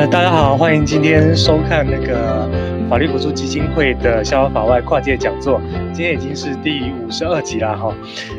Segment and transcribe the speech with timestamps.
[0.00, 2.37] 那大家好，欢迎今天收看那个
[2.88, 5.60] 法律扶助基金会的逍遥法外跨界讲座。
[5.92, 7.94] 今天已经是第五十二集了哈。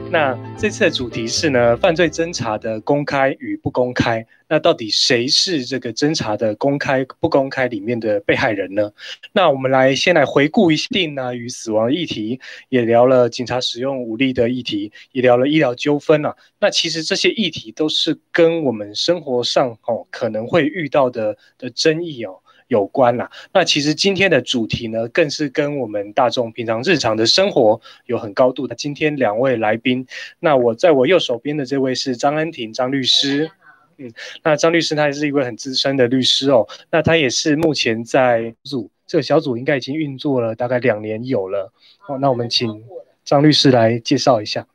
[0.09, 4.25] 那这次的主题是呢，犯罪侦查的公开与不公开。
[4.47, 8.91] 那到底谁是这个侦查的公开不公开里面的被害人呢？
[9.33, 16.35] 那我们来先来回顾一下定呢与死亡的议题，也聊了警察使用武力的议题，也聊了医疗纠纷啊。
[16.59, 22.39] 那其实这些议题都是跟我们生活上哦可能会遇到的的争议哦。
[22.69, 28.75] 有关啦，那其实今天的主题呢，更是跟我们大众平常日常的生活有很高度的。
[28.75, 30.05] 今天两位来宾，
[30.39, 33.49] 那我在我右手边的这位是张恩婷张律师，
[33.97, 41.73] 嗯，那张律师他也是一位很资深的律师哦，那他也是目前在组这个小组应该已经运作了大概两年有了，
[42.07, 42.83] 哦，那我们请
[43.25, 44.67] 张律师来介绍一下。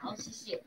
[0.00, 0.60] 好，谢谢。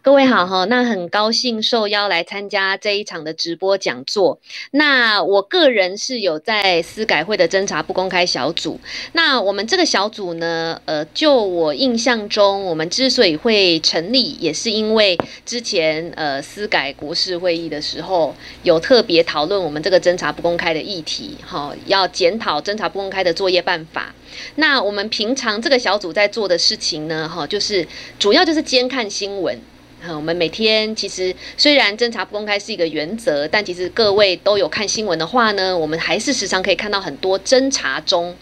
[0.00, 4.40] 各位好哈，那很高兴受邀来参加这一场的直播讲座。
[4.70, 8.80] 那我个人是有在司改会的侦查不公开小组。
[9.12, 24.14] 那我们这个小组呢，呃，就我印象中，我们之所以会成立，也是因为之前呃司改国事会议的时候，有特别讨论我们这个侦查不公开的议题，哈，要检讨侦查不公开的作业办法。
[24.56, 27.86] 那我们平常这个小组在做的事情呢，哈，就是
[28.18, 29.58] 主要就是监看新闻。
[30.00, 38.36] 嗯，我们每天其实虽然侦查不公开是一个原则，但其实各位都有看新闻的话呢，我们还是时常可以看到很多侦查中，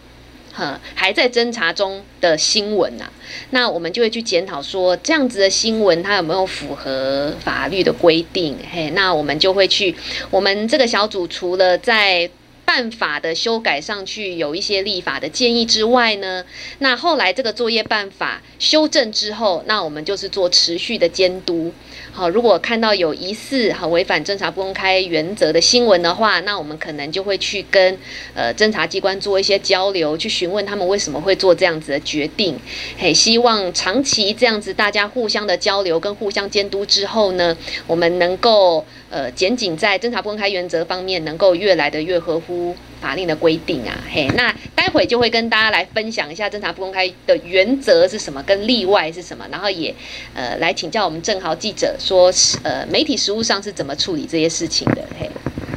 [0.53, 3.11] 哈，还在侦查中的新闻呐。
[3.51, 8.59] 那我们就会去检讨说，这样子的新闻它有没有符合法律的规定？
[8.71, 9.97] 嘿，那我们就会去，
[10.31, 12.29] 我们这个小组除了在
[12.67, 16.45] 办法的修改上去有一些立法的建议之外呢，
[16.81, 21.73] 那后来这个作业办法修正之后，那我们就是做持续的监督。
[22.17, 27.99] 好，如果看到有疑似好违反侦查不公开原则的新闻的话，那我们可能就会去跟
[28.33, 32.59] 呃侦查机关做一些交流，去询问他们为什么会做这样子的决定。
[32.97, 37.55] 嘿，希望长期这样子大家互相的交流跟互相监督之后呢，
[37.87, 43.95] 我们能够呃检警在侦查不公开原则方面能够越来的越合乎法令的规定啊。
[44.11, 49.95] 嘿，那待会就会跟大家来分享一下侦查不公开的原则是什么，跟例外是什么，然后也
[50.33, 51.95] 呃来请教我们正豪记者。
[52.07, 55.03] 说呃，媒体实务上是怎么处理这些事情的？
[55.19, 55.29] 嘿，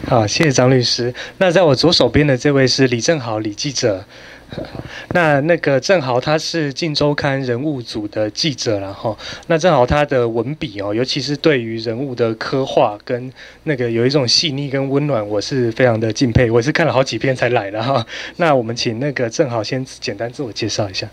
[0.06, 1.12] 好，谢谢张律师。
[1.40, 4.06] 那在我左手边的这位是李正豪李记者。
[5.14, 13.32] 那那个正豪他是《镜周刊》人物组的记者，然后那正好他的文笔哦，尤其是对于人物的刻画跟
[13.66, 16.50] 那个有一种细腻跟温暖，我是非常的敬佩。
[16.50, 18.06] 我是看了好几篇才来的哈。
[18.38, 21.08] 那我们请那个正豪先简单自我介绍一下。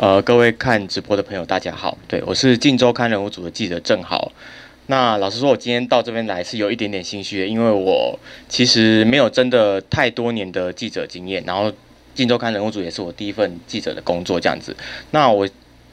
[0.00, 4.32] 呃，各位看直播的朋友，大家好，对，我是《晋周刊》人物组的记者郑豪。
[4.86, 8.18] 那老实说，我今天到这边来是有一点点心虚的，因为我
[8.48, 11.70] 其实没有真的太多年的记者经验，然后
[12.12, 14.76] 《晋周刊》人物组也是我第一份记者的工作这样子。
[15.12, 15.48] 那我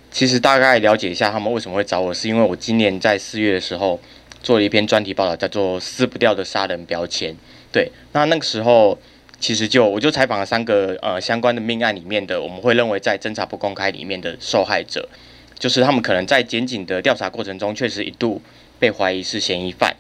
[0.10, 4.00] 其实大概了解一下他们为什么会找我，是因为我今年在四月的时候
[4.42, 7.32] 做了一篇专题报道，叫做《撕不掉的杀人标签》。
[7.72, 8.98] 对，那那个时候。
[9.42, 15.10] 其实就我就采访了三个呃相关的命案里面的，我们会认为在侦查不公开里面的受害者，
[15.58, 18.40] 就是他们可能在检警的调查过程中确实一度
[18.78, 19.96] 被怀疑是嫌疑犯，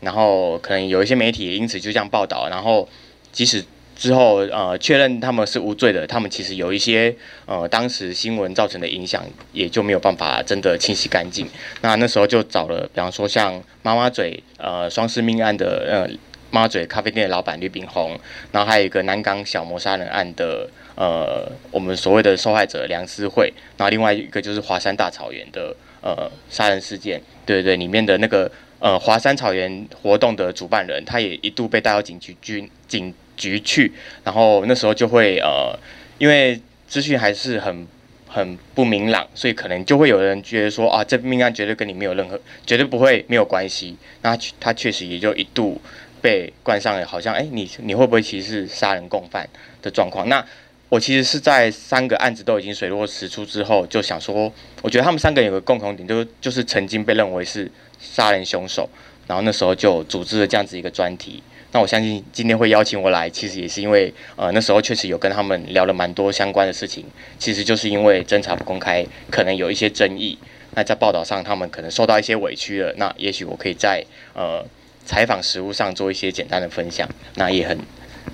[0.00, 2.88] 然后可能有一些媒体也因此就这样报道，然后
[3.30, 3.62] 即使
[3.94, 7.14] 之后呃确认他们是无罪的，他们其实有一些
[7.44, 11.46] 呃当时新闻造成的影响也就没有办法真的清洗干净。
[11.82, 16.16] 那那时候就找了，比方说像妈妈嘴呃双尸命案的呃。
[16.50, 18.18] 妈嘴咖啡店的老板吕炳宏，
[18.52, 33.92] 然后还有一个南港小谋杀人案的呃，我们所谓的受害者梁思慧，然后另外一个就是华山大草原的呃杀人事件，对对，里面的那个呃华山草原活动的主办人，他也一度被带到警局军警局去，
[34.24, 35.78] 然后那时候就会呃，
[36.18, 37.86] 因为资讯还是很
[38.26, 45.78] 很不明朗，所以可能就会有人觉得说啊，这命案绝对跟你没有任何，绝对不会没有关系，那他确实也就一度。
[46.20, 49.48] 被冠上了好像哎、你你会不会其实是杀人共犯
[49.82, 50.28] 的状况？
[50.28, 50.44] 那
[50.88, 54.52] 我其实是在三个案子都已经水落石出之后，就想说，
[54.82, 57.68] 我觉得他们三个有个共同点，就就是曾经被认为是
[58.00, 58.88] 杀人凶手。
[59.26, 61.42] 然后那时候就组织了这样子一个专题。
[61.72, 67.04] 那我相信今天会邀请我来，其实也是因为呃那时候确实有跟他们聊了蛮多相关的事情。
[67.36, 70.38] 其实就是因为侦查不公开，可能有一些争议。
[70.76, 72.94] 那在报道上，他们可能受到一些委屈了。
[72.96, 74.04] 那也许我可以在
[74.34, 74.64] 呃。
[75.06, 77.78] 采访实物上做一些简单的分享，那也很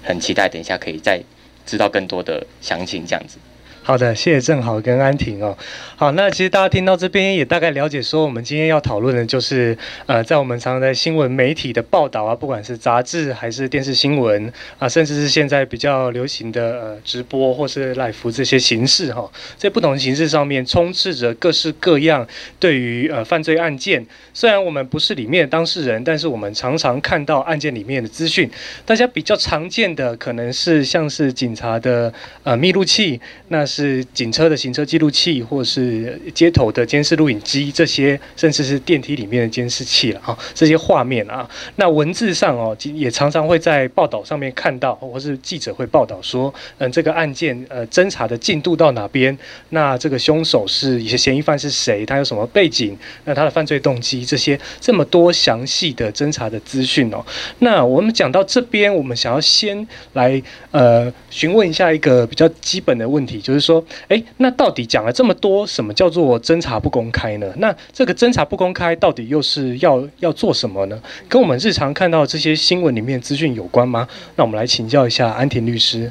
[0.03, 1.23] 很期待，等一下可以再
[1.65, 3.39] 知道更多的详情这样子。
[3.85, 5.59] 好的，谢谢正好跟安婷哦。
[5.97, 9.77] 好，那其实大家听到这边也大概了解，说我们今天要讨论的就是，
[10.07, 22.25] 呃，在我们常常在新闻媒体的报道啊，不管是杂志还是电视新闻啊，甚至是现在比较流行的呃直播或是 live 这些形式哈，在不同形式上面充斥着各式各样
[22.61, 28.49] 对于呃犯罪案件，虽然我们不是里面的当事人，但是我们常常看到案件里面的资讯。
[28.87, 32.15] 大家比较常见的可能是像是警察的
[32.45, 33.67] 呃密录器，那。
[33.75, 49.35] 是警车的行车记录器，或是街头的监视录影机，这些甚至是电梯里面的监视器了啊，这些画面啊，那文字上哦，也常常会在报道上面看到，或是记者会报道说，嗯，这个案件呃侦查的进度到哪边？
[49.71, 52.05] 那这个凶手是一些嫌疑犯是谁？
[52.05, 52.95] 他有什么背景？
[53.25, 54.23] 那他的犯罪动机？
[54.23, 57.25] 这些这么多详细的侦查的资讯哦。
[57.61, 60.43] 那我们讲到这边，我们想要先来
[60.73, 63.62] 呃询问一下一个比较基本的问题，就是。
[63.63, 67.47] 说，哎，那到底讲了这么多，什么叫做侦查不公开呢？
[67.57, 71.01] 那这个侦查不公开到底又是要要做什么呢？
[71.29, 74.07] 跟我们日常看到这些新闻里面资讯有关吗？
[74.37, 76.11] 那我们来请教一下安田律师。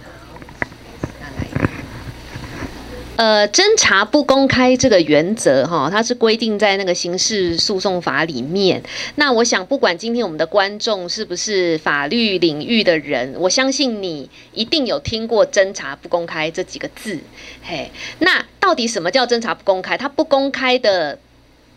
[3.21, 8.81] 呃，侦查不公开这个原则，哈，它是规定在那个刑事诉讼法里面。
[9.13, 17.19] 那我想，不管今天我们的观众是不是法律领域的人，我相信你一定有听过“侦查不公开”这几个字。
[17.61, 19.95] 嘿，那到底什么叫侦查不公开？
[19.95, 21.19] 它不公开的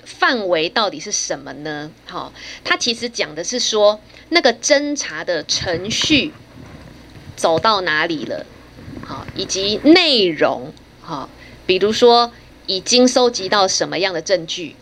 [0.03, 1.91] 范围到底是什么呢？
[2.07, 2.33] 好，
[2.65, 4.01] 它其实讲的是说，
[4.31, 6.33] 那个侦查的程序
[7.37, 8.47] 走到哪里了，
[9.05, 10.73] 好，以及内容。
[11.07, 11.29] 好，
[11.67, 12.33] 比如说
[12.67, 14.75] 已经收集到什么样的证据，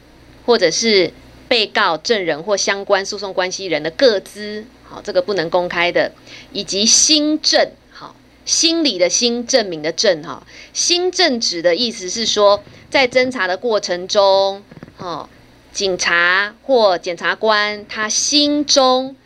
[0.46, 1.12] 或者是
[1.48, 6.12] 被告、证人或相关诉讼关系人的各资，好，这个不能公开的，
[6.52, 14.62] 以及新证，好，心理的心，证明的证，哈，新证指的意思是说，在侦查的过程中，
[14.98, 15.28] 哦，
[15.72, 19.16] 警察或检察官他心中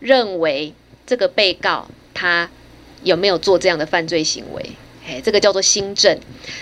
[0.00, 0.74] 认为
[1.06, 2.50] 这个被告他
[3.02, 4.70] 有没有做这样的犯罪行为。
[5.06, 6.18] 哎，这个叫做新证。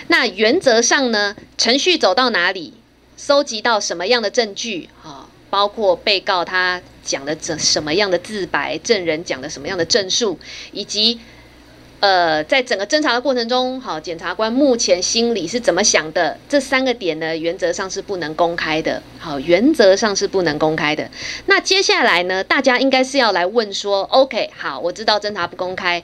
[0.07, 2.73] 那原则上呢，程序走到哪里，
[3.17, 5.27] 收集到什么样的证据啊？
[5.49, 10.37] 包括被告他讲的怎什么样的自白，证人讲的什么样的证述，
[10.73, 11.19] 以及
[12.01, 16.37] 呃，在整个侦查的过程中，好，检察官目前心里是怎么想的？
[16.49, 19.01] 这三个点呢，原则上是不能公开的。
[19.17, 21.09] 好，原则上是不能公开的。
[21.45, 26.03] 那接下来呢，大家应该是要来问说，OK，好，我知道侦查不公开。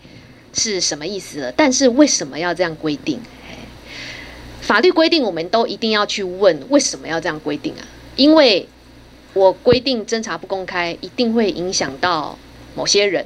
[0.54, 1.52] 是什么意思了？
[1.52, 3.20] 但是为什么要这样规定？
[4.62, 7.84] 法律规定，我们都一定要去问为什么要这样规定啊？
[8.16, 8.68] 因为
[9.34, 12.38] 我规定侦查不公开，一定会影响到
[12.76, 13.26] 某些人。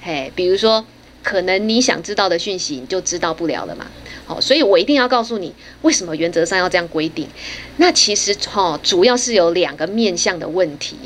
[0.00, 0.84] 嘿，比如说，
[1.22, 3.86] 可能你想知道的讯息，你就知道不了了嘛。
[4.26, 7.28] 好，所以我一定要告诉你，为什么原则上要这样规定。
[7.76, 10.96] 那其实哈，主要是有两个面向的问题。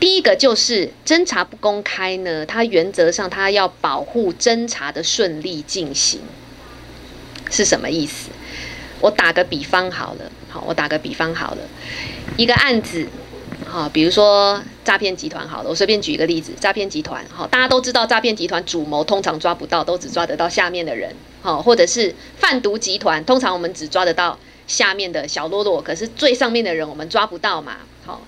[0.00, 6.20] 第一个就是侦查不公开呢，它原则上它要保护侦查的顺利进行，
[7.50, 8.30] 是什么意思？
[9.00, 11.58] 我打个比方好了，好，我打个比方好了，
[12.38, 13.06] 一个案子，
[13.74, 21.12] 啊，比如说诈骗集团好了，我随便举一个例子，诈骗集团，好，大家都知道诈骗集团主谋通常抓不到，都只抓得到下面的人。
[21.42, 24.38] 好，或者是贩毒集团，通常我们只抓得到
[24.68, 27.78] 下面的小喽啰，可是最上面的人我们抓不到嘛。
[28.06, 28.24] 好，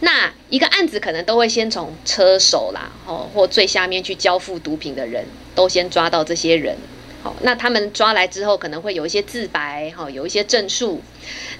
[0.00, 5.24] 那一个案子可能都会先从车手啦，哦，或最下面去交付毒品的人
[5.54, 6.76] 都先抓到这些人。
[7.22, 11.00] 好，那他们抓来之后可能会有一些自白，哈，有一些证述。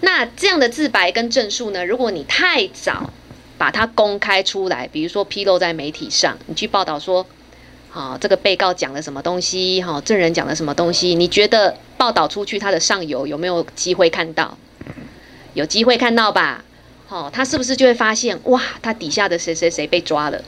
[0.00, 3.12] 那这样的自白跟证述呢，如果你太早
[3.58, 7.26] 把它公开出来，比如说披露在媒体上，你去报道说。
[7.90, 9.82] 好，这个被告讲了什么东西？
[9.82, 11.14] 哈，证人讲了什么东西？
[11.14, 14.58] 你觉得报道出去，他的上游有没有机会看到？
[15.54, 16.62] 有机会看到吧？
[17.06, 20.44] 好，他是不是就会发现哇，他底下的谁谁谁被抓了，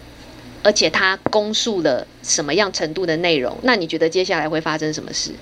[0.63, 3.57] 而且他供述了什么样程度的内容？
[3.63, 5.33] 那你觉得接下来会发生什么事？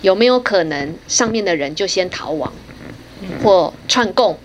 [0.00, 2.50] 有没有可能上面的人就先逃亡，
[3.44, 4.38] 或串供，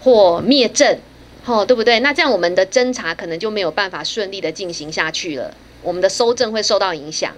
[0.00, 0.98] 或灭证？
[1.48, 1.98] 哦，对不对？
[2.00, 5.54] 那这样我们的侦查可能就没有办法顺利的进行下去了。
[5.82, 7.34] 我们的搜证会受到影响，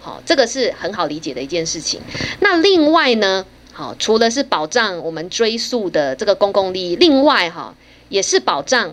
[0.00, 2.00] 好，这个是很好理解的一件事情。
[2.40, 7.74] 那另外呢，好，除了是保障我们追诉的这个公共利益，另外哈，
[8.08, 8.92] 也是保障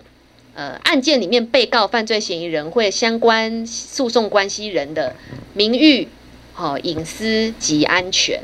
[0.53, 5.15] 呃案件里面被告、犯罪嫌疑人或相关诉讼关系人的
[5.53, 6.07] 名誉、
[6.53, 8.41] 好隐私及安全，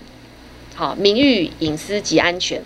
[0.73, 2.63] 好名誉、隐私及安全。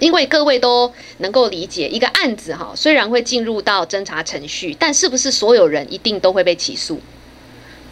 [0.00, 7.00] 因为各位都能够理解，一个案子哈，虽然会进入到侦查程序，但是不是所有人一定都会被起诉？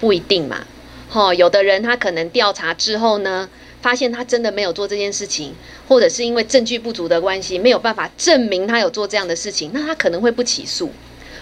[0.00, 0.66] 不一定嘛。
[1.08, 3.48] 哈，有的人他可能调查之后呢，
[3.80, 5.54] 发现他真的没有做这件事情，
[5.88, 10.90] 或者是因为证据不足的关系，没有办法证明他有做这样的事情，那他可能会不起诉。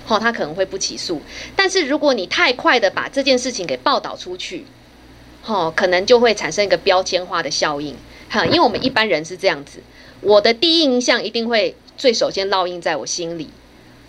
[0.06, 1.22] 哈、他可能会不起诉。
[1.56, 4.66] 但是如果你太快的把这件事情给报道出去，
[5.42, 7.96] 哈、可能就会产生一个标签化的效应。
[8.28, 9.78] 哈，因为我们一般人是这样子，
[10.24, 13.48] 我的第一印象一定会最首先烙印在我心里。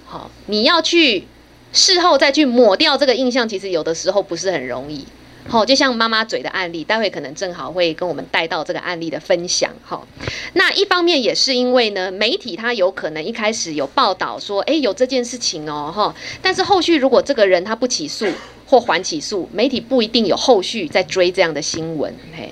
[0.06, 1.28] 好、你要去
[1.74, 5.06] 事后再去抹掉这个印象，其实有的时候不是很容易。
[5.48, 9.72] 好，就像妈妈嘴的案例，待会可能正好会跟我们带到这个案例的分享。
[9.84, 10.08] 好，
[10.54, 18.26] 那一方面也是因为呢，媒体他有可能一开始有报道说，诶，有这件事情哦，哈，但是后续如果这个人他不起诉
[18.66, 22.16] 或缓起诉，媒体不一定有后续在追这样的新闻。
[22.36, 22.52] 嘿，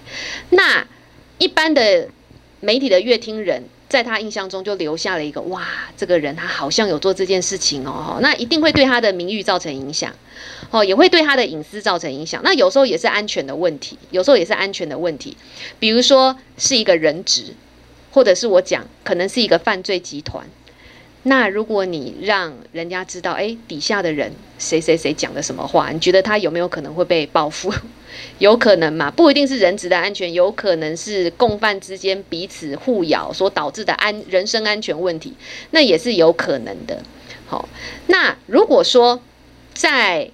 [0.51, 0.85] 那
[1.39, 2.07] 一般的
[2.63, 3.63] 媒体的乐听人。
[3.89, 10.11] 在他印象中就留下了一个哇，这个人他好像有做这件事情哦，那一定会对他的名誉造成影响，
[10.71, 12.41] 哦，也会对他的隐私造成影响。
[12.43, 15.37] 那有时候也是安全的问题，有时候也是安全的问题，
[15.77, 17.53] 比如说是一个人质，
[18.09, 20.43] 或者是我讲可能是一个犯罪集团。
[21.25, 27.73] 那如果你让人家知道，哎，底下的人谁谁谁讲的什么话，你觉得他有没有可能会被报复？
[28.39, 29.09] 有可能嘛？
[29.09, 35.33] 不一定是人质的安全，有可能是共犯之间彼此互咬所导致的安人身安全问题，
[35.71, 37.01] 那也是有可能的。
[37.47, 37.67] 好，
[38.07, 39.21] 那如果说
[39.73, 40.29] 在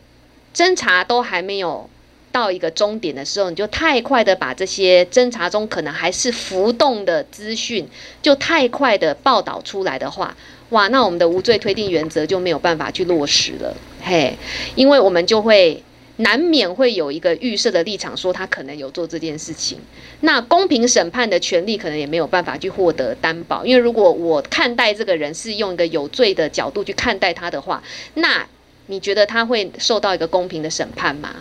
[0.54, 1.88] 侦查都还没有
[2.32, 7.88] 到一个终点的时候，你就太快的把这些侦查中可能还是浮动的资讯，
[8.22, 10.36] 就太快的报道出来的话。
[10.70, 14.38] 哇，那我们的无罪推定原则就没有办法去落实了，嘿，
[14.76, 15.84] 因为我们就会
[16.18, 19.80] 难免会有一个预设的立场，说他可能有做这件事情，
[20.22, 27.82] 那公平审判的权利可能也没有办法去获得担保，因为如果我看待这个人是用一个有罪的角度去看待他的话，
[28.14, 28.46] 那
[28.88, 31.38] 你觉得他会受到一个公平的审判吗？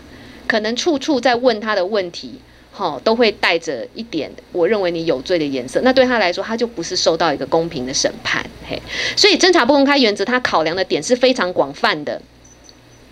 [0.47, 2.41] 可能处处在问他的问题。
[2.79, 8.49] 好，都会带着一点我认为你有罪的颜色，那对他来说，他就不是受到一个公平的审判。
[8.71, 8.81] 嘿，
[9.17, 12.23] 所以侦查不公开原则，他考量的点是非常广泛的，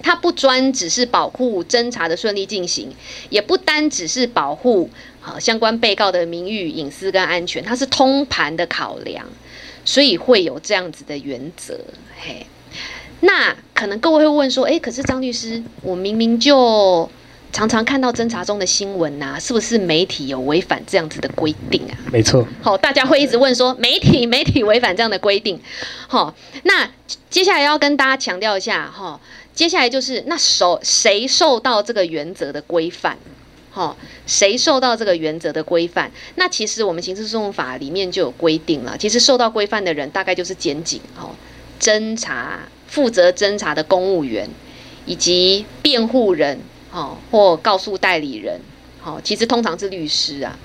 [0.05, 2.95] 他不专只是保护侦查的顺利进行，
[3.29, 4.89] 也不单只是保护
[5.21, 9.27] 好相关被告的名誉、隐私跟安全，它是通盘的考量，
[9.85, 11.81] 所以会有这样子的原则。
[12.21, 12.47] 嘿，
[13.19, 17.11] 那可能各位会问说，诶，可是张律师，我明明就。
[17.57, 21.97] 常常看到侦查中的新闻呐、啊，是不是媒体有违反这样子的规定啊？
[22.13, 22.47] 没错。
[22.61, 25.59] 好，大家会一直问说，媒体媒体违反这样的规定。
[26.07, 26.35] 好，
[26.65, 26.87] 那
[27.31, 29.19] 接下来要跟大家强调一下哈，
[29.55, 33.17] 接下来就是那受谁受到这个原则的规范？
[33.73, 33.97] 哈，
[34.27, 36.13] 谁受到这个原则的规范？
[36.35, 41.31] 那其实我们刑事诉讼法里面就有规定了，其实受到规范的人大概就是检警、哈，
[41.81, 44.47] 侦查负责侦查的公务员
[45.07, 46.61] 以及辩护人。
[46.97, 48.59] 哦，或告诉代理人，
[48.99, 50.59] 好，其实通常是律师啊，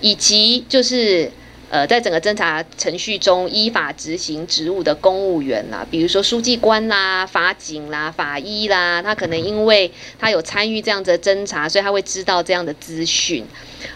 [0.00, 1.28] 以及就是
[1.70, 13.44] 呃，在整个侦查程序中依法执行职务的公务员啦，比如说书记官啦、法警啦、法医啦，他可能因为他有参与这样子的侦查，所以他会知道这样的资讯。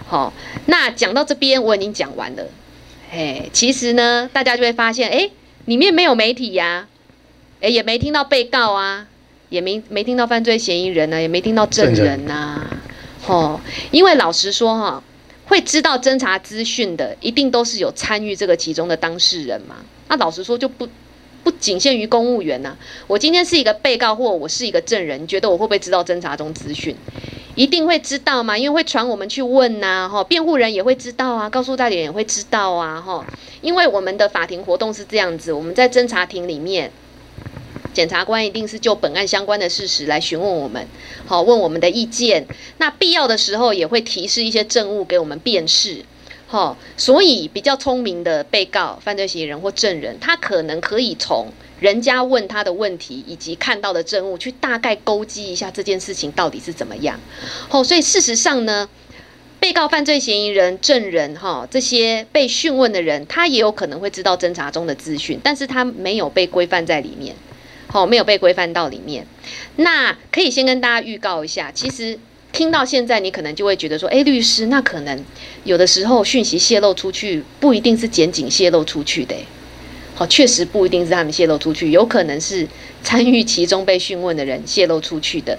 [0.08, 0.32] 好，
[0.66, 2.44] 那讲到这边我已经讲完了，
[3.12, 5.30] 哎，其实呢，大家就会发现，哎，
[5.66, 6.88] 里面没有媒体呀，
[7.60, 9.06] 哎，也没听到被告啊。
[9.48, 12.70] 也没没听到犯罪嫌疑人呢、啊，也没听到证人呐、啊，
[13.26, 13.60] 哦，
[13.90, 15.02] 因为老实说哈，
[15.46, 19.76] 会知道侦查资讯的，一定都是有参与这个其中的当事人嘛。
[20.08, 20.88] 那老实说就不
[21.44, 22.76] 不仅限于公务员呐、啊。
[23.06, 26.96] 我今天是一个被告，或我是一个证人，你觉得我会不会知道侦查中资讯？
[27.54, 33.24] 一定会知道嘛，因为会传我们去问呐、啊，哈，辩护人也会知道啊，告诉代理人也会知道啊，哈，
[33.62, 36.90] 因为我们的法庭活动是这样子，我们在侦查庭里面。
[37.96, 40.86] 检察官一定是就本案相关的事实来询问我们，
[41.24, 42.46] 好，问我们的意见。
[42.76, 46.04] 那必要的时候也会提示一些证物给我们辨识，
[46.46, 51.46] 好，所以比较聪明的被告、犯罪嫌疑人或证人，他可能可以从
[51.80, 57.18] 人家问他的问题以及看到的证物去大概勾稽一下这件事情到底是怎么样。
[57.70, 58.86] 好，所以事实上呢，
[59.58, 67.34] 被告、犯罪嫌疑人、证人，哈，这些被讯问的人，他也有可能会知道侦查中的资讯，但是他没有被规范在里面。
[67.88, 69.26] 好，没有被规范到里面。
[69.76, 72.18] 那可以先跟大家预告一下，其实
[72.52, 75.24] 听到现在，你可能就会觉得说，诶，律师，那可能
[75.64, 79.34] 有的时候讯息泄露出去，不一定是检警泄露出去的。
[80.14, 82.66] 好，确实不一定是他们泄露出去，有可能是
[83.02, 85.58] 参与其中被讯问的人泄露出去的。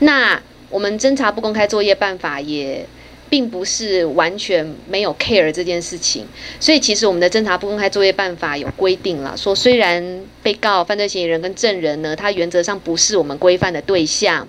[0.00, 0.40] 那
[0.70, 2.86] 我们侦查不公开作业办法也。
[3.28, 6.24] 并不是完全没有 care 这件事情，
[6.60, 14.46] 所以其实我们的侦查不公开作业办法有规定了，说虽然被告、犯罪嫌疑人跟证人呢，他原则上不是我们规范的对象，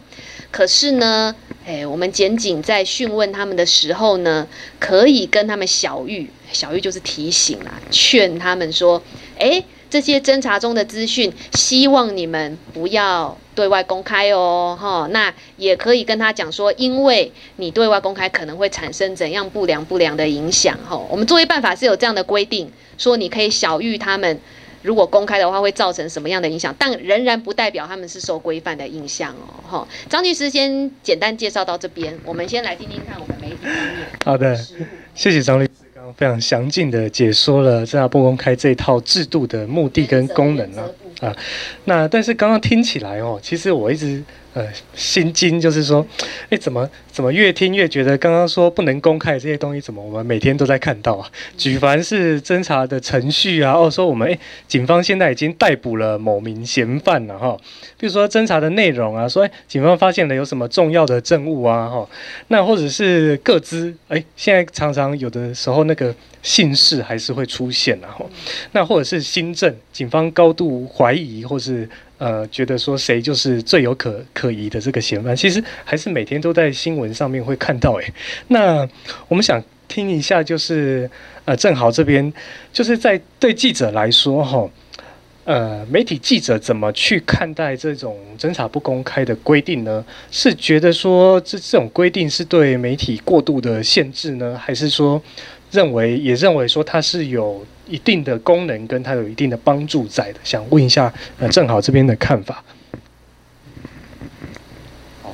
[0.52, 4.48] 可是呢，哎，我们检警在讯问他们的时候呢，
[4.80, 9.02] 可以跟他们小玉，小玉就是提醒啦，劝他们说，
[9.40, 24.39] 哎，这些侦查中的资讯，希望你们不要对外公开哦，哈，那也可以跟他讲说，因为你对外公开可能会产生怎样不良不良的影响，哈，我们作业办法是有这样的规定，说你可以小諭他们。
[24.84, 26.74] 如果公开的话，会造成什么样的影响？
[26.77, 29.51] 但仍然不代表他们是受规范的印象哦。
[29.67, 34.08] 哈，张律师先简单介绍到这边，我们先来听听看我们媒体方面。
[34.24, 34.56] 好的，
[35.15, 35.72] 谢谢张律师
[36.16, 40.84] 非常详尽的解说了侦查不公开这套制度的目的跟功能啊。
[41.22, 41.36] 啊，
[41.86, 44.24] 那但是刚刚听起来哦，其实我一直。
[44.58, 46.04] 呃，心惊就是说，
[46.50, 51.30] 哎，怎么怎么越听越觉得刚刚说不能公开这些东西，怎么我们每天都在看到啊？
[51.56, 57.56] 举凡是侦查的程序啊，哦，说我们哎，警方现在已经逮捕了某名嫌犯了哈。
[58.00, 62.10] 比如说侦查的内容啊，说哎，警方发现了有什么重要的证物啊，哈，
[62.48, 68.28] 那或者是个资，哎，现在常常有的时候那个姓氏还是会出现然后，
[68.72, 71.88] 那或者是新证，警方高度怀疑或是。
[72.18, 77.94] 呃，觉得说谁就是最有可可疑的这个嫌犯，其实还是每天都在新闻上面会看到。
[77.94, 78.14] 诶，
[78.48, 78.88] 那
[79.28, 81.10] 我们想听一下，就是
[81.46, 82.34] 呃，正好这边
[82.74, 84.68] 就是在对记者来说，哈，
[85.46, 90.04] 呃，媒体记者怎么去看待这种侦查不公开的规定呢？
[90.32, 95.22] 是觉得说这这种规定是对媒体过度的限制呢，还是说
[95.70, 97.64] 认为也认为说它是有？
[97.88, 102.63] 一定的功能跟它有一定的帮助在的，想问一下，呃，正好这边的看法。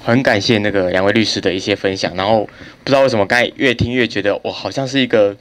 [0.04, 2.44] 很感谢那个两位律师的一些分享，然后
[2.84, 5.36] 不知道为什么刚才越听越觉得我好像是一个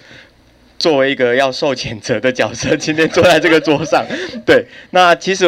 [0.78, 4.06] 作为一个要受谴责的角色，今天坐在这个桌上。
[4.46, 5.44] 对，那其实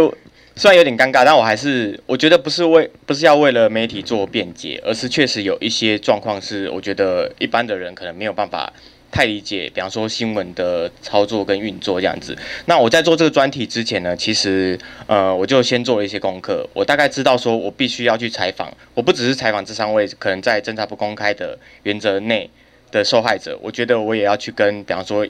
[0.57, 8.73] 虽然有点尴尬，但我还是我觉得不是为不是要为了媒体做辩解，而是确实有一些状况是我觉得一般的人可能没有办法。
[9.15, 12.37] 太理解，比方说新闻的操作跟运作这样子。
[12.67, 16.69] 那我在做这个专题之前呢，其实呃，我就先做了一些功课。
[16.75, 22.51] 我大概知道说，我必须要去采访，我不只是采访这三位可能在侦查不公开的原则内
[22.91, 25.25] 的受害者，我觉得我也要去跟，比方说。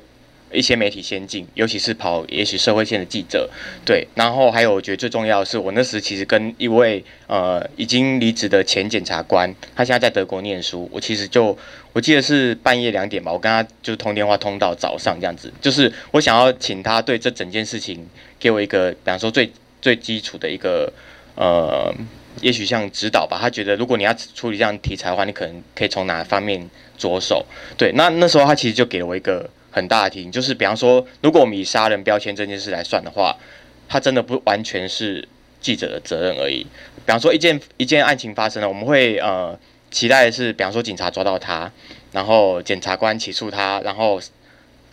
[0.55, 3.51] 一些媒体先进，尤其是跑也许社会线的记者，
[3.85, 11.57] 对，然后还有我觉得最重要的是，我那时其实跟一位呃已经离职的前检察官，他现在在德国念书，我其实就
[11.93, 18.07] 我记得是半夜两点吧，我跟他就通电话通到早上这样子，就是我想要请他对这整件事情
[18.39, 19.51] 给我一个，比方说最
[19.83, 20.93] 最基础的一个
[21.35, 21.93] 呃，
[22.41, 27.45] 也许像指导吧，他觉得如果你要处理这样题材的话，你可能可以从哪方面着手，
[27.77, 29.51] 对，那那时候他其实就给了我一个。
[29.75, 33.37] 很大的题，就是比方说，如果我们以杀人标签这件事来算的话，
[33.89, 35.27] 它真的不完全是
[35.61, 36.65] 记者的责任而已。
[37.05, 39.59] 比方说，一件一件案情发生了，我们会呃
[39.91, 41.73] 期待的是，比方说警察抓到他，
[42.13, 44.21] 然后检察官起诉他，然后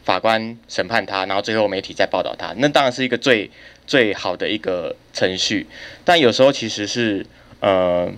[0.03, 3.51] 法官审判他，然后最后媒体再报道他，那当然是一个最
[3.85, 5.67] 最好的一个程序。
[6.03, 7.23] 但有时候其实是
[7.59, 8.11] 呃，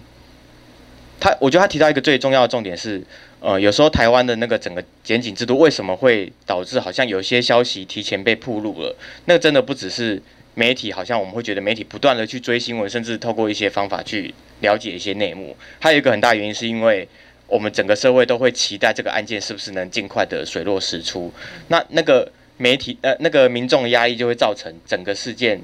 [1.19, 3.03] 他我觉得他提到一个最重要的重点是。
[3.45, 8.95] 呃，有时候台湾的那个整个检警制度为什么会导致好像有些消息提前被曝露了？
[9.25, 10.21] 那真的不只是
[10.55, 15.53] 媒体，好像我们会觉得媒体不断的去追新闻，甚至透过一些方法去了解一些内幕。
[15.77, 17.05] 还有一个很大原因是因为
[17.45, 21.29] 我们整个社会都会期待这个案件是不是能尽快的水落石出。
[21.67, 25.61] 那那个媒体呃那个民众的压力就会造成整个事件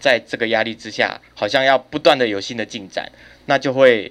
[0.00, 3.06] 在这个压力之下，好像要不断的有新的进展，
[3.44, 4.10] 那就会。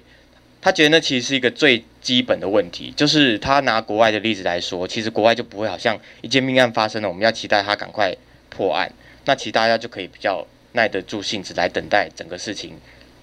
[0.60, 8.16] 他觉得那其实是一个最基本的问题，就是他拿国外的例子来说，其实国外就不会好像一件命案发生了，我们要期待他赶快
[8.48, 8.90] 破案，
[9.26, 12.78] 那其实大家就可以比较耐得住性子来等待整个事情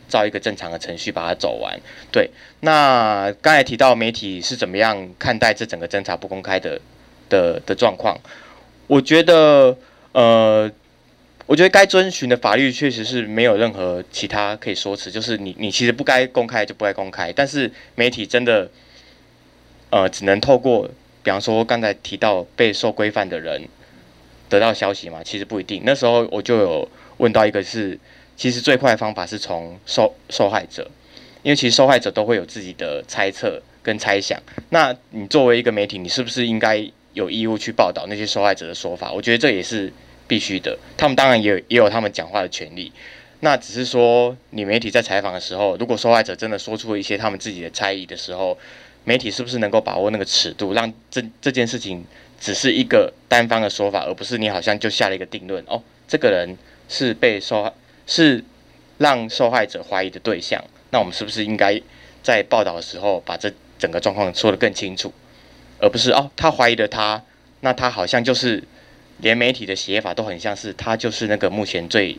[0.08, 1.76] 照一个正常的程序把它走完。
[2.12, 6.80] 对，那刚才提到媒体是怎么样看待这整个侦查不公开的
[7.28, 8.16] 的的状况，
[8.86, 9.76] 我觉得
[10.12, 10.72] 呃。
[11.48, 18.68] 我觉得该遵循的法律确实是没有任何其他可以说辞，就是你你其实不该公开就不该公开，但是媒体真的，
[19.92, 20.90] 呃，只能透过，
[21.22, 23.68] 比方说刚才提到被受规范的人
[24.50, 25.84] 得到消息嘛，其实不一定。
[25.86, 28.00] 那时候我就有问到一个是，
[28.36, 30.90] 其实最快的方法是从受受害者，
[31.44, 34.42] 因为其实受害者都会有自己的猜测跟猜想。
[34.70, 39.12] 那你作为一个媒体，你是不是应该有义务去报道那些受害者的说法？
[39.12, 39.94] 我觉得这也是。
[40.28, 42.92] 必须的，他们当然也也有他们讲话的权利。
[43.42, 48.58] 那只是说，你媒体在采访的时候，如果受害者真的说出了一些他们自己的猜疑的时候，
[49.04, 52.04] 媒体是不是能够把握那个尺度，让这这件事情
[52.40, 56.58] 只是一个单方的说法，而不是你好像就下了一个定论哦，这个人
[56.90, 57.72] 是被受害
[58.08, 58.44] 是
[58.98, 61.80] 让受害者怀疑的对象，那我们是不是应该
[62.24, 65.14] 在报道的时候把这整个状况说得更清楚，
[65.80, 67.22] 而不是哦，他怀疑的他，
[67.60, 68.64] 那他好像就是
[69.20, 72.18] 连媒体的写法都很像是他就是那个目前最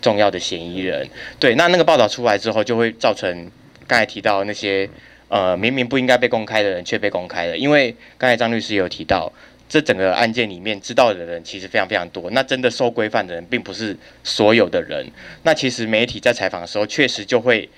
[0.00, 1.08] 重要的嫌疑人。
[1.38, 3.50] 对，那那个报道出来之后，就会造成
[3.86, 4.88] 刚才提到那些
[5.28, 9.32] 呃明明不应该被公开的人却被公开了，因为刚才张律师有提到。
[9.70, 15.06] 这整个案件里面知道的人其实非常非常多，那真的受规范的人并不是所有的人。
[15.42, 17.68] 那其实媒体在采访的时候，确实就会，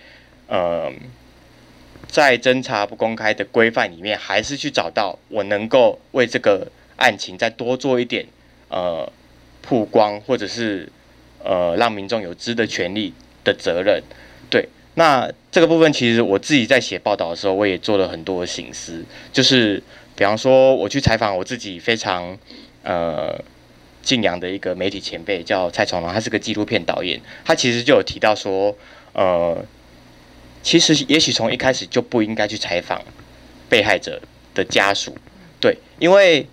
[0.46, 0.88] 呃，
[2.06, 8.24] 在侦查不公开的规范里面，还是去找到我能够为这个案情再多做一点，
[8.70, 9.12] 呃，
[9.60, 10.88] 曝光或者是
[11.44, 13.12] 呃让民众有知的权利
[13.44, 14.02] 的责任。
[14.48, 19.82] 对，那这个部分其实我自己在写报道的时候，我也做了很多的省思，就是。
[20.16, 22.36] 比方说，我去采访我自己非常
[22.82, 23.42] 呃
[24.02, 27.18] 敬仰的一个媒体前辈，叫蔡崇隆，他是个纪录片导演。
[27.42, 28.76] 他其实就有提到说，
[29.14, 29.64] 呃，
[30.62, 33.00] 其实也许从一开始就不应该去采访
[33.66, 34.20] 被害者
[34.52, 35.16] 的家属，
[35.58, 36.46] 对，因为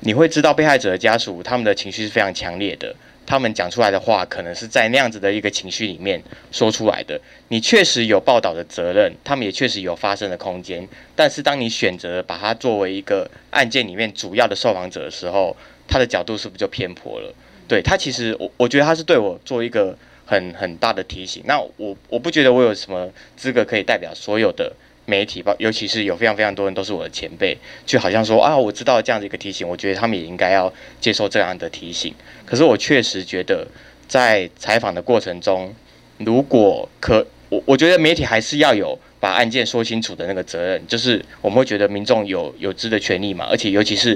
[0.00, 2.94] 你会知道被害者的家属他们的情绪是非常强烈的。
[3.26, 7.20] 他们讲出来的话，可能是在那样子的一个情绪里面说出来的。
[7.48, 10.88] 你确实有报道的责任，他们也确实有发声的空间。
[11.14, 15.54] 但是，当你选择把他作为一个案件里面主要的受访者的时候，
[15.86, 17.30] 他的角度是不是就偏颇了？
[17.68, 21.42] 对，他其实，我我觉得他是对我做一个很很大的提醒。
[21.44, 24.72] 那我我不觉得我有什么资格可以代表所有的。
[25.08, 32.14] 媒体吧，尤其是有非常非常多人都是我的前辈，就好像说啊，我知道这样的一个提醒，我觉得他们也应该要接受这样的提醒。
[32.44, 33.66] 可是我确实觉得，
[34.06, 35.74] 在采访的过程中，
[36.18, 44.12] 如果可，我我觉得媒体还是要有把案件说清楚的那个责任，就是我们会觉得民众有有知的权利嘛，而且尤其是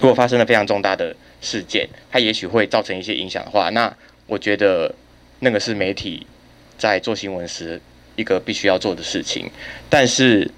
[0.00, 4.92] 如果发生了非常重大的事件，它也许会造成一些影响的话，那我觉得
[5.38, 6.26] 那个是媒体
[6.76, 7.80] 在做新闻时。
[8.16, 9.50] 一个必须要做的事情，
[9.88, 10.50] 但是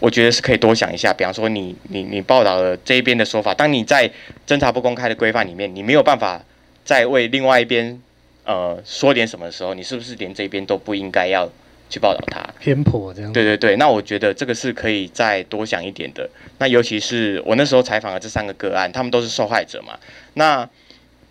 [0.00, 1.12] 我觉得是可以多想一下。
[1.12, 4.10] 比方说你，你你你报道了这一边的说法，当你在
[4.46, 6.42] 侦查不公开的规范里面，你没有办法
[6.84, 8.00] 再为另外一边
[8.44, 11.48] 呃说点什么的时候，你是不是连这边都不应该要
[11.88, 12.42] 去报道它？
[12.58, 13.32] 偏颇这样？
[13.32, 16.28] 对对对，那我觉得这个是可以再多想一点的。
[16.58, 19.96] 那尤其是我那时候采访了这三个个案，他们都是受害者嘛。
[20.34, 20.68] 那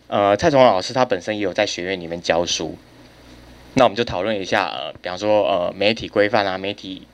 [0.08, 2.78] 呃，蔡崇隆老师他本身也有在学院里面教书。
[3.73, 7.07] 那我们就讨论一下，呃，比方说，呃，媒体规范啊，媒体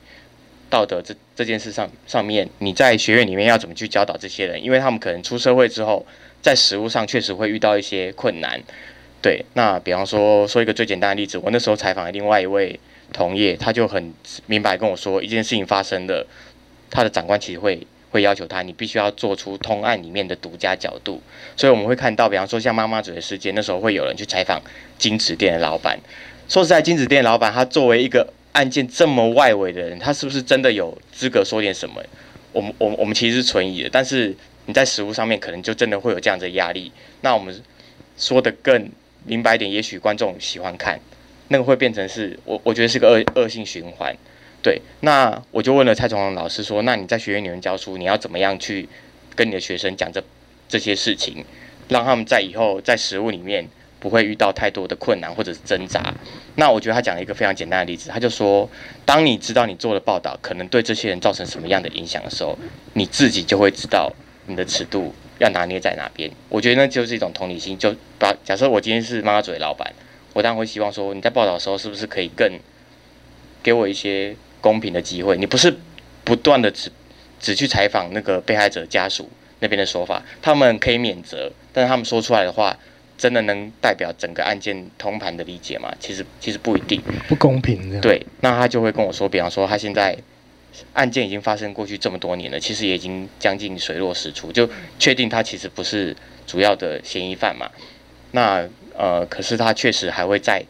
[0.68, 4.62] 道德这这件事上上面，你在学院里面要怎么去教导这些人？
[4.62, 6.04] 因为他们可能出社会之后，
[6.42, 8.60] 在实务上确实会遇到一些困难。
[9.22, 12.78] 对，那比方说说一个最简单的例子，我那时候采访另外一位
[13.12, 14.12] 同业，他就很
[14.46, 16.26] 明白跟我说，一件事情发生的，
[16.90, 21.22] 他的长官其实会会要求他，你必须要做出通案里面的独家角度。
[21.56, 24.60] 所以我们会看到，比方说像妈妈嘴的事件，那时候会有人去采访
[24.98, 25.98] 金池店的老板。
[26.48, 32.02] 说实在，金子店老板他作为一个案件这么外围的人，他是不是真的有资格说点什么？
[32.52, 33.90] 我们、我们、我们其实是存疑的。
[33.92, 34.34] 但是
[34.64, 36.90] 你在实务上面，可能就真的会有这样的压力。
[37.20, 37.54] 那我们
[38.16, 38.90] 说得更
[39.24, 40.98] 明白一点，也许观众喜欢看，
[41.48, 44.16] 那个会变成是我我觉得是个恶恶性循环。
[44.62, 48.88] 对，那我就问了蔡崇隆老师说：“那你在学院里面教书，你要怎么样去
[49.36, 50.24] 跟你的学生讲这
[50.66, 51.44] 这些事情，
[51.88, 53.68] 让他们在以后在实务里面？”
[54.00, 56.14] 不会遇到太多的困难或者是挣扎。
[56.56, 58.68] 那我觉得他讲了一个非常简单的例子，他就说，
[59.04, 62.58] 当你知道你做的报道可能对这些人造成什么样的影响的时候，
[62.94, 64.12] 你自己就会知道
[64.46, 66.30] 你的尺度要拿捏在哪边。
[66.48, 67.76] 我觉得那就是一种同理心。
[67.78, 69.92] 就把假设我今天是妈妈嘴老板，
[70.32, 72.58] 我当然会希望说，你在报道的时候是不是可以更
[73.62, 75.36] 给我一些公平的机会？
[75.36, 75.76] 你不是
[76.24, 76.90] 不断的只
[77.40, 79.30] 只去采访那个被害者家属
[79.60, 82.76] 那边的说法，他们可以免责，但是他们说出来的话。
[83.18, 85.92] 真的能代表整个案件通盘的理解吗？
[85.98, 88.00] 其实其实不一定，不公平。
[88.00, 90.16] 对，那他就会跟我说，比方说他现在
[90.92, 97.68] 案件已经发生过去这么多年了，其实也已经将近水落石出，就确定他其实不是主要的嫌疑犯嘛。
[98.30, 98.64] 那
[98.96, 100.62] 呃，可是他确实还会在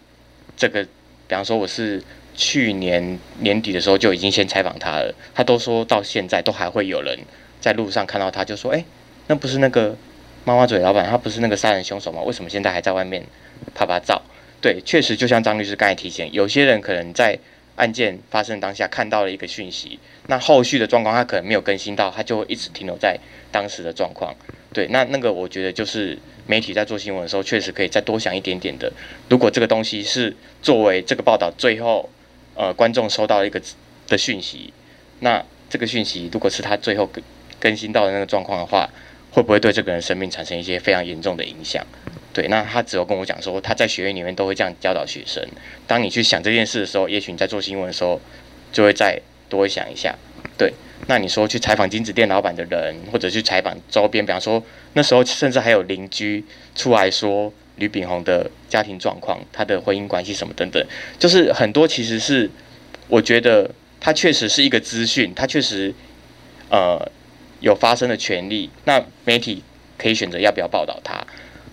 [0.57, 2.03] 这个，比方说我是
[2.35, 7.19] 去年年底的时候就已经先采访他了，他都说到现在都还会有人
[7.61, 8.83] 在路上看到他，就说，哎，
[9.27, 9.95] 那不是那个。
[10.49, 12.23] 妈妈嘴老板，他不是那个杀人凶手吗？
[12.23, 13.23] 为什么现在还在外面
[13.75, 14.23] 拍拍照？
[14.63, 17.39] 对，确实就像张律师刚才提醒，有些人可能在
[17.77, 23.19] 案件发生当下看到了一个讯息，那后续的状况他可能没有更新到，他就会一直停留在
[23.53, 24.35] 当时的状况。
[24.73, 28.91] 对，那那个我觉得就是媒体在做新闻的时候，确实可以再多想一点点的。
[29.29, 32.09] 如果这个东西是作为这个报道最后
[32.55, 33.61] 呃观众收到一个
[34.07, 34.73] 的讯息，
[35.21, 37.23] 那这个讯息如果是他最后更
[37.61, 38.89] 更新到的那个状况的话。
[39.31, 41.85] 会不会对这个人生命产生一些非常严重的影响？
[42.33, 45.43] 对，那他只有跟我讲说，他在学院里面都会这样教导学生。
[45.87, 48.21] 当你去想这件事的时候，也许你在做新闻的时候，
[48.73, 50.15] 就会再多想一下。
[50.57, 50.73] 对，
[51.07, 54.63] 那你说去采访金子店老板的人，或者去采访周边，比方说
[54.93, 60.85] 那时候甚至还有邻居出来说吕炳宏的家庭状况、他的婚姻关系什么等等，
[61.19, 62.49] 就是很多其实是
[63.09, 65.93] 我觉得他确实是一个资讯，他确实
[66.71, 67.11] 呃
[67.61, 68.71] 有发声的权利。
[68.85, 69.63] 那媒体
[69.97, 71.27] 可以选择要不要报道他，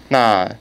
[0.10, 0.56] 那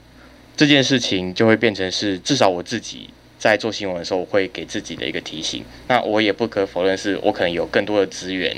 [0.56, 3.10] 这件事情就会变成是至少我自己。
[3.37, 5.62] 在做新闻的时候，我会给自己的一个提醒。
[5.87, 8.56] 那我也不可否认，是我可能有更多的资源。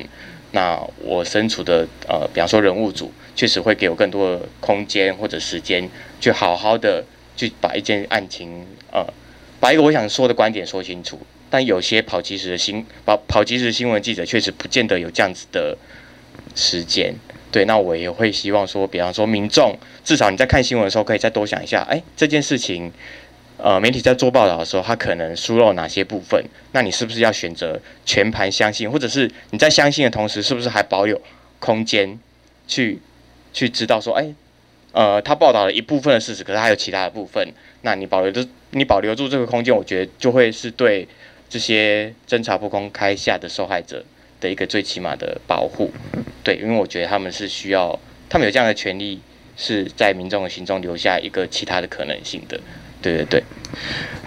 [0.53, 7.05] 那我身处的呃，比方说人物组，确实会给我更多的空间或者时间，去好好的
[7.37, 9.05] 去把一件案情呃，
[9.59, 11.19] 把一个我想说的观点说清楚。
[11.51, 15.77] 但有些跑即时的新跑跑即时新闻记者，确实不见得有这样子的
[16.57, 17.15] 时间。
[17.53, 22.93] 对，那我也会希望说，比方说民众，至少你在看新闻的时候，可以再多想一下，哎，这件事情。
[23.59, 26.45] 呃，媒体在做报道的时候，他可能疏漏哪些部分？
[26.73, 31.19] 那你是不是要选择全盘相信，或者是你在相信的同时，是不是还保有
[31.59, 32.21] 空间
[32.69, 33.01] 去
[33.55, 34.35] 去知道说，哎，
[34.93, 37.49] 呃，他报道了一部分的事实，可是还有其他的部分，
[37.81, 41.09] 那你保留的你保留住这个空间，我觉得就会是对
[41.49, 44.05] 这些侦查不公开下的受害者
[44.41, 45.91] 的一个最起码的保护。
[46.43, 49.21] 对，因为我觉得他们是需要，他们有这样的权利，
[49.57, 52.61] 是在民众的心中留下一个其他的可能性的。
[53.03, 53.43] 对对对，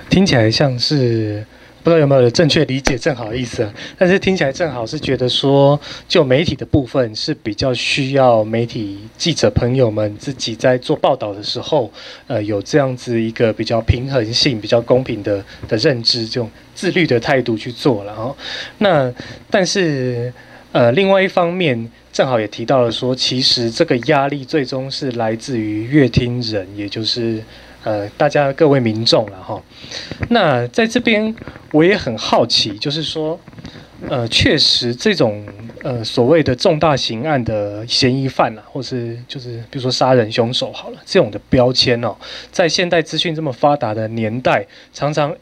[0.09, 1.45] 听起来像是
[1.81, 11.89] 不知道有没有正确理解正好的意思，但是听起来正好是觉得说，就媒体的部分是比较需要媒体记者朋友们自己在做报道的时候，
[12.27, 18.35] 呃，有这样子一个比较平衡性、比较公平的的认知，这种自律的态度去做了哦。
[18.79, 19.11] 那
[19.49, 20.33] 但是
[20.73, 27.41] 呃，另外一方面，正好也提到了说，其实这个压力最终是来自于乐听人，也就是。
[27.83, 29.61] 呃，大家各位民众了哈，
[30.29, 31.33] 那在这边
[31.71, 33.39] 我也很好奇，就是说，
[34.09, 35.47] 呃，确实这种
[35.81, 42.13] 呃所谓的重大刑案的嫌疑犯啊，或是就是比如说杀人凶手好了，这种的标签哦，
[42.51, 45.33] 在现代资讯这么发达的年代，常常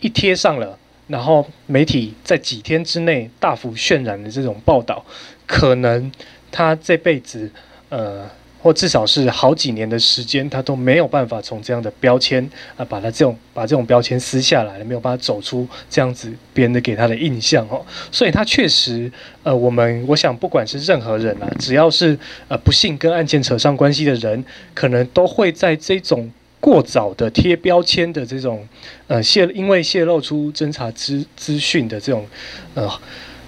[0.00, 5.02] 一贴上了，然后媒体在几天之内大幅渲染的这种报道，
[5.46, 6.12] 可能
[6.52, 7.50] 他这辈子
[7.88, 8.28] 呃。
[8.66, 12.42] 或至少是好几年的时间，他都没有办法从这样的标签
[12.76, 17.86] 啊，把他这种把这种标签撕下来了，没有办法走出这样子别人的给他的印象哦。
[18.10, 19.08] 所以他确实，
[19.44, 28.66] 呃，我们我想不管是任何人啊，只要是呃不幸跟案件扯上关系的人，可能都会在这种过早的贴标签的这种
[29.06, 32.26] 呃泄，因为泄露出侦查资资讯的这种
[32.74, 32.90] 呃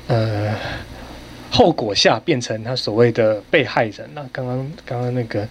[0.07, 0.55] 呃。
[1.51, 5.47] 后果下变成他所谓的被害人，那刚刚刚刚那个。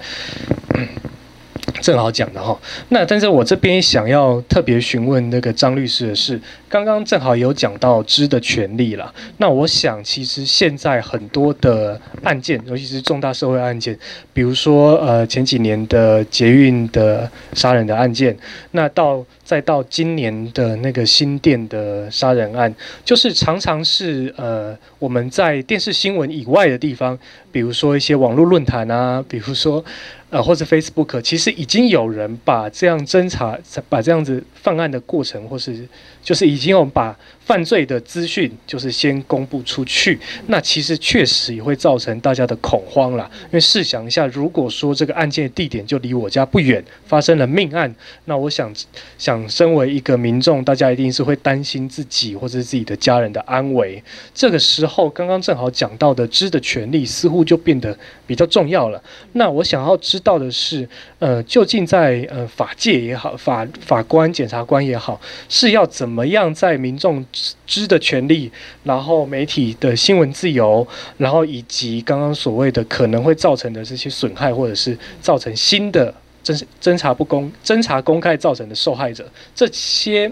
[1.79, 2.57] 正好讲的哈，
[2.89, 9.13] 那但是我这边想要特别询问那个张律师的是，刚刚正好有讲到知的权利了。
[9.37, 13.97] 那我想其实现在很多的案件，尤其是重大社会案件，
[14.33, 18.35] 比如说呃前几年的捷运的杀人的案件，
[18.71, 27.17] 那到再到今年的那个新店的杀人案，就是常常是呃我们在电视新闻以外的地方，
[27.49, 29.81] 比如说一些网络论坛啊，比如说。
[30.29, 33.57] 呃，或者 Facebook，其实已经有人把这样侦查、
[33.87, 35.87] 把这样子犯案的过程，或是
[36.27, 37.17] 就是已经有把。
[37.47, 43.25] 犯罪的资讯就是先公布出去，那其实确实也会造成大家的恐慌啦。
[43.45, 48.69] 因为试想一下，如果说这个案件的地点就离我家不远，发生了命案，那我想
[49.17, 54.03] 想，身为一个民众，大家一定是会担心自己或者是自己的家人的安危。
[54.33, 59.01] 这个时候，刚刚正好讲到的知的权利似乎就变得比较重要了。
[59.31, 60.85] 那我想要知道的是，
[61.19, 67.23] 呃，究竟在呃法界也好，法法官、检察官也好，是要怎么怎么样在民众
[67.67, 68.51] 知的权利，
[68.83, 70.87] 然后媒体的新闻自由，
[71.19, 76.11] 然后以及刚刚所谓的可能会造成的这些损害，或者是造成新的
[76.43, 80.31] 侦侦查不公、侦查公开造成的受害者，这些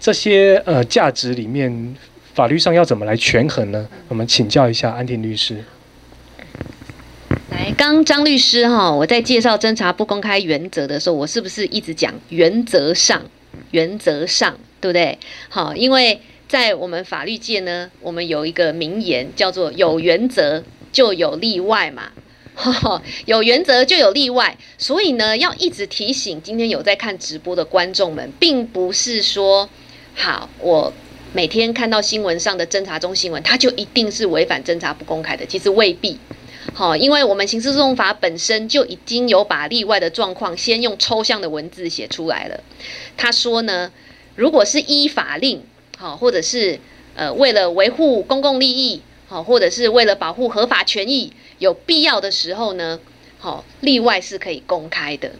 [0.00, 1.94] 这些呃价值里面，
[2.34, 3.86] 法律上要怎么来权衡呢？
[4.08, 5.62] 我们请教一下安婷律师。
[7.52, 13.22] 来，刚张律师哈，我在介绍侦查不公开原则的时候，我是不是一直讲原则上？
[13.70, 15.18] 原则上，对不对？
[15.48, 22.12] 好，因为在我们法律界呢，我们有一个名言叫做“有原则就有例外”嘛，
[23.24, 29.70] 有原则就有例外，所以呢，要一直提醒今天有在看直播的观众们，并不是说，
[30.14, 30.92] 好，我
[31.32, 36.18] 每天看到新闻上的侦查中新闻，它就一定是违反侦查不公开的，其实未必。
[36.74, 42.60] 好，因为我们刑事诉讼法本身就已经有把例外的状况先用抽象的文字写出来了。
[43.16, 43.90] 他说呢，
[44.36, 45.62] 如果是依法令，
[45.96, 46.80] 好，或者是
[47.14, 52.98] 呃，为了维护公共利益，好，或者是为了保护合法权益，有必要的时候呢，
[53.38, 55.30] 好，例外是可以公开的。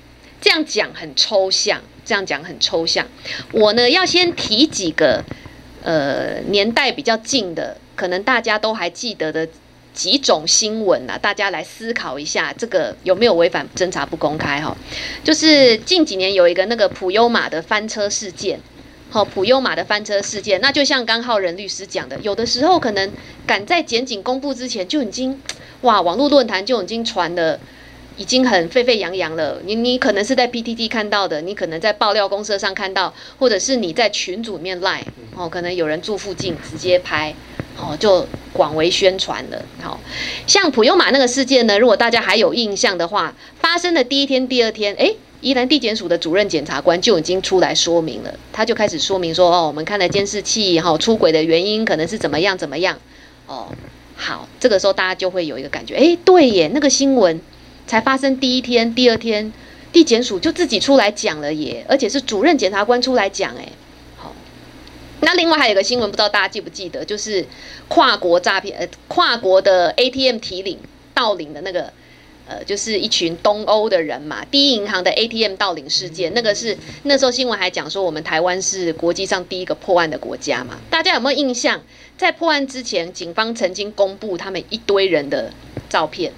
[0.41, 3.09] 这样讲很抽象，这样讲很抽象。
[3.51, 5.25] 我呢要先提几个，
[5.83, 9.49] 呃，年代比较近的，可能大家都还记得的
[9.93, 14.61] 几种新闻啊，大家来思考一下，这个有没有违反侦查不公开？
[14.61, 14.77] 哈，
[15.25, 18.61] 就是近几年有一个那个普悠玛的翻车事件。
[19.15, 23.13] 好，普悠玛的翻车事件，那就像刚浩仁律师讲的，有的时候可能
[23.47, 25.41] 赶在检警公布之前就已经，
[25.83, 27.61] 哇，网络论坛就已经传了，
[28.17, 29.61] 已经很沸沸扬扬了。
[29.65, 35.05] 你你可能是在 PTT 看到的，你可能在爆料公社上看到，或者是你在群组里面 Line，
[35.37, 37.33] 哦，可能有人住附近直接拍，
[37.79, 39.65] 哦，就广为宣传了。
[39.81, 40.01] 好，
[40.49, 45.15] 像普悠玛那个事件呢，如果大家还有印象的话，发生的第一天、第二天，诶。
[45.45, 52.99] 宜兰地检署的主任检察官就已经出来说明了，他就开始说明说：“哦，我们看了监视器，哈，出轨的原因可能是怎么样怎么样。”
[53.47, 53.69] 哦，
[54.17, 57.39] 好，这个时候大家就会有一个感觉，诶，对耶，那个新闻
[57.87, 59.53] 才发生第一天、第二天，
[59.93, 63.69] 地检署就自己出来讲了耶，而且是主任检察官出来讲，诶，
[64.17, 64.33] 好。
[65.21, 67.47] 那另外还有一个新闻，不知道大家记不记得，就是
[67.89, 70.79] 跨国诈骗，呃，跨国的 ATM 提领
[71.13, 71.93] 盗领的那个。
[72.65, 80.79] 就是一群东欧的人嘛，第一银行的 ATM 盗领事件，那个是那时候新闻还讲说，我们台湾是国际上第一个破案的国家嘛。
[80.91, 81.83] 大家有没有印象？
[82.17, 85.53] 在破案之前，警方曾经公布他们一堆人的
[85.89, 86.33] 照片，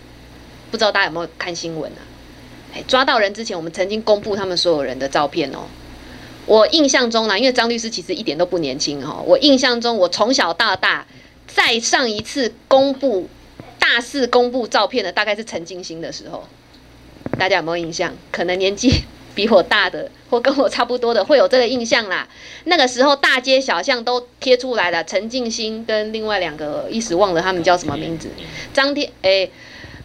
[0.70, 2.00] 不知道大家有没有看新闻啊？
[2.74, 5.66] 哎，抓到人之前，我们曾经公布他们所有人的照片哦。
[6.46, 11.06] 我印象中呢，因为张律师其实一点都不年轻哈，我印象中我从小到大，
[11.46, 13.28] 再上一次公布。
[13.88, 16.44] 大肆公布照片的大概是陈进兴的时候，
[17.38, 18.12] 大家有没有印象？
[18.32, 18.90] 可能年纪
[19.32, 22.26] 比我大的或跟我差不多的会有这个印象啦。
[22.64, 28.28] 那个时候大街小巷都贴出来了，陈进兴跟另外两个一时忘了他们叫什么名字，
[28.74, 29.48] 张天诶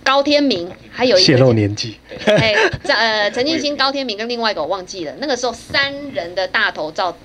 [0.03, 5.15] 高天明，还有一个泄露年纪， 哎，呃陈进兴、高天明跟另外一个我忘记了。
[5.17, 7.17] 那个时候三人的大头照，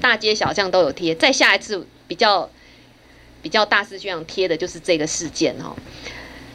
[0.00, 1.14] 大街小巷都有贴。
[1.14, 2.48] 再下一次比较。
[3.48, 5.74] 比较大肆宣扬贴的就是这个事件哦，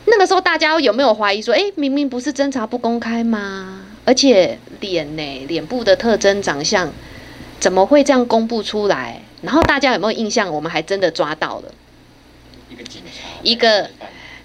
[0.06, 3.84] 那个时候大家有没有怀疑说，诶，明明不是侦查不公开吗？
[4.06, 6.93] 而且脸呢，脸部的特征、长相，
[7.60, 9.23] 怎么会这样公布出来？
[9.41, 10.53] 然后大家有没有印象？
[10.53, 11.73] 我们还真的抓到了
[12.69, 13.89] 一个警察，一个，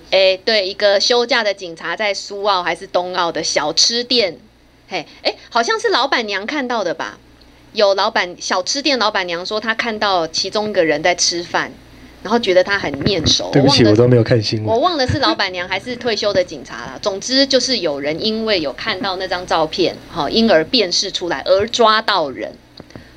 [0.09, 4.39] 诶，对，一个休假的警察在苏澳还是东澳的小吃店，
[4.89, 7.19] 嘿，诶，好像是老板娘看到的吧？
[7.75, 11.71] 有老板小吃店老板娘说，她看到其中一个人在吃饭。
[12.23, 14.67] 然后觉得他很面熟，对不起，我，我都没有看新闻。
[14.67, 16.99] 我忘了是老板娘还是退休的警察啦。
[17.01, 22.53] 总之就是有人因为有看到那张照片，好，因而辨识出来，而抓到人，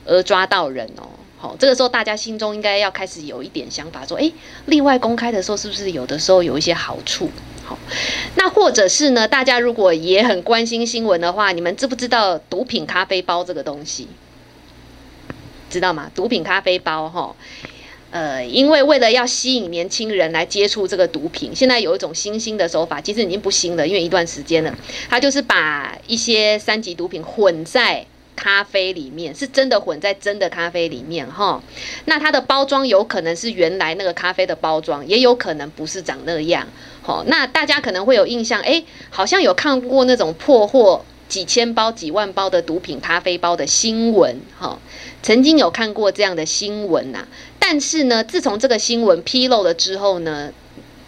[0.05, 1.09] 而抓到人哦。
[1.39, 4.31] 好，这个时候大家心中应该要开始有一点想法，说，诶，
[4.67, 7.31] 例外公开的时候是不是有的时候有一些好处？
[7.65, 7.79] 好，
[8.35, 9.27] 那或者是呢？
[9.27, 14.07] 大家如果也很关心新闻的话，你们知不知道毒品咖啡包这个东西？
[15.71, 16.11] 知道吗？
[16.13, 17.35] 毒品咖啡包，哈。
[18.11, 24.77] 呃，因为为了要吸引年轻人来接触这个毒品，现在有一种新兴的手法，其实已经不新了，因为一段时间了，
[25.09, 31.63] 它就是把一些三级毒品混在咖啡里面，是真的混在真的咖啡里面哈。
[32.03, 36.67] 那它的包装有可能是原来那个咖啡的包装，也有可能不是长那样。
[37.01, 44.77] 好，那大家可能会有印象，哎，好像有看过那种破获几千包、几万包的毒品咖啡包的新闻，哈，
[45.23, 47.25] 曾经有看过这样的新闻呐。
[47.63, 50.51] 但是呢，自从这个新闻披露了之后呢，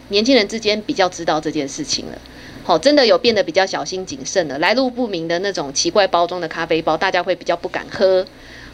[0.09, 2.17] 年轻人之间比较知道这件事情了。
[2.63, 4.57] 好，真的有变得比较小心谨慎了。
[4.59, 8.25] 来路不明的那种奇怪包装的咖啡包，大家会比较不敢喝。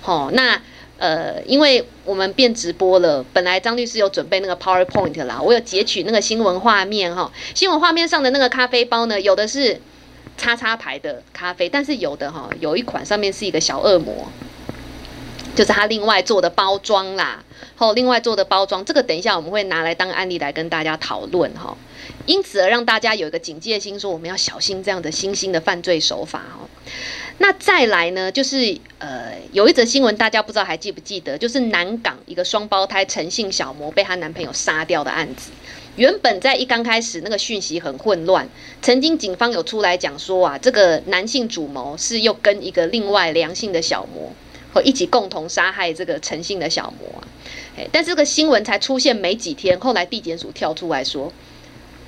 [0.02, 0.62] 好，那
[0.98, 7.32] 呃，因为我们变直播了，本来张律师有准备那个 PowerPoint 啦，我有截取那个新闻画面哈。
[7.56, 9.82] 新闻画面上的那个咖啡包呢，有的是
[10.38, 14.28] 叉叉牌的咖啡，但是有的哈，有一款上面是一个小恶魔。
[15.56, 17.44] 就是他另外做的包装啦，
[17.76, 21.76] 后另外做的包装，这个等一下我们会拿来当案例来跟大家讨论哈。
[22.26, 26.70] 因此而让大家有一个警戒心，说我们要小心这样的新兴的犯罪手法哦。
[27.40, 35.52] 那再来呢，就是呃有一则新闻，大家不知道还记不记得，就是南港一个双胞胎陈姓小模被她男朋友杀掉的案子。
[35.96, 38.48] 原本在一刚开始那个讯息很混乱，
[38.82, 44.32] 曾经警方有出来讲说啊，这个男性主谋是又跟一个另外良性的小模。
[44.72, 47.28] 和一起共同杀害这个诚信的小魔啊，
[47.92, 51.32] 但这个新闻才出现没几天，后来地检署跳出来说，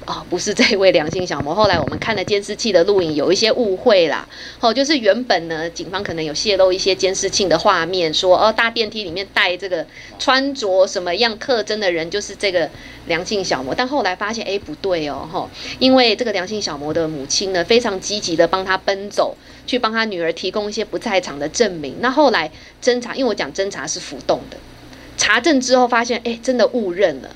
[0.08, 1.54] 哦，不是这位梁姓小模。
[1.54, 4.28] 后来我们看了监视器的录影，有一些误会啦。
[4.60, 9.86] 哦，就是原本呢，警方可能有泄露一些监视器的画面，说哦，大电梯里面带这个
[10.18, 12.68] 穿着什么样特征的人就是这个
[13.06, 13.76] 梁姓小模。
[13.76, 15.47] 但后来发现，哎，不对哦，哈，
[15.78, 19.38] 因为这个梁姓小模的母亲呢，非常积极的帮他奔走，
[19.68, 21.97] 去帮他女儿提供一些不在场的证明。
[21.99, 22.52] 那后来
[22.84, 24.58] 侦查，因为我讲侦查是浮动的，
[25.16, 27.30] 查证之后发现，哎，真的误认了。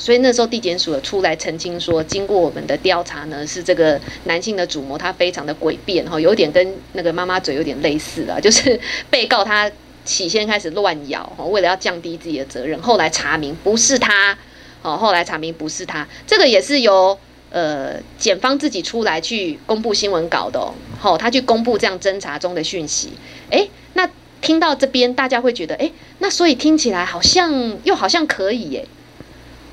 [0.00, 8.80] 所以那时候地检署有出来澄清说，经过我们的调查呢，是这个男性的主谋他非常的诡辩哈，有点跟那个妈妈嘴有点类似啊， 就是
[9.10, 9.70] 被告他
[10.06, 14.36] 起先开始乱咬哈，为了要降低自己的责任，后来查明不是他，
[14.80, 17.16] 哦，后来查明不是他，这个也是由
[17.50, 23.12] 呃检方自己出来去公布新闻稿的哦，好，他去公布这样侦查中的讯息，
[23.50, 24.08] 诶，那
[24.40, 28.86] 听到这边大家会觉得，诶，那所以听起来好像又好像可以耶。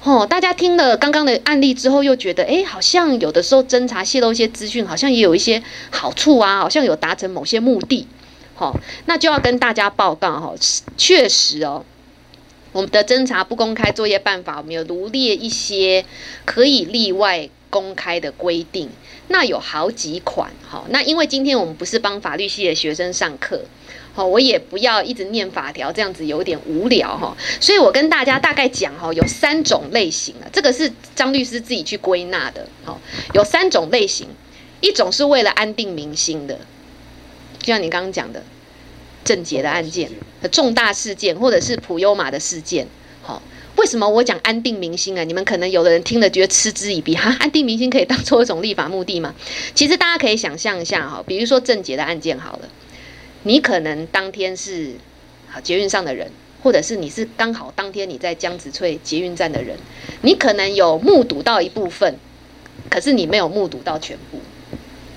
[0.07, 8.07] 哦，大家听了刚刚的案例之后，又觉得，哎，好像有的时候侦查泄露一些资讯，好像也有一些好处啊，好像有达成某些目的。
[8.55, 8.73] 好、
[9.05, 10.57] 那就要跟大家报告哈、哦，
[10.95, 11.83] 确实哦，
[12.71, 16.05] 我们的侦查不公开作业办法，我们有罗列一些
[16.45, 18.89] 可以例外公开的规定，
[19.27, 20.49] 那有好几款。
[20.69, 23.65] 哈、哦，那因为今天我们不是帮法律系的学生上课。
[24.17, 27.37] 哦，我也不要一直念法条，这样子有点无聊哈。
[27.61, 32.67] 所以我跟大家大概讲哈，有三种类型啊，这个是张律师自己去归纳的。
[32.83, 32.99] 好，
[33.35, 34.27] 有三种类型，
[34.81, 36.55] 一种是为了安定民心的，
[37.59, 38.41] 就像你刚刚讲的，
[39.23, 40.09] 郑捷的案件
[40.51, 42.87] 重大事件，或者是普悠玛的事件。
[43.21, 43.39] 好，
[43.75, 45.23] 为什么我讲安定民心啊？
[45.23, 49.35] 你们可能有的人听了觉得嗤之以鼻哈，安定民心可以当做一种立法目的吗？
[49.75, 52.67] 其实大家可以想象一下哈，比如说郑捷的案件好了。
[53.47, 54.91] 你可能当天是
[55.49, 56.29] 好捷运上的人，
[56.61, 59.77] 或者是你是刚好当天你在江子翠捷运站的人，
[60.21, 62.15] 你可能有目睹到一部分，
[62.89, 64.41] 可是你没有目睹到全部。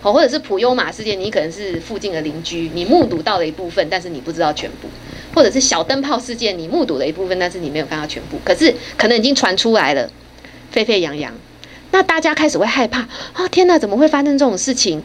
[0.01, 4.89] 好，或者是普悠玛事件，你可能是附近的邻居，你目睹到了一部分，但是你不知道全部。
[5.35, 8.39] 或者是小灯泡事件，你目睹了一部分，但是你没有看到全部。
[8.45, 10.09] 可是可能已经传出来了，
[10.71, 11.35] 沸沸扬扬，
[11.91, 13.01] 那大家开始会害怕
[13.33, 13.49] 啊！
[13.51, 15.03] 天哪，怎么会发生这种事情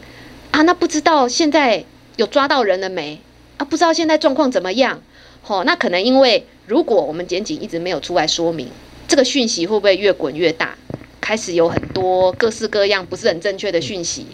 [0.52, 0.62] 啊？
[0.62, 1.84] 那不知道现在。
[2.16, 3.20] 有抓到人了没？
[3.58, 5.00] 啊，不知道现在状况怎么样？
[5.42, 8.68] 吼、哦，那可能因为如果我们检警一直没有出来说明，
[9.06, 10.76] 这个讯息会不会越滚越大？
[11.20, 14.26] 开始有很多各式各样不是很正确的讯息，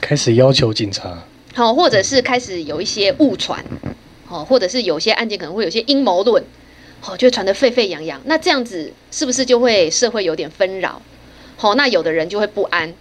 [0.00, 1.22] 开始要求警察，
[1.54, 3.64] 好、哦，或者是开始有一些误传，
[4.28, 6.42] 哦，或者是有些案件可能会有些阴谋论，
[7.06, 8.20] 哦，就传得沸沸扬扬。
[8.24, 11.00] 那这样子是不是就会社会有点纷扰？
[11.56, 12.92] 好、哦，那有的人就会不安，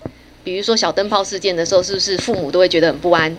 [0.44, 3.36] 比如说小灯泡事件的时候，是不是父母都会觉得很不安？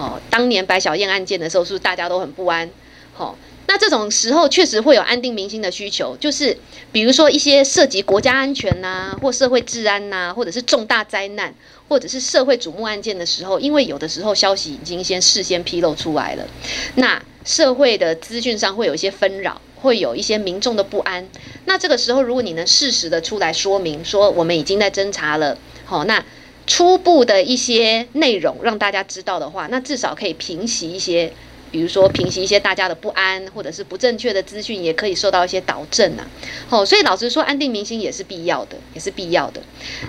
[0.00, 2.70] 哦，当年白小燕案件的时候，是不是大家都很不安？
[3.12, 3.34] 好、哦，
[3.66, 6.56] 那这种时候确实会有安定民心的需求，就是
[6.90, 11.54] 比如说一些涉及国家安全呐、或社会治安呐、或者是重大灾难，
[11.86, 16.46] 或者是社会瞩目案件的时候，因为有的时候消息已经先事先披露出来了，
[16.94, 21.28] 那社会的资讯上会有一些纷扰，会有一些民众的不安。
[21.66, 26.24] 那这个时候，如果你能适时的出来说明，说我们已经在侦查了，好、哦，那。
[26.70, 31.32] 初步的一些内容让大家知道的话，那至少可以平息一些，
[31.72, 36.24] 比如说平息一些大家的不安，或者是不正确的资讯，也可以受到一些导正呐。
[36.68, 39.60] 好，所以老实说，安定民心也是必要的，也是必要的。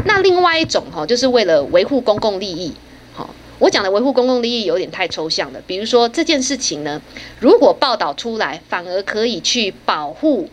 [0.06, 2.72] 那另外一种哈，就是为了维护公共利益。
[3.16, 5.60] 好，我讲的维护公共利益有点太抽象了。
[5.66, 7.02] 比如说这件事情呢，
[7.40, 10.48] 如果报道出来，反而可以去保护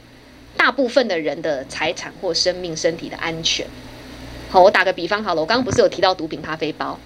[0.56, 3.66] 大部分的人的财产或生命、身体的安全。
[4.50, 6.98] 好，我打个比方好了，我刚刚不是有提到毒品咖啡包，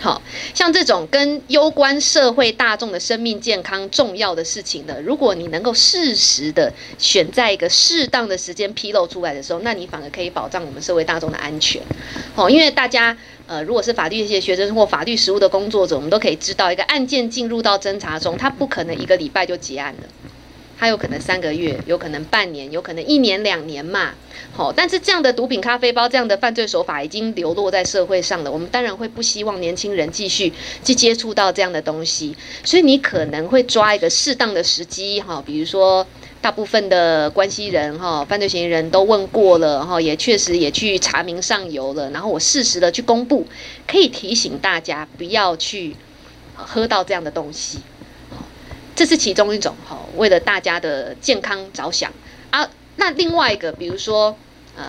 [0.00, 0.22] 好
[0.54, 11.82] 像这种跟攸关社会大众的生命健康重要的事情呢，如果你能够适时的选在一个适当的时间披露出来的时候，那你反而可以保障我们社会大众的安全。
[12.34, 13.16] 好，因为大家
[13.46, 20.08] 呃，如果是法律系学生或法律实务的工作者，我们都可以知道，一个案件进入到侦查中，它不可能一个礼拜就结案了。
[20.80, 24.14] 它有可能三个月，有可能半年，有可能一年两年嘛。
[24.50, 28.50] 好，但是这样的毒品咖啡包，这样的犯罪手法已经流落在社会上了。
[28.50, 30.50] 我们当然会不希望年轻人继续
[30.82, 36.06] 去接触到这样的东西，所以你可能会抓一个适当的时机，哈，比如说
[36.40, 43.46] 大部分的关系人，哈，犯罪嫌疑人都问过了，哈，也确实也去查明上游了，然后我适时的去公布，
[43.86, 45.94] 可以提醒大家不要去
[46.54, 47.80] 喝到这样的东西。
[49.00, 52.12] 这是其中一种哈，为了大家的健康着想
[52.50, 52.68] 啊。
[52.96, 54.36] 那另外一个，比如说
[54.76, 54.84] 呃，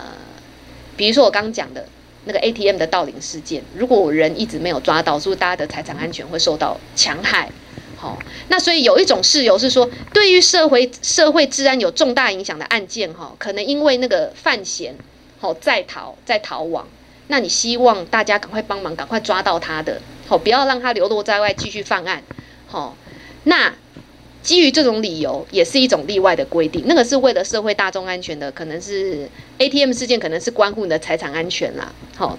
[0.97, 1.87] 比如说我刚刚讲的
[2.25, 7.49] 那个 ATM 的盗领事件，如果我人一直没有抓到，是不是大家的财产安全会受到强害？
[7.95, 14.93] 好，那所以有一种事由是说，对于社会社会治安有重大影响的案件哈，可能因为那个犯嫌
[15.39, 16.85] 好在逃在逃亡，
[17.27, 22.21] 那你希望大家赶快帮忙，赶快抓到他的，好不要让他流落在外继续犯案，
[22.67, 22.97] 好
[23.45, 23.73] 那。
[24.41, 26.83] 基于这种理由，也是一种例外的规定。
[26.87, 29.29] 那个是为了社会大众安全的，可能是
[29.59, 31.93] ATM 事件，可能是关乎你的财产安全啦。
[32.15, 32.37] 好，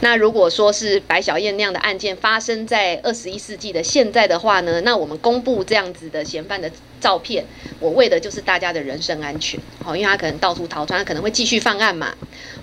[0.00, 7.44] 那如果说是白小燕那样的案件发生在二十一世纪的现在的话呢，那我们公布这样子的嫌犯的照片，
[7.78, 9.60] 我为的就是大家的人身安全。
[9.84, 12.14] 好，因为他可能到处逃窜，他可能会继续犯案嘛。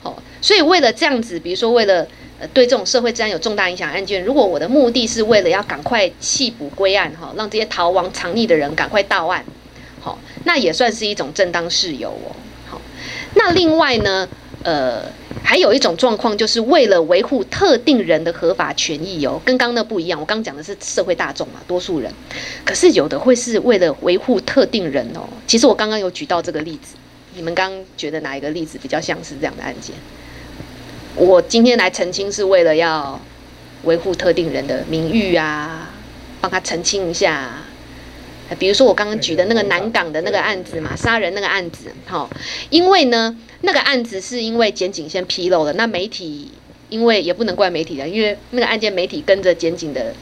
[0.02, 2.08] 好，所以为了这样子，比如说为了。
[2.54, 9.46] 对这种社会治安有重大影响案件，如果我的目的是为了要赶快缉捕归案，哈，让这些逃亡藏匿的人赶快到案，
[10.02, 12.36] 好，那也算是一种正当事由哦。
[12.70, 12.82] 好，
[13.36, 14.28] 那另外呢，
[14.64, 15.04] 呃，
[15.44, 20.20] 还有一种状况，就是为了维护特定人的合法权益哦，跟刚刚那不一样。
[20.20, 22.12] 我刚刚讲的是社会大众嘛，多数人，
[22.66, 25.28] 可是有的会是为了维护特定人哦。
[25.46, 26.96] 其实我刚刚有举到这个例子，
[27.36, 29.96] 你们刚刚觉得哪一个例子比较像是这样的案件？
[31.16, 33.20] 我今天来澄清是为了要
[33.84, 35.92] 维护特定人的名誉啊，
[36.42, 37.52] 帮他澄清一下。
[38.60, 42.30] 比如说我刚刚举的那个南港的那个案子嘛，杀人那个案子，好，
[42.70, 46.52] 因为呢那个案子是因为检警先披露了，那媒体
[46.90, 50.14] 因为也不能怪媒体的，因为那个案件媒体跟着检警的。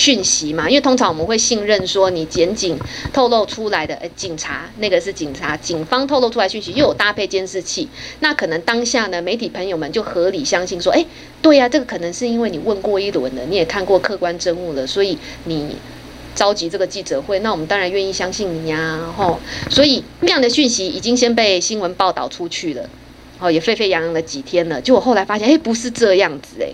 [0.00, 2.78] 讯息嘛，因为通常我们会信任说你检警
[3.12, 7.86] 透露出来的，呃，警察那个是警察，警方透露出来讯息又有搭配监视器，
[8.20, 11.04] 那可能当下呢，媒体朋友们就合理相信说，哎，
[11.42, 15.76] 对呀，这个可能是因为你问过一轮了，你也看过客观证物了，所以你
[16.34, 19.38] 召集这个记者会，那我们当然愿意相信你呀，吼，
[19.68, 22.88] 所以那样的讯息已经先被新闻报道出去了，
[23.38, 26.72] 哦，也沸沸扬扬了几天了，结果后来发现，哎，不是这样子，哎。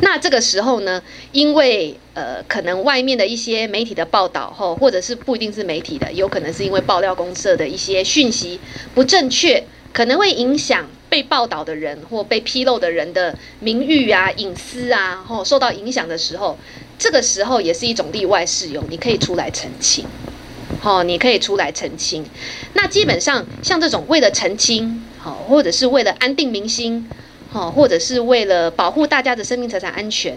[0.00, 8.58] 那这个时候呢，因为呃，可能外面的一些媒体的报道后，或者是不一定是媒体的，有可能是因为爆料公社的一些讯息
[8.94, 16.58] 不正确，可能会影响被报道的人或被披露的人的名誉啊、隐私啊，吼受到影响的时候，
[16.98, 20.04] 这个时候也是一种例外适用，你可以出来澄清，
[20.80, 22.24] 好，你可以出来澄清。
[22.74, 27.08] 那基本上像这种为了澄清，好，或者是为了安定民心。
[27.52, 30.34] 好，或者是为了保护大家的生命财产安全，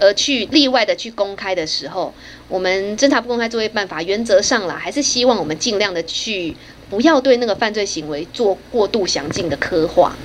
[0.00, 2.14] 而去例外的去公开的时候，
[2.48, 6.56] 我们侦查不公开作业办法原则上啦，还是希望我们尽量的去
[6.88, 10.16] 不要对那个犯罪行为做过度详尽的刻画。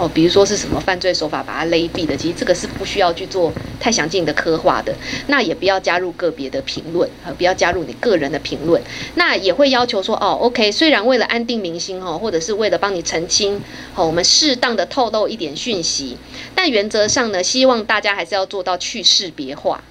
[0.00, 4.94] 哦，比如说是什么犯罪手法把它勒毙的，其实这个是不需要去做太详尽的刻画的。
[5.26, 8.82] 那也不要加入个别的评论，呃不要加入你个人的评论。
[9.16, 13.60] 那也会要求说，哦，OK，虽然为了安定民心哦，或者是为了帮你澄清，
[13.92, 16.16] 好，我们适当的透露一点讯息，
[16.54, 19.84] 但原则上呢，希望大家还是要做到去识别化。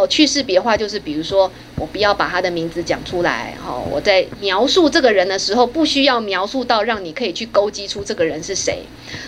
[0.00, 3.54] 哦，去识别化就是，比如说，我不要把他的名字讲出来。
[3.62, 8.84] 好，我在描述这个人的时候，不需要描述到让你可以去勾稽出这个人是谁。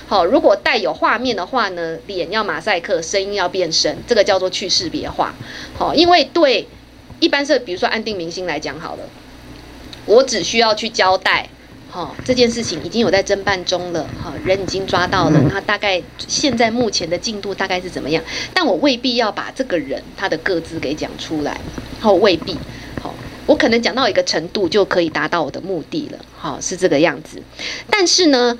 [0.07, 5.35] 好，如果带有画面的话呢，脸要马赛克，声音要变声，这个叫做去识别化。
[5.77, 6.67] 好，因为对
[7.21, 9.03] 一般是，比如说安定明星来讲好了，
[10.07, 11.51] 我只需要去交代。
[11.95, 15.39] 好、哦，这件事情已经有在侦办中了，哈、哦，人已经抓到了。
[15.53, 18.25] 那大概现在目前的进度大概是怎么样？
[18.55, 21.61] 但我未必要把这个人他的个资给讲出来，
[22.01, 22.55] 好、哦，未必。
[23.03, 23.15] 好、哦，
[23.45, 27.43] 我可能讲到一个程度就可以达到我的目的了，好、哦，是这个样子。
[27.91, 28.59] 但是呢，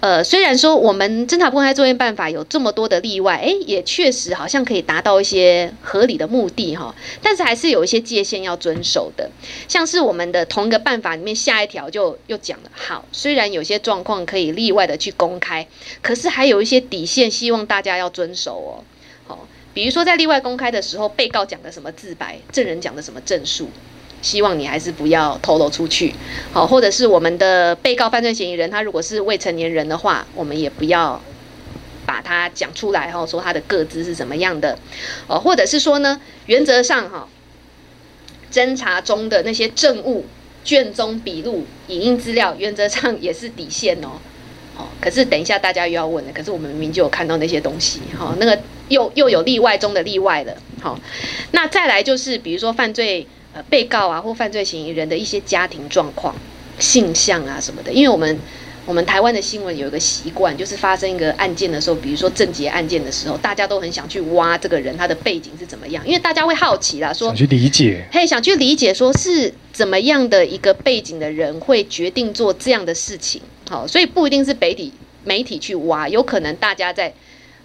[0.00, 9.30] 呃，虽然说我们侦查不公开作业办法有这么多的例外，诶，也确实好像可以达到一些合理的目的哈，但是还是有一些界限要遵守的。
[9.68, 15.68] 像是我们的同一个办法里面下一条就又讲了，好，虽然有些状况可以例外的去公开，
[16.00, 18.70] 可是还有一些底线，希望大家要遵守哦。
[19.26, 23.68] 好，比如说在例外公开的时候，被告讲的什么自白，证人讲的什么证述。
[24.22, 26.14] 希望你还是不要透露出去，
[26.52, 31.20] 好，或者是我们的被告犯罪嫌疑人，他如果是未成年人的话，我们也不要
[32.04, 34.78] 把他讲出来，哈，说他的个资是什么样的，
[35.26, 37.28] 哦，或者是说呢，原则上哈，
[38.52, 40.26] 侦查中的那些证物、
[40.64, 44.18] 卷宗、笔录、影音资料，原则上也是底线哦，
[44.76, 48.58] 哦，可是等一下大家又要问了，可是我们明明就有看到那些东西，哈，那个
[48.88, 50.98] 又又有例外中的例外了，好，
[51.52, 53.26] 那再来就是比如说犯罪。
[53.52, 56.32] 呃，被告啊，或犯罪嫌疑人的一些家庭状况、
[56.78, 58.38] 性向啊什么的，因为我们
[58.86, 74.92] 我们台湾的新闻有一个习惯，就是发生一个案件的时候，比如说郑捷案件的时候，大家都很想去挖这个人他的背景是怎么样，因为大家会好奇啦，说想去理解，嘿，想去理解说是怎么样的一个背景的人会决定做这样的事情，好，所以不一定是北体
[75.22, 77.14] 媒体去挖，有可能大家在。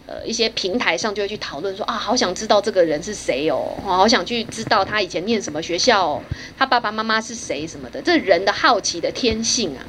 [0.07, 6.21] 呃，一些平台上就会去讨论说啊，好想知道这个人是谁哦，好想去知道他以前念什么学校，
[6.57, 9.81] 他爸爸妈妈是谁什么的，这人的好奇的天性啊，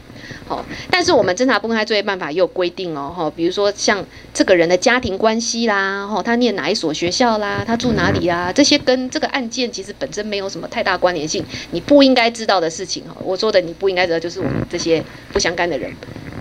[0.49, 4.03] 好，但是我们侦查不公开作业办法也有规定哦，哈，比如说像
[4.33, 13.15] 这个人的家庭关系啦，哈，他念哪一所学校啦，他住哪里啊，这些跟这个案件其实本身没有什么太大关联性，你不应该知道的事情哈。
[13.23, 15.93] 我说的你不应该知道，就是我们这些不相干的人，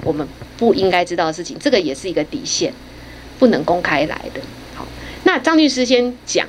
[0.06, 0.26] 我们
[0.58, 2.72] 不应该知道的事情，这个也是一个底线，
[3.40, 4.42] 不能公开来的。
[4.76, 4.86] 好，
[5.24, 6.48] 那张律师先讲，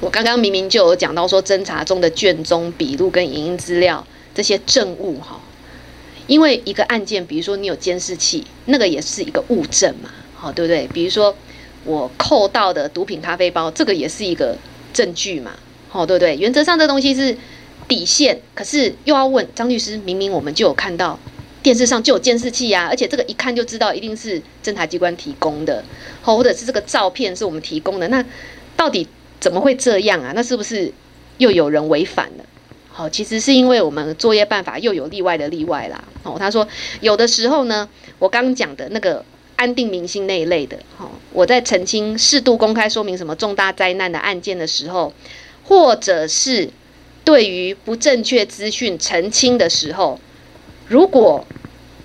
[0.00, 5.40] 我刚刚明明就有讲到说，侦查中的卷宗、笔录跟影音资料这些证物哈。
[6.26, 10.86] 因为一个案件，比如说你有监视器，那个也是一个物证嘛，好，对不对？
[10.92, 11.34] 比如说
[11.84, 14.56] 我扣到的毒品咖啡包，这个也是一个
[14.92, 15.50] 证据嘛，
[15.88, 16.36] 好，对不对？
[16.36, 17.36] 原则上这东西是
[17.88, 21.18] 底线，可是又要问张律师，明明我们就有看到
[21.62, 25.84] 电视上就有监视器啊，而且这个一看就知道一定是侦查机关提供的，
[26.22, 28.24] 好，或者是这个照片是我们提供的，那
[28.76, 29.06] 到底
[29.38, 30.32] 怎么会这样啊？
[30.34, 30.92] 那是不是
[31.38, 32.44] 又有人违反了？
[32.88, 36.02] 好，其实是因为我们作业办法又有例外的例外啦。
[36.22, 36.66] 哦，他说
[37.00, 37.88] 有的时候呢，
[38.18, 39.24] 我刚讲的那个
[39.56, 45.12] 安定民心那一类的，哦，我在澄清适度公开说明什么重大灾难的案件的时候，
[45.64, 46.70] 或者是
[47.24, 50.18] 对于不正确资讯澄清的时候，
[50.90, 51.46] 如果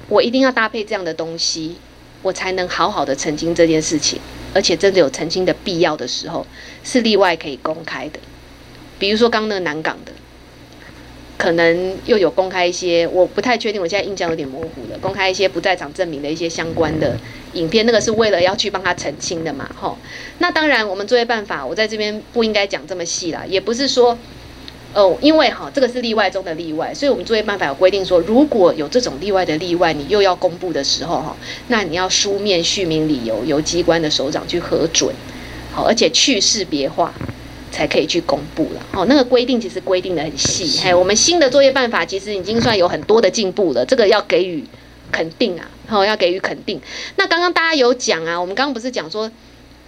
[0.09, 1.77] 我一定要搭配这样的东西，
[2.21, 4.19] 我才能好好的澄清这件事情，
[4.53, 6.45] 而且真的有澄清的必要的时候，
[6.83, 8.19] 是例外可以公开的。
[8.99, 10.11] 比如说刚刚那个南港的。
[11.38, 14.97] 可能又有公开一些，我不太确定，我现在印象有点模糊了。
[15.01, 17.17] 公开一些不在场证明的一些相关的
[17.53, 19.69] 影片，那个是为了要去帮他澄清的嘛？
[19.77, 19.97] 吼，
[20.39, 24.17] 那当然，我们作业办法，我在这边不应该讲这么细啦，也不是说，
[24.95, 31.37] 哦，因为哈，这个是例外中的例外，所以我们作业办法有规定说，如果有这种例外的例外，你又要公布的时候哈，
[31.67, 35.13] 那你要书面续名理由，由机关的首长去核准，
[35.71, 37.13] 好，而且去识别化。
[37.71, 44.63] 才可以去公布了，哦，那个规定其实规定的很细，嘿，我们新的作业办法其实已经算有很多的进步了，这个要给予
[45.11, 46.79] 肯定啊，好，要给予肯定。
[47.17, 49.29] 那刚刚大家有讲啊，我们刚刚不是讲说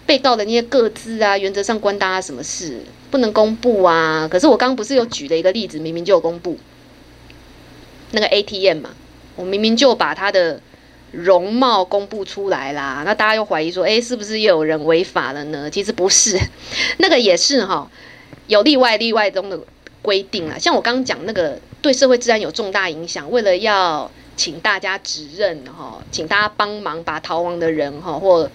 [0.07, 2.81] 被告的那些个资啊，原则上关大家什么事，
[3.11, 4.27] 不能公布啊？
[4.27, 6.57] 可是我刚刚不是有举了一个例子，明明就有公布
[8.11, 8.89] 那个 ATM 嘛，
[9.35, 10.59] 我明明就把他的。
[11.13, 15.69] 容貌公布出来啦，那大家又怀疑说，诶，是不是又有人违法了呢？
[15.71, 16.37] 其实不是，
[16.99, 17.89] 那个也是哈，
[18.47, 19.57] 有例外例外中的
[20.01, 20.59] 规定啦。
[20.59, 28.51] 像我刚刚讲那个对社会治安有重大影响，为了要请大家指认哈，请大家帮忙把逃亡的人哈或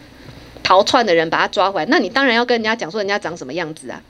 [0.62, 4.02] 逃窜的人把他抓回来，那你当然要跟人家讲说人家长什么样子啊。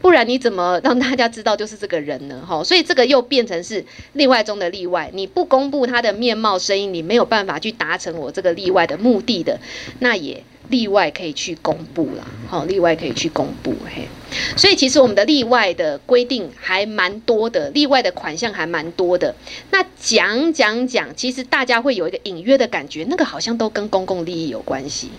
[0.00, 2.44] 不然你怎么让大家知道就是这个人呢？
[2.44, 3.84] 哈，所以这个又变成是
[4.14, 5.08] 例外中的例外。
[5.14, 9.60] 你不公布他的面貌、声音，你没有办法去达成我这个例外的目的的，
[10.00, 12.26] 那也例外可以去公布了。
[12.48, 13.72] 好，例外可以去公布。
[13.94, 14.08] 嘿，
[14.56, 19.32] 所以其实我们的例外的规定还蛮多的，例外的款项还蛮多的。
[19.70, 25.10] 那讲讲讲，其实大家会有一个隐约的感觉，那个好像都跟公共利益有关系。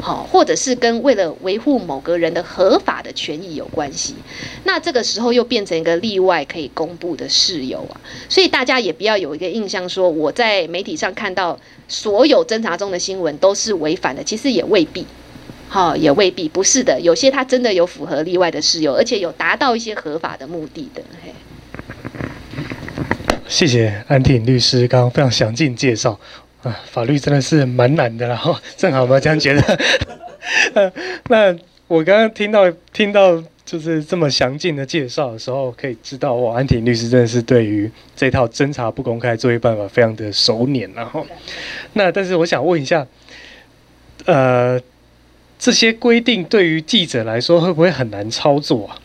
[0.00, 4.14] 好，或者是跟为了维护某个人的合法的权益有关系，
[4.64, 7.96] 那这个时候又变成一个例外可以公布的事由啊，
[8.28, 15.06] 所以大家也不要有一个印象说我在媒体上看到所有侦查中的新闻都是违反的，其实也未必，
[15.68, 21.02] 好，也未必，不是的，有些它真的有符合例外的事由，而且有达到一些合法的目的的。
[21.24, 21.32] 嘿，
[23.48, 26.18] 谢谢安婷律师刚刚非常详尽介绍。
[26.64, 29.78] 啊，法律真的是蛮难的，然后正好我这样觉得。
[31.28, 31.54] 那
[31.86, 41.26] 我刚刚听到听到就是这么详尽的介绍的时候，可以知道哇，安婷律师真的是对于这套侦查不公开作业办法非常的熟稔，然后，
[41.92, 43.06] 那但是我想问一下，
[44.24, 44.80] 呃，
[45.58, 48.98] 这些规定对于记者来说会不会很难操作啊？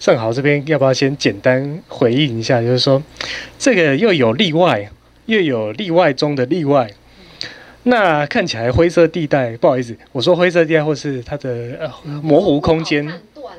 [0.00, 3.02] 正好这边要不要先简单回应一下，就是说
[3.58, 4.90] 这个又有例外，
[5.26, 6.90] 又有例外中的例外。
[7.84, 11.90] 那看起来灰色地带，不好意思，我说灰色地带或是它的呃
[12.22, 13.04] 模糊空间，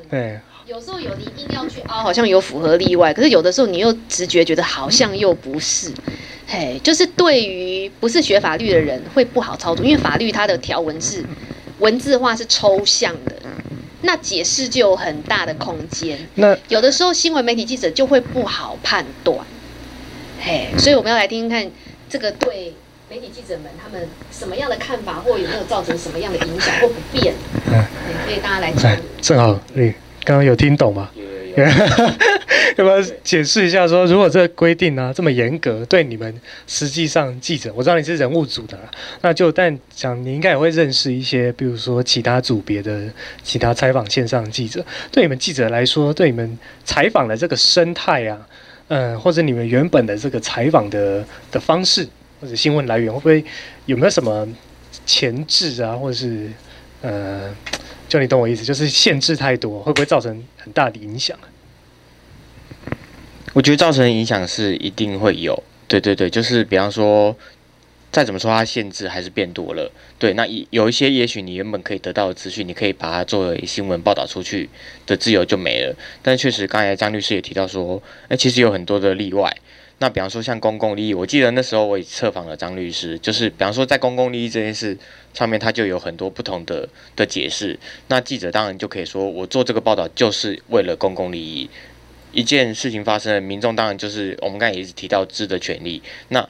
[0.08, 5.92] 对，有时候有一定要去凹，好像有符合例外，可是有的时候你又直觉觉得好像又不是，
[6.46, 11.22] 嘿，就是对于不是学法律的人会不好操作，因为法律它的条文是
[11.80, 13.36] 文字化是抽象的，
[14.00, 19.38] 那解释就有很大的空间，那有的时候新闻媒体记者就会不好判断，
[20.40, 21.70] 嘿，所以我们要来听听看
[22.08, 22.72] 这个对。
[23.14, 27.32] 媒体记者们，他们什么样的看法，或有没有造成什么样的影响或不便？
[27.68, 27.84] 嗯，
[28.26, 28.90] 可以大家来讲。
[29.22, 29.94] 正好，你
[30.24, 31.08] 刚刚有听懂吗？
[31.14, 31.72] 有有有。
[32.76, 38.76] 要不要解释一下说，说如果这个规定呢、啊、这么严格，对你们实际上记者，我知道你是人物组的，
[39.20, 43.04] 那就但讲你应该也会认识一些，比如说其他组别的
[43.44, 48.36] 其他采访线上的记者，对你们记者来说，对你们采访的这个生态啊，
[48.88, 52.08] 嗯，或者你们原本的这个采访的的方式。
[52.44, 53.42] 或者新闻来源会不会
[53.86, 54.46] 有没有什么
[55.06, 56.50] 前置啊，或者是
[57.00, 57.56] 呃，
[58.06, 61.34] 就你懂我意思，就是限制太多，会不会造成很大的影响？
[63.54, 67.34] 我觉得造成影响是一定会有，对对对，就是比方说。
[68.12, 69.90] 再怎么说，它限制还是变多了。
[70.20, 74.70] 对，那有一些也许你原本可以得到的资讯，你可以把它作为新闻报道出去
[75.04, 75.92] 的自由就没了。
[76.22, 79.52] 但确实，刚才张律师也提到说，哎，其实有很多的例外。
[80.04, 84.94] 那比方说像公共利益，我记得那时候我也测访了张律师，就是比方说在公共利益这件事
[85.32, 86.86] 上面，他就有很多不同的
[87.16, 87.78] 的解释。
[88.08, 91.70] 那记者当然就可以说，我做这个报道就是为了公共利益。
[92.32, 96.02] 一件事情发生了，民众当然就是我们刚才也一直提到知的权利。
[96.28, 96.46] 那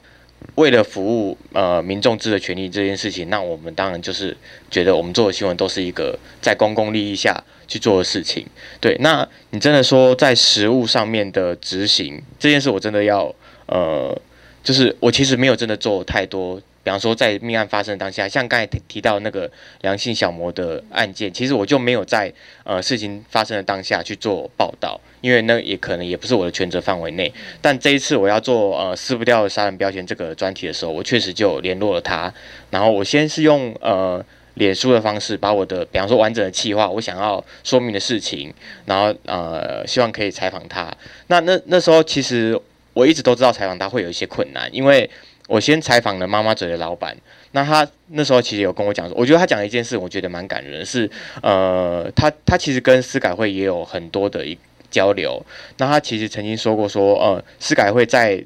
[0.57, 4.37] 为了服务呃民众知的权利这件事情，那我们当然就是
[4.69, 8.45] 觉得我们做的新闻都是一个在公共利益下去做的事情。
[8.81, 13.35] 对，那你真的说在实务上面的执行这件事，我真的要
[13.67, 14.17] 呃，
[14.63, 16.61] 就是我其实没有真的做太多。
[16.83, 19.51] 比方说，在命案发生当下，像刚才提到那个
[19.81, 22.31] 良性小魔的案件，其实我就没有在
[22.63, 27.33] 呃事情发生的当下去做报道，因为那也可能也不是我的权责范围内。
[27.63, 32.31] 但这一次我要做呃撕不掉的杀人标签这个专题的时候，我确实就联络了他，
[32.69, 34.23] 然后我先是用呃
[34.57, 38.53] 脸书的方式，把我的比方说完整的企划，我想要说明的事情，
[38.85, 40.95] 然后呃希望可以采访他。
[41.29, 42.61] 那那那时候其实
[42.95, 45.11] 我一直都知道采访他会有一些困难，因为。
[45.47, 47.15] 我先采访了妈妈嘴的老板，
[47.53, 51.11] 那他那时候其实有跟我讲说，我觉得他讲了一件事，我觉得蛮感人的是，
[51.43, 54.57] 呃，他他其实跟司改会也有很多的一
[54.91, 55.45] 交流。
[55.77, 58.43] 那他其实曾经说过说，呃，司改会在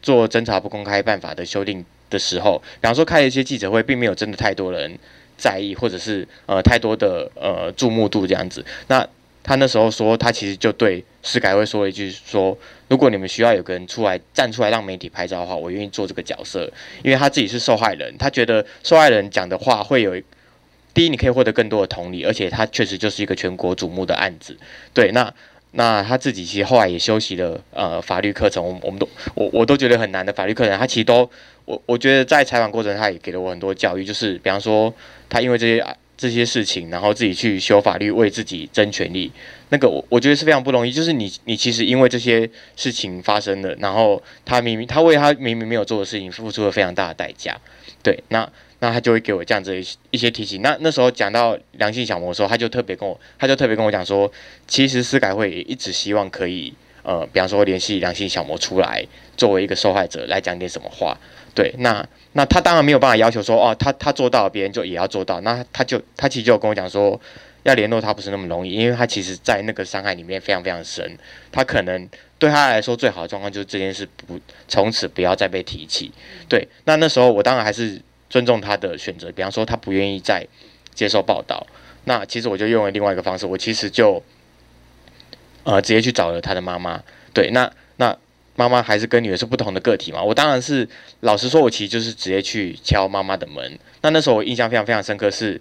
[0.00, 4.96] 做侦查不公开办法的修订的时候，比方说开了一些记者会，并没有真的太多人
[5.36, 8.64] 在意，或者是呃太多的呃注目度这样子。
[8.86, 9.04] 那
[9.46, 16.68] 他那时候说，他其实就对司改会说了一句：说如果你们需要有个人出来站出来让媒体拍照的话，我愿意做这个角色。
[17.04, 20.20] 因为他自己是受害人，他觉得受害人讲的话会有
[20.92, 24.58] 第一，你可以获得更多的同理，而且他确实就是一个全国瞩目的案子。
[24.92, 25.32] 对，那
[25.70, 31.30] 那他自己其实后来也修习了呃法律课程，我我们都我我都觉得很难的法律课程，他其实都
[31.66, 34.92] 我我觉得在采访过程他也给了我很多教育，就是比方说
[35.28, 35.86] 他因为这些。
[36.16, 39.30] 这些事情，然后自己去修法律，为自己争权利，
[39.68, 40.90] 那个我我觉得是非常不容易。
[40.90, 47.56] 就是你你其实因为这些事情发生了，然后他明明他为他明明没有做的事情付出了非常大的代价，
[48.02, 48.48] 对，那
[48.78, 49.74] 那他就会给我这样子
[50.10, 50.62] 一些提醒。
[50.62, 54.30] 那那时候讲到良性小魔的时候，他就特别跟我，他就特别跟我讲说，
[54.66, 59.04] 其实司改会也一直希望可以呃，比方说联系良性小魔出来，
[59.36, 61.16] 作为一个受害者来讲点什么话，
[61.54, 62.06] 对，那。
[62.32, 65.40] 那他当然没有办法要求说，哦，他他做到，别人就也要做到。
[65.40, 67.18] 那他就他其实就跟我讲说，
[67.62, 71.16] 要联络他不是那么容易，因为他其实在那个伤害里面非常非常深。
[71.50, 72.06] 他可能
[72.38, 76.12] 对他来说最好的状况就是这件事不从此不要再被提起。
[76.46, 79.32] 对，那那时候我当然还是尊重他的选择。
[79.32, 80.46] 比方说他不愿意再
[80.94, 81.66] 接受报道，
[82.04, 84.22] 那其实我就用了另外一个方式，我其实就
[85.62, 87.02] 呃直接去找了他的妈妈。
[87.32, 88.14] 对，那那。
[88.56, 90.22] 妈妈还是跟女儿是不同的个体嘛？
[90.22, 90.88] 我当然是
[91.20, 93.78] 老实说，我其实就是直接去敲妈妈的门。
[94.00, 95.60] 那那时候我印象非常非常深刻，是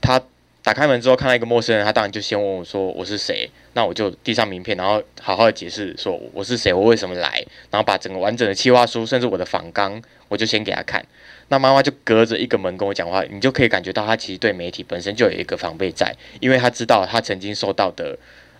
[0.00, 0.20] 她
[0.62, 3.50] 打开门之后看到一个陌生人，她当然就先问我说我是谁。
[3.74, 11.04] 那我就递上名片，然后好好的解释说我是谁，我为什么来，然后把整个完整的企划书，甚至我的访纲，我就先给她看。
[11.48, 18.16] 那妈妈就隔着一个门跟我讲话，你就可以感觉到她其实对媒体本身就有一个防备在，因为她知道她曾经受到的。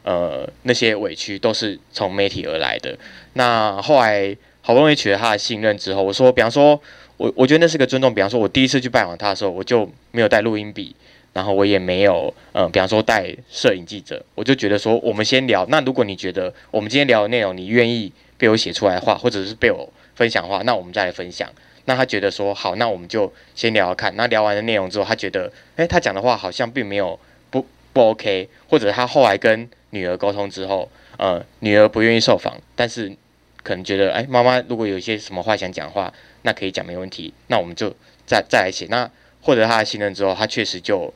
[0.08, 2.96] 呃，那些委屈都是从媒体而来的。
[3.34, 6.80] 那后来好不容易取得他的信任之后，我说，比方说，
[7.18, 8.14] 我我觉得那是个尊重。
[8.14, 10.96] 比方说，我第一次去拜访他的时候，我就没有带录音笔，
[11.34, 15.66] 然后我也没有，呃，比方说带摄影记者，我就觉得说，我们先聊。
[15.68, 21.46] 那如果你觉得我们今天聊的内容，你愿意被我写出来的话，或者是被我分享的话，那我们再来分享。
[21.84, 24.16] 那他觉得说好，那我们就先聊聊看。
[24.16, 33.14] 那聊完的内容之后，他觉得，诶，他讲的话好像并没有不不 OK，或者他后来跟女儿沟通之后，呃，女儿不愿意受访，但是
[33.62, 36.12] 可能觉得，哎，妈妈如果有一些什么话想讲的话，
[36.42, 37.94] 那可以讲没问题，那我们就
[38.26, 38.86] 再再来写。
[38.88, 39.10] 那
[39.40, 41.12] 获得他的信任之后，他确实就，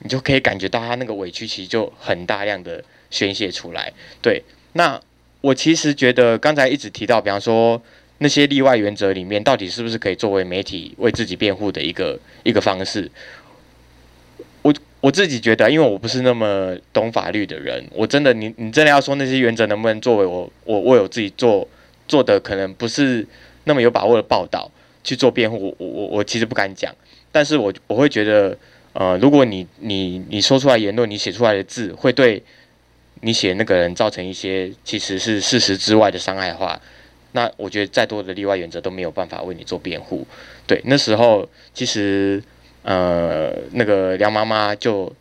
[0.00, 3.92] 你就可以感觉到他那个委屈其实就很大量的宣泄出来。
[4.22, 4.42] 对，
[4.72, 5.00] 那
[5.40, 7.80] 我其实觉得刚才一直提到，比方说
[8.18, 13.10] 那些例外原则里面，到底是不是可以作为媒体为自己辩护的一个一个方式？
[15.00, 21.66] 我自己觉得，因为我不是那么懂法律的人，我真的，你你真的要说那些原则能不能作为我我我有自己做
[22.08, 23.26] 做的可能不是
[23.64, 24.70] 那么有把握的报道
[25.04, 26.92] 去做辩护，我我我其实不敢讲。
[27.30, 28.56] 但是我我会觉得，
[28.92, 32.42] 呃，如果你你你说出来言论，你写出来的字会对
[33.20, 36.80] 你写那个人造成一些其实是事实之外的伤害的话，
[37.32, 40.26] 那我觉得再多的例外原则都没有办法为你做辩护。
[40.66, 42.42] 对，那时候其实
[42.82, 45.12] 呃，那个梁妈妈就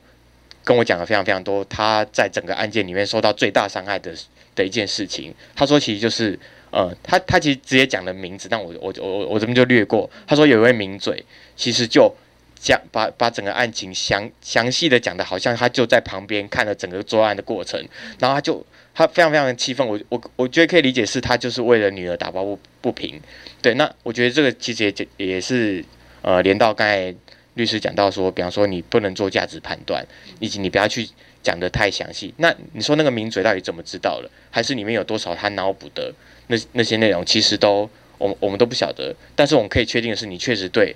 [0.64, 4.14] 跟我讲了非常非常多，她在整个案件里面受到最大伤害的
[4.56, 5.34] 的一件事情。
[5.56, 6.38] 她说，其实就是
[6.72, 10.10] 呃，她她其实直接讲了名字，但我我我我这边就略过。
[10.26, 11.24] 她说有一位名嘴，
[11.56, 12.14] 其实就
[12.60, 17.84] 讲把把整个案情详详细的讲的，好像他就在旁边看了整个作案的过程，
[18.20, 18.66] 然后他就。
[19.00, 23.22] 他非常非常的气愤，我我我觉得可以理解，是他就是为了女儿打抱不不平。
[23.62, 25.86] 对，那我觉得这个其实也也是
[26.24, 27.14] 呃连到刚才
[27.58, 30.06] 律师讲到说，比方说你不能做价值判断，
[30.40, 31.10] 以及你不要去
[31.44, 32.34] 讲得太详细。
[32.38, 34.32] 那你说那个名嘴到底怎么知道了？
[34.50, 36.14] 还是里面有多少他脑补的
[36.48, 39.14] 那那些内容，其实都我我们都不晓得。
[39.36, 40.96] 但是我们可以确定的是，你确实对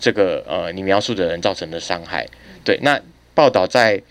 [0.00, 2.26] 这个呃你描述的人造成的伤害。
[2.64, 2.98] 对，那
[3.34, 4.02] 报道在。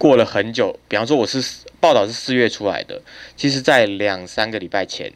[0.00, 1.42] 过了很久，比方说我是
[1.80, 3.02] 报道是四月出来的，
[3.36, 5.12] 其实，在两三个礼拜前，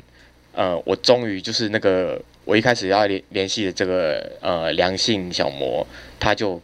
[0.51, 5.87] 呃，我终于就是那个我一开始要联联系的这个呃梁姓小模，
[6.19, 6.61] 他就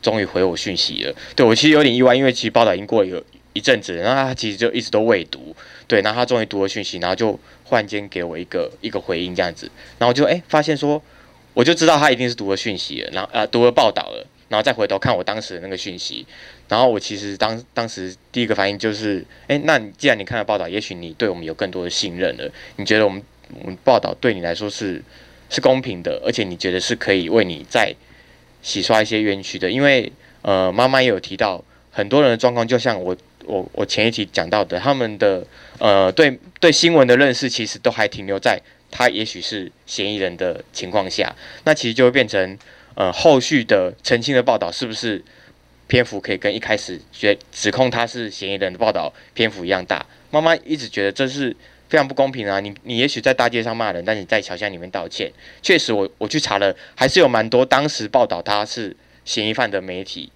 [0.00, 1.14] 终于回我讯息了。
[1.36, 5.54] 对，我其实有点意外，因为其实报道已经过了有一阵子，然后他其实就一直都未读。
[5.86, 7.32] 对，然后他终于读了讯息，然后就
[7.64, 11.02] 忽然间给我一个一个回应这样子，然后就哎发现说，
[11.54, 14.26] 我就知道他一定是读了讯息了，然后呃读了报道了。
[14.48, 16.26] 然后再回头看我当时的那个讯息，
[16.68, 23.22] 然后我其实当当时第一个反应就是，诶，那你既然你看了报道，也许你对我们有更多的信任了，你觉得我们
[23.60, 25.02] 我们报道对你来说是
[25.48, 27.94] 是公平的，而且你觉得是可以为你再
[28.62, 35.46] 洗刷一些冤屈的，因为呃妈妈也有提到很多人的状况，就像我我我前一题讲到的，他们的
[35.78, 41.34] 呃对对新闻的认识其实都还停留在他也许是嫌疑人的情况下，
[41.64, 42.58] 那其实就会变成。
[42.96, 45.24] 呃，后续的澄清的报道是不是
[45.86, 50.04] 篇幅可以跟一开始觉指控他是嫌疑人的报道篇幅一样大？
[50.30, 51.56] 妈妈一直觉得这是
[51.90, 52.60] 非常不公平啊！
[52.60, 55.30] 你你也许在大街上骂人，但你在桥下里面道歉，
[55.60, 60.30] 确实我我去查了，还是有蛮多当时报道他是嫌疑犯的媒体，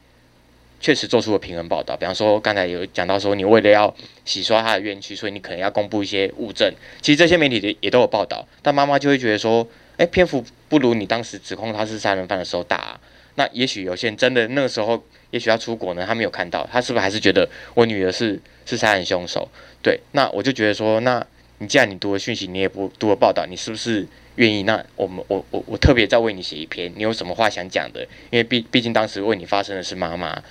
[0.81, 1.97] 确实做出了平衡报道。
[1.97, 3.95] 比方说刚才有讲到说，你为了要
[4.25, 6.75] 洗刷他的冤屈，所以你可能要公布一些物证。
[7.01, 9.67] 其实这些媒体也都有报道，但妈妈就会觉得说。
[9.97, 13.01] 诶，篇幅不如你当时指控他是杀人犯的时候大啊。
[13.37, 15.01] 那也许有些人真的那个时候，
[15.31, 19.49] 也许要出国呢，他没有看到，他是不是还是觉得我女儿是是杀人凶手？
[19.85, 21.25] 对，那我就觉得说，那
[21.59, 24.65] 你既然你读了讯息，你也不读了报道，你是不是愿意？
[24.65, 28.03] 那我们我我我特别再为你写一篇，你有什么话想讲的？
[28.31, 30.43] 因为毕毕竟当时为你发生的是妈妈。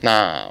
[0.00, 0.48] 那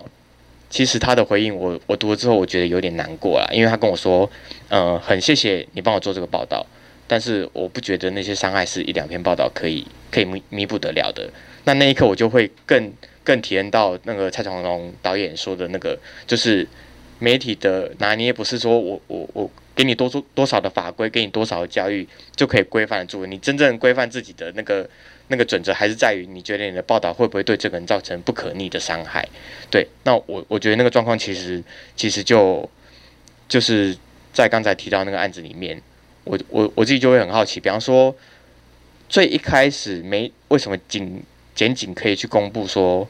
[0.69, 4.29] 其实他的回应我，我读了之后，我觉得有点难过啊，因为他跟我说，
[4.69, 6.65] 嗯、很谢谢你帮我做这个报道。
[7.07, 11.29] 但是我不觉得那些伤害是一两篇报道可以可以弥弥补得了的。
[11.65, 12.91] 那那一刻我就会更
[13.23, 16.67] 更体验到那个蔡长龙导演说的那个，就是
[17.19, 23.25] 媒体的拿捏不是说我我我给你多出多少的法规，给你多少的教育就可以规范住。
[23.25, 24.89] 你真正规范自己的那个
[25.27, 29.27] 那个准则，还是在于你觉得你的报道会不会对这个人造成不可逆的伤害。
[29.69, 31.61] 对，那我我觉得那个状况其实
[31.95, 32.69] 其实就
[33.49, 33.95] 就是
[34.31, 35.81] 在刚才提到那个案子里面。
[36.27, 38.15] 我我我自己就会很好奇，比方说，
[39.07, 41.21] 最一开始没为什么警
[41.53, 43.07] 检警可以去公布说，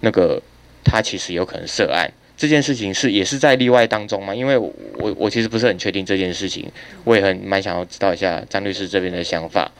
[0.00, 0.42] 那个
[0.82, 4.34] 他其实有可能涉案这件事情是也是在例外当中吗？
[4.34, 6.70] 因为我我其实不是很确定这件事情，
[7.04, 9.70] 我也很蛮想要知道一下张律师这边的想法。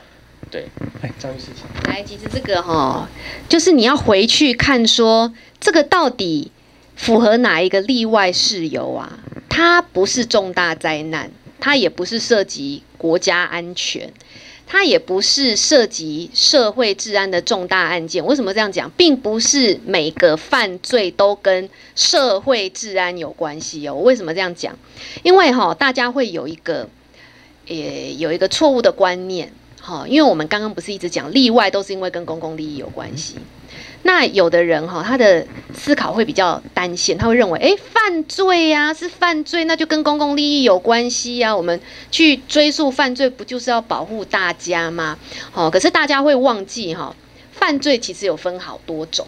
[0.51, 0.65] 对，
[1.01, 1.91] 哎，张律师请。
[1.91, 3.09] 来，其实这个哈，
[3.47, 6.51] 就是你要回去看说这个到底
[6.95, 9.19] 符合哪一个例外事由啊？
[9.47, 11.31] 它不是重大灾难。
[11.61, 14.09] 它也不是涉及国家安全，
[14.71, 18.23] 它也不是涉及社会治安的重大案件。
[18.23, 18.87] 为什么这样讲？
[18.91, 23.95] 并不是每个犯罪都跟社会治安有关系哦。
[23.95, 24.77] 为什么这样讲？
[25.23, 26.87] 因为哈，大家会有一个，
[27.67, 27.75] 呃，
[28.19, 29.51] 有一个错误的观念，
[29.81, 33.37] 哈，因为我们刚刚不是一直讲例外都是因为跟公共利益有关系。
[34.03, 41.55] 那有的人哈，他的思考会比较单线，他会认为，诶，犯罪呀，是犯罪，那就跟公共利益有关系呀。
[41.55, 41.79] 我们
[42.09, 45.19] 去追溯犯罪，不就是要保护大家吗？
[45.51, 47.13] 好，可是大家会忘记哈，
[47.51, 49.27] 犯罪其实有分好多种。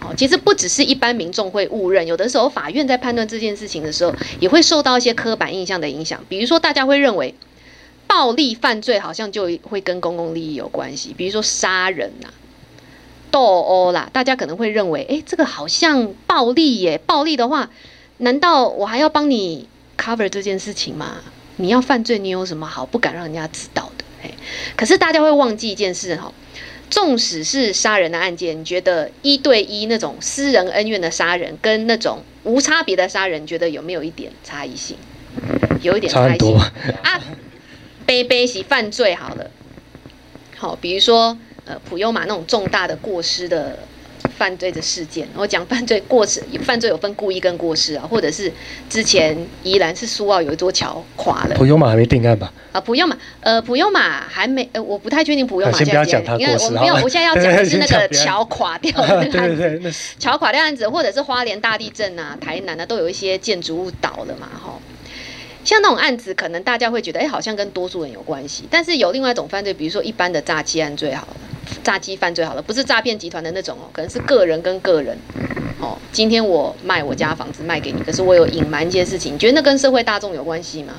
[0.00, 6.22] 好，其实不只是一般民众会误认，有的时候法院在判断这件事情的时候，也会受到一些刻板印象的影响。
[6.28, 7.34] 比如说，大家会认为
[8.08, 12.28] 暴力犯罪好像就会跟公共利益有关系，比如说杀人呐。
[13.30, 16.98] 斗殴啦，大家可能会认为，诶，这个好像暴力耶。
[17.06, 17.70] 暴力的话，
[18.18, 21.16] 难道我还要帮你 cover 这件事情吗？
[21.56, 24.04] 你要犯罪，你有什么好不敢让人家知道的？
[24.22, 24.34] 诶，
[24.76, 26.32] 可是大家会忘记一件事哈，
[26.90, 34.96] 纵使是杀人的案件，你觉得一对一那种私人恩怨的杀人，跟那种无差别的杀人，觉得有没有一点差异性？
[35.82, 37.20] 有一点差很多啊。
[38.06, 39.50] 杯杯是犯罪好了，
[40.56, 41.36] 好，比如说
[41.68, 43.78] 呃普悠玛那种重大的过失的
[44.36, 48.50] 犯罪的事件，我讲犯罪过失，犯罪有分故意跟过失啊，或者是
[48.88, 52.52] 之前宜兰是苏澳有一座桥垮了，普悠玛还没定案吧？
[52.72, 64.78] 啊，普悠玛，呃，普悠玛还没，呃，我不太确定普悠玛现在先不要讲他过失，因为我没有，我现在要 讲的是那个 桥垮掉的案子，对对对，桥垮掉案子，或者是花莲大地震啊、台南啊，都有一些建筑物倒了嘛，哈。
[65.68, 68.64] 像那种案子，可能大家会觉得，哎、好像跟多数人有关系。
[68.70, 71.36] 但是有另外一种犯罪，比如说一般的诈欺案最好了，
[71.84, 75.14] 诈欺犯罪好了，不是诈骗集团的那种哦，可能是个人跟个人。
[75.78, 80.94] 哦，今天我卖我家房子卖给你，可是我有隐瞒一些事情，你觉得那跟社会大众有关系吗？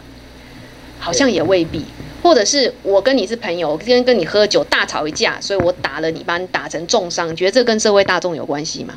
[1.00, 1.84] 好像也未必。
[2.22, 8.94] 或者是我跟你是朋友，今天跟你喝酒大吵一架，所以我打了你，把你打成重伤，你觉得这跟社会大众有关系吗？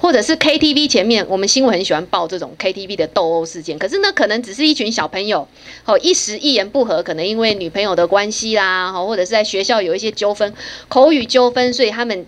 [0.00, 5.48] 或者是 KTV 前面，我们新闻很喜欢报这种 KTV 的斗殴事件，可是那可能只是一群小朋友，
[5.86, 10.52] 哦，一时一言不合，可能因为女朋友的关系啦，或者是在学校有一些纠纷，
[10.88, 12.26] 口语纠纷，所以他们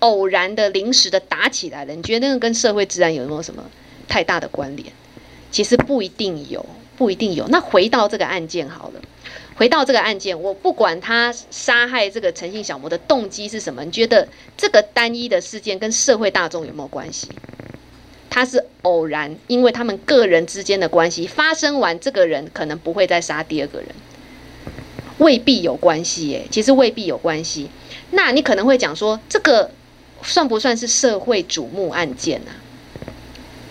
[0.00, 1.94] 偶然的、临时的打起来了。
[1.94, 3.64] 你觉得那个跟社会治安有没有什么
[4.06, 4.92] 太大的关联？
[5.50, 7.46] 其实不一定有，不一定有。
[7.48, 9.00] 那回到这个案件好了。
[9.56, 14.26] 回到这个案件，我不管他杀害这个诚信小模的动机是什么，你觉得
[14.56, 17.28] 这个单一的事件跟社会大众有没有关系？
[18.28, 23.88] 他是偶然，因为他们个人之间的关系发生完，这个人可能不会再杀第二个人，
[25.18, 26.44] 未必有关系耶。
[26.50, 27.70] 其实未必有关系。
[28.10, 29.70] 那你可能会讲说，这个
[30.22, 32.50] 算不算是社会瞩目案件呢？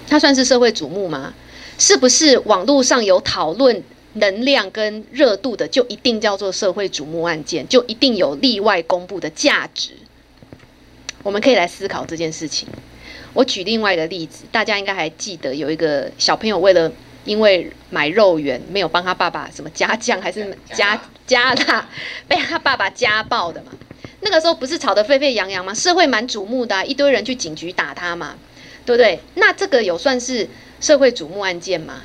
[0.07, 1.33] 它算是社会瞩目吗？
[1.77, 3.83] 是不是网络上有讨论？
[4.13, 9.91] 能量跟热度的，就一定叫做社会瞩目案件，就一定有例外公布的价值。
[11.23, 12.67] 我们可以来思考这件事情。
[13.33, 16.91] 我举另外一个例子，大家应该还记得，有一个小朋友为了
[17.25, 21.89] 因为买肉圆没有帮他爸爸什么加酱还是加加辣，
[22.27, 23.71] 被他爸爸家暴的嘛。
[24.21, 25.73] 那个时候不是吵得沸沸扬扬吗？
[25.73, 28.35] 社会蛮瞩目的啊，一堆人去警局打他嘛，
[28.85, 29.19] 对不对？
[29.35, 30.47] 那这个有算是
[30.79, 32.01] 社会瞩目案件吗？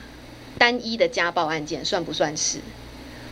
[0.59, 2.59] 单一的家暴案件算不算是？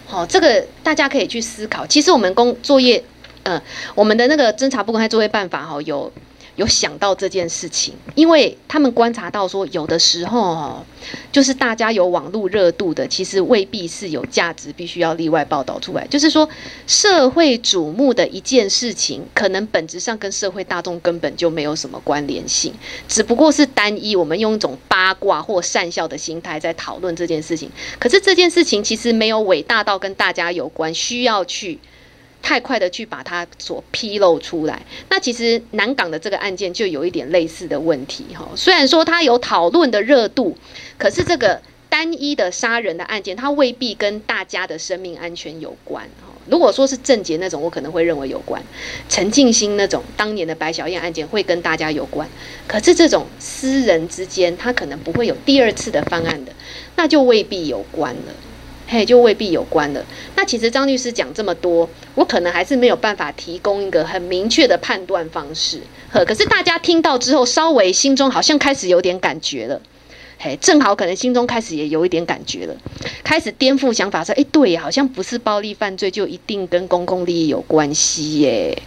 [0.07, 1.87] 好，这个大家可以去思考。
[1.87, 3.03] 其实我们工作业，
[3.43, 3.61] 呃，
[3.95, 6.13] 我们的那个侦查不公开作业办法，哈，有。
[6.57, 10.85] 有想到这件事情，因为他们观察到说，有的时候哦，
[11.31, 16.07] 就是大家有网络热度的，其实未必是有价值，必须要例外报道出来。
[16.09, 16.49] 就是说，
[16.87, 22.73] 社会瞩目的一件事情，可能本质上跟社会大众根本就没有什么关联性，
[23.07, 24.17] 只不过是单一。
[24.17, 31.79] 我们用一种八卦或善笑的心态在讨论这件事情，可是这件事情其实没有伟大到跟大家有关，需要去。
[32.43, 38.49] 太快的去把它所披露出来，那其实南港的这个案件就有一点类似的问题哈。
[38.55, 40.57] 虽然说它有讨论的热度，
[40.97, 46.33] 可是这个单一的杀人的案件，它未必跟大家的生命安全有关哈。
[46.49, 48.63] 如果说是郑杰那种，我可能会认为有关；
[49.09, 52.29] 陈静心那种当年的白小燕案件会跟大家有关。
[52.69, 56.53] 可是这种私人之间，他可能不会有第二次的翻案的，
[56.95, 58.33] 那就未必有关了。
[58.89, 60.05] 嘿，就未必有关了。
[60.37, 65.81] 那其实张律师讲这么多，我可能还是没有办法提供一个很明确的判断方式。
[66.11, 69.81] 呵，可是大家听到之后，稍微心中好像开始有点感觉了。
[70.39, 72.77] 嘿，正好可能心中开始也有一点感觉了，
[73.25, 78.81] 开始颠覆想法说，哎，对，好像不是暴力犯罪就一定跟公共利益有关系耶。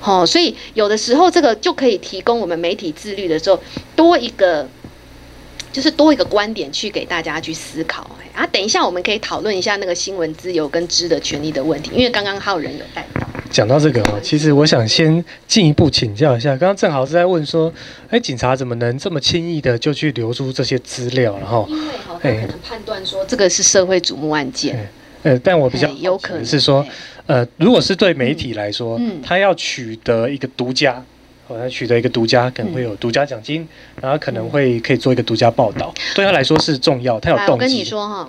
[0.00, 3.62] 好，所以有的时候这个就可以提供我们媒体自律的时候
[3.94, 4.66] 多一个。
[5.72, 13.26] 就是多一个观点去给大家去思考，啊，等一下我们可以讨论一下那个新闻自由跟知的权利的问题，因为刚刚浩人有带到。
[13.50, 17.70] 讲到这个哦，其实我想先进一步请教一下，刚刚正好是在问说，
[18.08, 24.88] 哎，警察怎么能这么轻易的就去流出这些资料，然后，因为哈，他可能判断说这个是社会瞩目案件，
[25.22, 26.86] 呃，但我比较有可能是说，
[27.26, 31.04] 呃，如果是对媒体来说，嗯，他要取得一个独家。
[31.52, 33.68] 好像取得一个独家，可能会有独家奖金，嗯，
[34.02, 37.18] 然后可能会可以做一个独家报道，对他来说是重要。
[37.20, 37.52] 他有动机。
[37.52, 38.28] 我跟你说哈，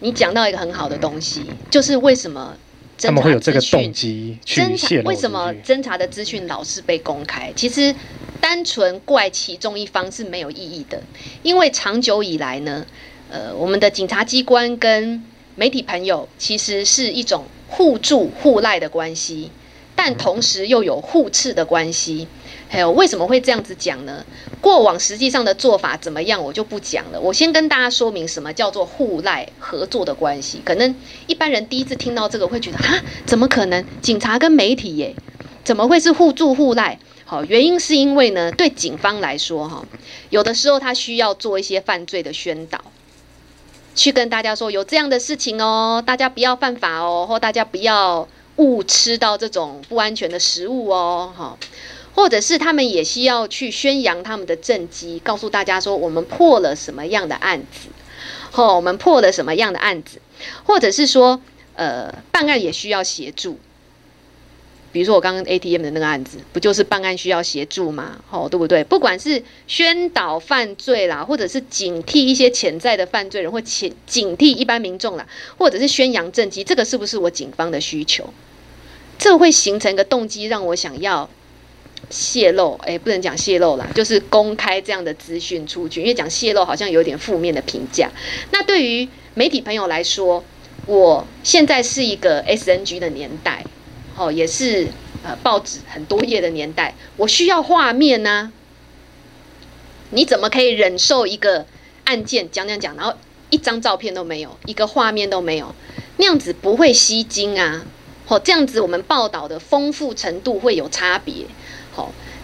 [0.00, 2.54] 你讲到一个很好的东西，就是为什么
[2.98, 5.08] 他们会有这个动机去侦查？
[5.08, 7.52] 为什么侦查的资讯老是被公开？
[7.56, 7.94] 其实
[8.40, 11.02] 单纯怪其中一方是没有意义的，
[11.42, 12.84] 因为长久以来呢，
[13.30, 15.24] 呃，我们的警察机关跟
[15.54, 19.50] 媒体朋友其实是一种互助互赖的关系。
[19.94, 22.26] 但同时又有互斥的关系，
[22.72, 24.24] 还有为什么会这样子讲呢？
[24.62, 27.20] 过往实际上的做法怎么样，我就不讲了。
[27.20, 30.62] 我先跟大家说明什么叫做互赖合作的关系。
[30.64, 30.96] 可能
[31.26, 33.84] 一般人第一次听到这个会觉得啊，怎么可能？
[34.00, 35.14] 警察跟媒体耶，
[35.62, 36.98] 怎么会是互助互赖？
[37.26, 39.84] 好，原因是因为呢，对警方来说哈，
[40.30, 42.80] 有的时候他需要做一些犯罪的宣导。
[43.94, 51.58] 去跟大家说有这样的事情哦，大家不要犯法哦，或大家不要误吃到这种不安全的食物哦，哈，
[52.14, 57.88] 或者是他们也需要去宣扬他们的政绩，告诉大家说我们破了什么样的案子，
[58.52, 60.20] 哦，我们破了什么样的案子，
[60.64, 61.40] 或者是说，
[61.74, 63.58] 呃，办案也需要协助。
[64.92, 68.22] 比如说我刚刚 ATM 的那个案子，不就是办案需要协助吗？
[68.28, 68.84] 哦，对不对？
[68.84, 78.34] 不管是宣导犯罪啦，或者是警惕一些潜在的犯罪人，或警警惕一般民众啦，或者是宣扬政绩，这个是不是我警方的需求？
[79.18, 81.30] 这会形成一个动机，让我想要
[82.10, 82.78] 泄露。
[82.84, 88.10] 诶，不能讲泄露啦，就是公开这样的资讯出去，因为讲泄露好像有点负面的评价。
[88.50, 90.44] 那对于媒体朋友来说，
[90.86, 93.64] 我现在是一个 SNG 的年代。
[94.14, 94.88] 哦，也是
[95.24, 98.52] 呃，报纸很多页的年代，我需要画面呢、
[100.10, 101.64] 你怎么可以忍受一个
[102.04, 103.14] 案件讲讲讲，然后
[103.48, 105.74] 一张照片都没有，一个画面都没有，
[106.18, 107.86] 那样子不会吸睛啊？
[108.28, 111.46] 哦，这样子我们报道的丰富程度会有差别。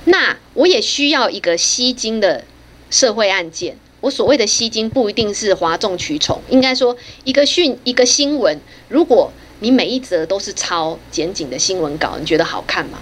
[0.08, 2.44] 那我也需要一个吸睛的
[2.90, 3.76] 社会案件。
[4.00, 9.32] 我所谓的吸睛，不一定是哗众取宠，应该说一个讯一个新闻，如果。
[9.60, 13.00] 你每一则都是抄检警的新闻稿，你觉得好看吗？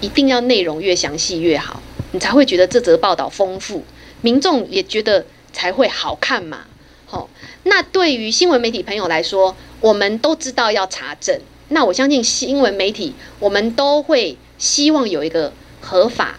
[0.00, 3.84] 一定要内容越详细越好，你才会觉得这则报道丰富，
[4.22, 6.64] 民众也觉得才会好看嘛。
[7.06, 7.30] 好，
[7.62, 15.52] 那对于新闻媒体朋友来说，我们都知道要查证，那我相信新闻媒体我们都会希望有一个
[15.82, 16.38] 合法、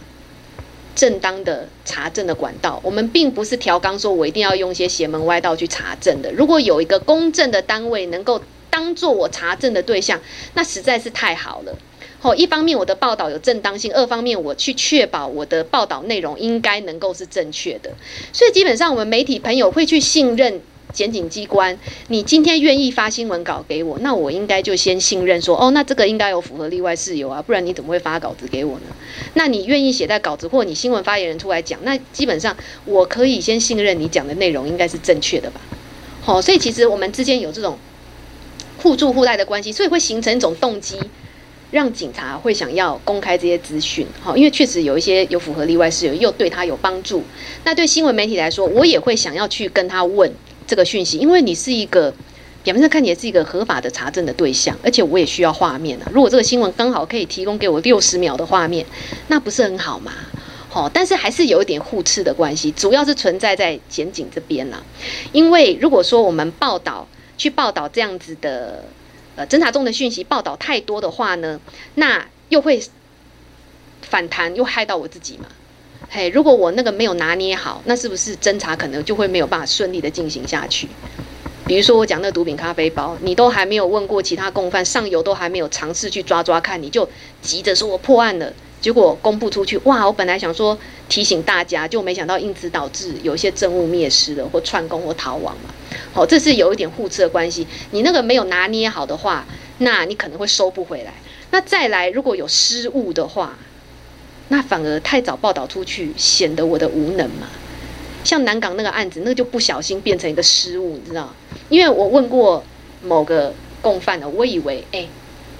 [0.96, 2.82] 正当的查证的管道。
[2.84, 6.32] 我们并不是调纲说我一定要用一些邪门歪道去查证的。
[6.32, 8.42] 如果有一个公正的单位能够。
[8.74, 10.20] 当做我查证的对象，
[10.56, 11.78] 那实在是太好了。
[12.20, 17.92] 好，一方面我的报道有正当性，二方面我去确保我的报道内容应该能够是正确的。
[18.32, 20.60] 所以基本上我们媒体朋友会去信任
[20.94, 21.78] 检警机关。
[22.08, 28.96] 你今天愿意发新闻稿给我，那我应该就先信任说，哦，那这个应该有符合例外事由啊，不然你怎么会发稿子给我呢？
[29.34, 35.60] 那你愿意写在稿子，或你新闻发言人出来讲，那基本上我可以先信任你讲的内容应该是正确的吧？
[36.22, 37.78] 好，所以其实我们之间有这种。
[38.80, 41.00] 互助互赖的关系，所以会形成一种动机，
[41.72, 44.06] 让警察会想要公开这些资讯。
[44.20, 47.24] 好，因为确实有一些有符合例外事由，又对他有帮助。
[47.64, 50.30] 那对新闻媒体来说，我也会想要去跟他问
[50.68, 52.14] 这个讯息，因为你是一个
[52.64, 56.08] 表面上看起来是一个合法的查证的对象，而且我也需要画面啊。
[56.14, 58.86] 如果这个新闻刚好可以提供给我六十秒的画面，
[59.28, 60.12] 那不是很好吗？
[60.70, 64.82] 好，但是还是有一点互斥的关系，主要是存在在检警这边啦。
[65.32, 67.08] 因为如果说我们报道，
[67.38, 68.86] 去报道这样子的
[69.36, 71.60] 呃侦查中的讯息，报道太多的话呢，
[71.96, 72.82] 那又会
[74.02, 75.46] 反弹，又害到我自己嘛。
[76.16, 80.88] 嘿，如果我那个没有拿捏好，那是不是侦查可能就会没有办法顺利的进行下去？
[81.66, 87.10] 比如说我讲那个毒品咖啡包，你都还没有问过其他共犯，上游都还没有尝试去抓抓看，你就
[87.42, 88.54] 急着说我破案了。
[88.80, 90.06] 结果公布出去，哇！
[90.06, 90.78] 我本来想说
[91.10, 95.74] 提醒大家，就没想到因此导致有一些证物灭失了，或串供或逃亡嘛。
[96.14, 97.66] 好，这是有一点互斥的关系。
[97.90, 99.48] 你那个没有拿捏好的话，
[99.80, 101.14] 那你可能会收不回来。
[101.50, 103.58] 那再来，如果有失误的话，
[104.54, 107.48] 那反而太早报道出去，显得我的无能嘛。
[108.24, 111.34] 像南港那个案子，那个就不小心变成一个失误，你知道？
[111.70, 112.64] 因为我问过
[113.02, 113.52] 某个
[113.82, 115.08] 共犯了，我以为哎。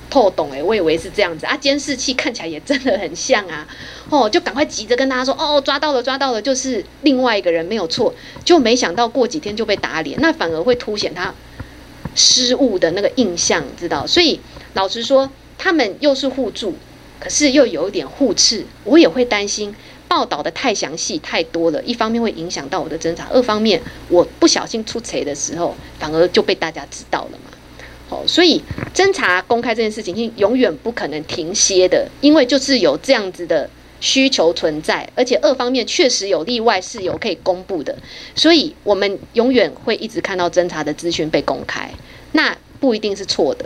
[0.10, 3.68] 透懂哎，我以为是这样子啊，监视器看起来也真的很像啊，
[4.12, 8.14] 哦，就赶快急着跟大家说，哦，抓到了，抓到了，就是另外一个人没有错，
[8.46, 11.34] 就没想到过几天就被打脸，那反而会凸显他
[12.14, 14.06] 失误的那个印象，知道？
[14.06, 14.40] 所以
[14.76, 16.76] 老实说，他们又是互助，
[17.24, 19.74] 可是又有一点互斥，我也会担心
[20.10, 27.58] 报道的太详细太多了，一方面会影响到我的侦查，二方面我不小心出贼的时候，反而就被大家知道了嘛。
[28.10, 28.62] 好所以
[28.94, 33.70] 侦查公开这件事情，永远不可能停歇的，因为就是有这样子的
[34.02, 37.98] 需求存在，而且二方面确实有例外是有可以公布的，
[38.36, 41.90] 所以我们永远会一直看到侦查的资讯被公开，
[42.34, 43.66] 那不一定是错的，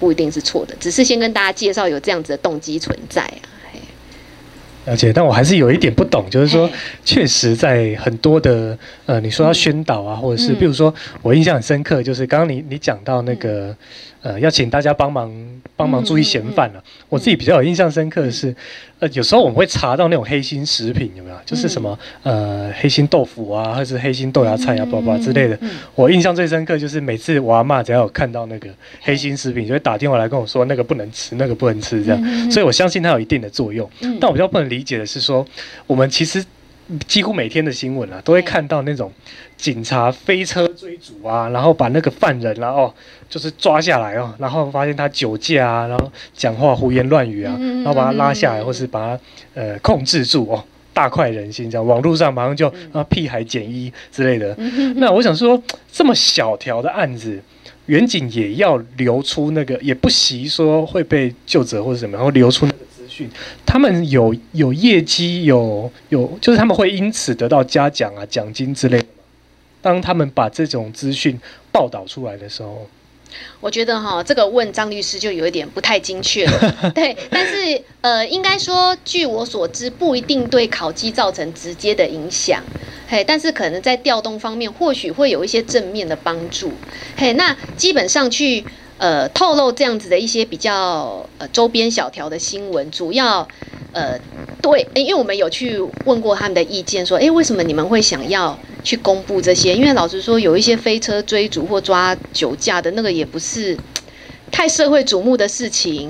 [0.00, 3.46] 不一定是错的，只是先跟大家介绍有这样子的动机存在啊。
[4.86, 6.68] 了解，但我还是有一点不懂，就是说，
[7.04, 13.76] 确实在很多的呃，你说要宣导啊，或者是，比如说，我印象很深刻，就是刚刚你你讲到那个。
[14.22, 15.32] 呃，要请大家帮忙
[15.76, 16.82] 帮忙注意嫌犯了，啊。
[16.84, 18.54] 嗯嗯嗯、我自己比较有印象深刻的是，
[18.98, 21.36] 呃，有时候我们会查到那种黑心食品，有没有？
[21.46, 25.58] 就是什么呃黑心豆腐啊，或者是黑心豆芽菜啊，叭叭之类的。
[25.94, 28.68] 我印象最深刻就是每次我阿嬷只要有看到那个
[29.00, 32.50] 黑心食品，就会打电话来跟我说那个不能吃，那个不能吃这样。
[32.50, 33.88] 所以我相信它有一定的作用。
[34.20, 35.46] 但我比较不能理解的是说，
[35.86, 36.44] 我们其实
[37.06, 39.10] 几乎每天的新闻啊，都会看到那种
[39.60, 42.92] 警察飞车追逐啊，然后把那个犯人然后
[43.28, 49.22] 就是抓下来哦，然后发现他酒驾啊，然后讲话胡言乱语啊，然后把他拉下来，或是把他
[49.54, 50.64] 呃控制住哦，
[50.94, 51.86] 大快人心这样。
[51.86, 54.56] 网络上马上就啊屁孩减一之类的。
[54.96, 55.62] 那我想说，
[55.92, 57.40] 这么小条的案子。
[57.86, 63.28] 远景也要留出那个，也不惜说会被救责或者什么，然后留出那个资讯。
[63.66, 69.06] 他们有有业绩，有有，就是他们会因此得到嘉奖啊、奖金之类的。
[69.82, 71.38] 当他们把这种资讯
[71.72, 72.88] 报道出来的时候。
[73.60, 77.16] 我觉得哈，这个问张律师就有一点不太精确了， 对。
[77.30, 82.60] 但是呃，应该说，据我所知，不一定对考绩造成直接的影响，
[83.06, 83.22] 嘿。
[83.22, 86.72] 但是可能在调动方面，或许会有一些正面的帮助，
[87.16, 87.32] 嘿。
[87.34, 88.64] 那基本上去
[89.00, 93.48] 呃透露这样子的一些比较呃周边小条的新闻，主要
[93.92, 94.20] 呃
[94.62, 98.56] 对，因为我们有去问过他们的意见，说，诶，为什么你们会想要？
[98.82, 103.78] 去公布这些，因为老实说，有一些飞车追逐或抓酒驾的那个，也不是
[104.50, 106.08] 太社会瞩目的事情。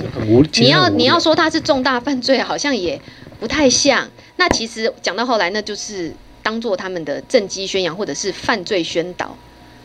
[0.55, 3.03] 你要你要说它是重大犯罪，好像也
[3.41, 4.09] 不太像。
[4.37, 6.15] 那其实讲到后来，那就是
[6.45, 9.37] 当做他们的政绩宣扬，或者是犯罪宣导，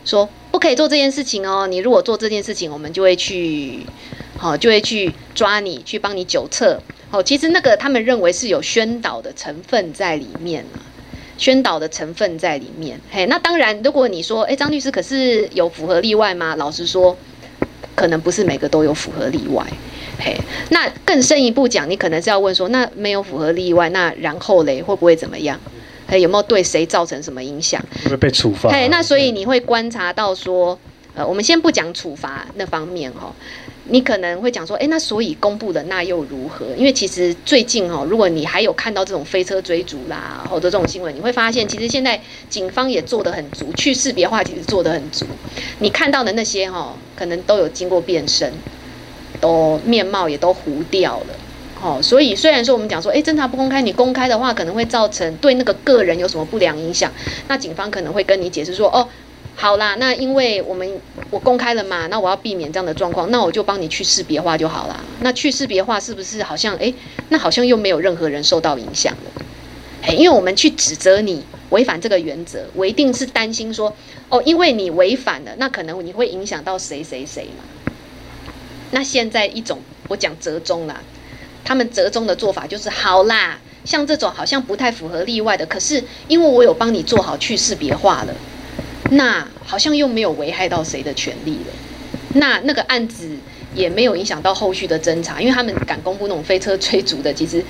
[0.04, 1.66] 说不可以做这件事情哦。
[1.66, 3.80] 你如果做这件事情，我们就会去，
[4.38, 6.80] 好，就会去抓你，去帮你酒测。
[7.10, 10.80] 好，其实那个他们认为是有宣导的成分在里面了。
[11.36, 16.56] 宣导的成分在里面，嘿，那当然，如果你说，诶，张律师可是有符合例外吗？
[16.56, 17.14] 老实说，
[17.94, 19.62] 可能不是每个都有符合例外，
[20.18, 20.34] 嘿，
[20.70, 25.60] 那更深一步讲，你可能是要问说，那没有符合例外，那然后嘞，会不会怎么样？
[26.08, 27.80] 嘿，有没有对谁造成什么影响？
[27.80, 28.70] 会不会被处罚？
[28.70, 30.78] 嘿，那所以你会观察到说，
[31.14, 33.34] 呃，我们先不讲处罚那方面哈。
[33.88, 36.66] 你可能会讲说，诶，那所以公布的那又如何？
[36.76, 45.24] 因为其实最近哦，如果你还有看到这种飞车追逐啦，或者这种新闻，你会发现其实现在警方也做得很足，去识别化其实做得很足。
[45.78, 48.52] 你看到的那些哈，可能都有经过变身，
[49.40, 51.26] 都面貌也都糊掉了。
[51.80, 57.12] 哦，所以虽然说我们讲说，诶，侦查不公开，你公开的话可能会造成对那个个人有什么不良影响，
[57.48, 59.08] 那警方可能会跟你解释说，哦。
[59.58, 61.00] 好啦，那因为我们
[61.30, 65.00] 我公开了嘛，那我要避免这样的状况，那我就帮你去识别化就好啦。
[65.20, 66.94] 那去识别化是不是好像诶，
[67.30, 69.30] 那好像又没有任何人受到影响了？
[70.02, 73.96] 诶，因为我们去指责你违反这个原则，我一定是担心说，
[74.28, 77.64] 哦，因为你违反了，那可能你会影响到谁谁谁嘛。
[78.90, 81.00] 那现在一种我讲折中啦，
[81.66, 88.32] 他们折中的做法就是好啦，像这种好像不太符合例外的，可是因为我有帮你做好去识别化了。
[89.10, 91.72] 那好像又没有危害到谁的权利了，
[92.34, 93.36] 那那个案子
[93.76, 97.62] 也没有影响到后续的侦查，因为他们敢公布那种飞车追逐的，其实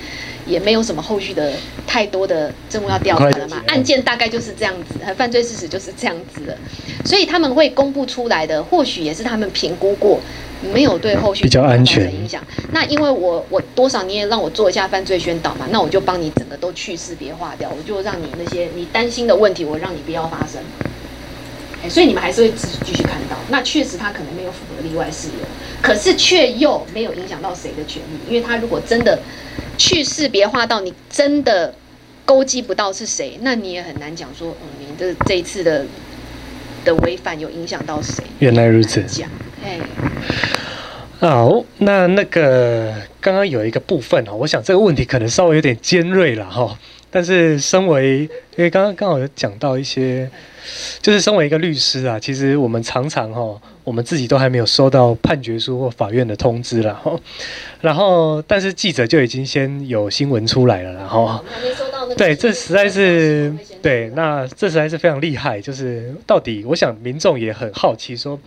[0.47, 1.51] 也没有什么后续的
[1.85, 3.61] 太多的证物要调查了嘛。
[3.67, 6.57] 案件大概就是这样子，和犯罪事实就是这样子的，
[7.05, 10.19] 所以他们会公布出来的，或许也是他们评估过，
[10.73, 12.41] 没有对后续比较安全影响。
[12.71, 20.61] 那因为我我多少你也让我做一下犯罪宣导嘛，那我就帮你整个都去识别化掉，我就让你那些你担心的问题，我让你不要发生。
[21.89, 25.45] 所以你们还是会继继续看到，那确实他可能没有符合例外事由，
[25.81, 29.17] 可是却又没有影响到谁的权利，因为他如果真的
[29.77, 31.73] 去识别化到你真的
[32.25, 35.85] 勾稽不到是谁，那你也很难讲说，嗯，你的这一次的
[36.83, 38.23] 的违反有影响到谁？
[38.39, 39.01] 原来如此。
[39.03, 39.29] 讲，
[39.63, 39.79] 哎，
[41.19, 46.77] 好，那那个刚刚有一个部分哦，我想这个问题可能稍微有点尖锐了哈。
[47.09, 48.21] 但是，身为
[48.55, 50.29] 因为刚刚刚好有讲到一些，
[51.01, 57.17] 就是身为一个律师啊，其实我们常常哈，我们自己都还没有收到判决书或法院的通知了哈。
[57.81, 61.43] 然后，但是记者就已经先有新闻出来了，然后，
[62.17, 65.61] 对，这实在是对，那这实在是非常厉害。
[65.61, 68.39] 就是到底，我想民众也很好奇说。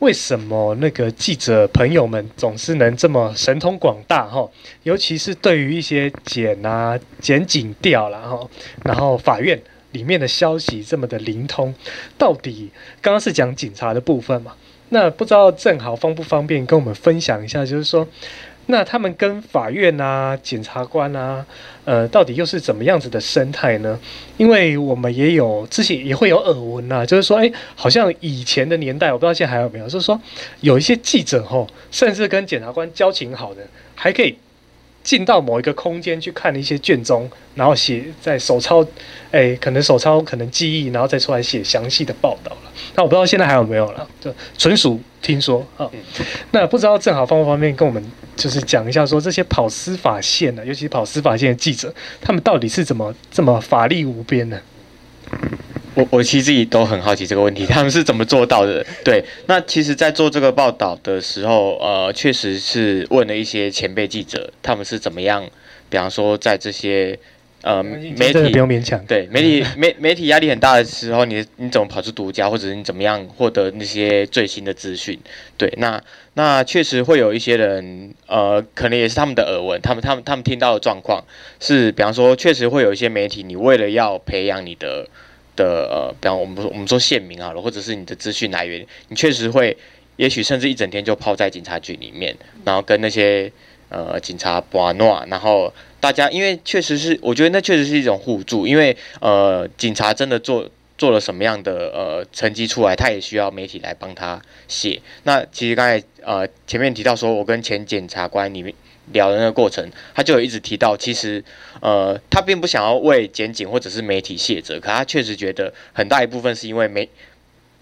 [0.00, 4.48] 为什么那个记者朋友们总是能这么神通广大哈？
[4.84, 8.48] 尤其是对于一些检啊、检警调啦哈
[8.84, 9.60] 然后法院
[9.92, 11.74] 里面的消息这么的灵通，
[12.16, 12.70] 到底
[13.00, 14.54] 刚刚是讲警察的部分嘛？
[14.90, 18.06] 那不知道正好方不方便跟我们分享一下，就是说。
[18.70, 21.44] 那他们跟法院啊、检察官啊，
[21.86, 23.98] 呃，到底又是怎么样子的生态呢？
[24.36, 30.20] 因为我们也有之前也会有耳闻呐，就是说，诶，好像以前的年代，我不知道现在还有没有，就是说
[30.60, 33.62] 有一些记者吼，甚至跟检察官交情好的，
[33.94, 34.36] 还可以
[35.08, 38.86] 进到某一个空间去看一些卷宗，然后写在手抄，
[39.30, 42.70] 哎，可能手抄，可能记忆，然后再出来写详细的报道了。
[42.94, 45.88] 那我不知道现在还有没有了，就纯属听说啊。
[46.50, 48.04] 那不知道正好方不方便跟我们
[48.36, 51.90] 就是讲一下，说这些跑司法线的，尤其是跑司法线的记者，
[52.20, 54.60] 他们到底是怎么这么法力无边呢？
[55.94, 58.84] 我我其实自己都很好奇这个问题，他们是怎么做到的？
[59.04, 65.44] 对，那其实，在做这个报道的时候，呃，确实是问了一些前辈记者，他们是怎么样，
[65.90, 67.18] 比方说在这些
[67.62, 75.18] 呃媒体不用勉强，对媒体媒媒体压力很大的时候，你你怎么跑出独家，或者是你怎么样获得那些最新的资讯？
[75.56, 76.00] 对，那
[76.34, 81.24] 那确实会有一些人，呃，可能也是他们的耳闻，他们他们他们听到的状况
[81.58, 85.08] 是，比方说，确实会有一些媒体，你为了要培养你的。
[85.58, 89.76] 的呃，比方我们说我们说县民好了，或者是你的资讯来源，你确实会，
[90.16, 93.50] 也许甚至一整天就泡在警察局里面，然后跟那些
[93.88, 105.00] 呃警察玩闹，然后大家因为确实是，我觉得那确实是一种互助，因为呃警察真的做做了什么样的呃成绩出来，他也需要媒体来帮他写。
[105.24, 108.72] 那其实刚才呃前面提到说，我跟前检察官里面。
[109.12, 111.42] 聊的那个过程，他就有一直提到，其实，
[111.80, 117.08] 呃，他并不想要为检警或者是媒体卸责，可他确实觉得很大一部分是因为没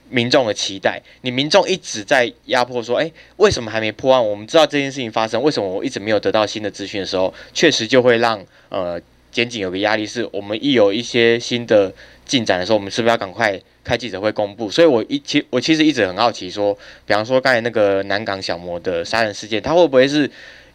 [0.09, 1.03] 民众的期待。
[1.23, 4.25] 你民众一直在压迫说，诶，为什么还没破案？
[4.25, 9.01] 我们知道这件事情发生，为什么我一直没有得到新的资讯的时候，确实就会让呃
[9.33, 11.93] 检警有个压力，是我们一有一些新的
[12.25, 14.71] 进展的时候，我们是不是要赶快开记者会公布？
[14.71, 16.73] 所以我一其我其实一直很好奇说，
[17.05, 20.31] 比方说刚才那个南港小魔的杀人事件，他会不会是？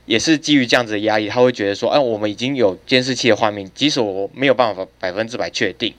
[0.05, 5.93] 也是基于这样子的压力，他会觉得说，哎，我们已经有监视器的画面，即使我没有办法百分之百确定，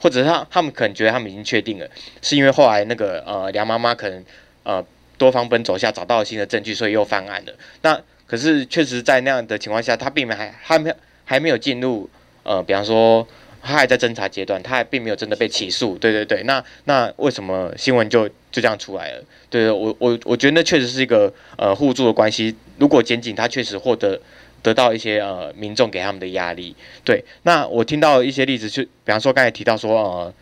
[0.00, 1.88] 或者他他们可能觉得他们已经确定了，
[2.22, 4.24] 是因为后来那个呃梁妈妈可能
[4.62, 4.84] 呃
[5.18, 7.52] 多方奔走下找到了新的证据，所以又翻案了。
[7.82, 12.08] 那可是确实在那样的情况下，他并没还还没还没有进入
[12.42, 13.26] 呃，比方说。
[13.68, 15.98] 他还在侦查阶段，他还并没有真的被起诉。
[15.98, 19.24] 对对对，那那为什么新闻就就这样出来了？
[19.50, 22.54] 对，我我我觉得那确实是一个呃互助的关系。
[22.78, 24.20] 如果检警他确实获得
[24.62, 26.74] 得到一些呃民众给他们的压力，
[27.04, 30.34] 对，那我听到一些例子，就比方说刚才提到说呃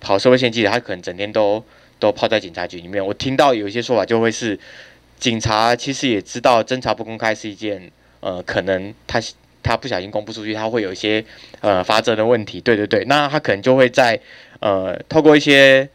[0.00, 1.62] 跑社会线记者，他可能整天都
[1.98, 3.04] 都泡在警察局里面。
[3.04, 4.58] 我听到有一些说法就会是，
[5.18, 7.90] 警察其实也知道侦查不公开是一件
[8.20, 9.20] 呃可能他。
[9.62, 11.24] 他不小心公布出去，他会有一些
[11.60, 12.60] 呃罚则的问题。
[12.60, 14.16] 对对对，那他可能就会在
[14.60, 15.88] 呃透过一些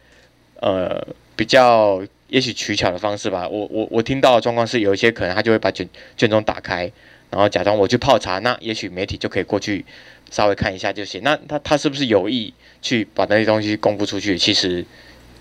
[0.60, 1.02] 呃
[1.34, 2.02] 比较
[2.32, 3.46] 也许取巧的方式吧。
[3.46, 5.86] 我我我听到的状况是，有一些可能他就会把卷
[6.16, 6.90] 卷宗打开，
[7.28, 9.84] 然后假装我去泡茶，那也许媒体就可以过去
[10.30, 11.20] 稍微看一下就行。
[11.22, 14.38] 那他他是不是有意去把那些东西公布出去？
[14.38, 14.84] 其实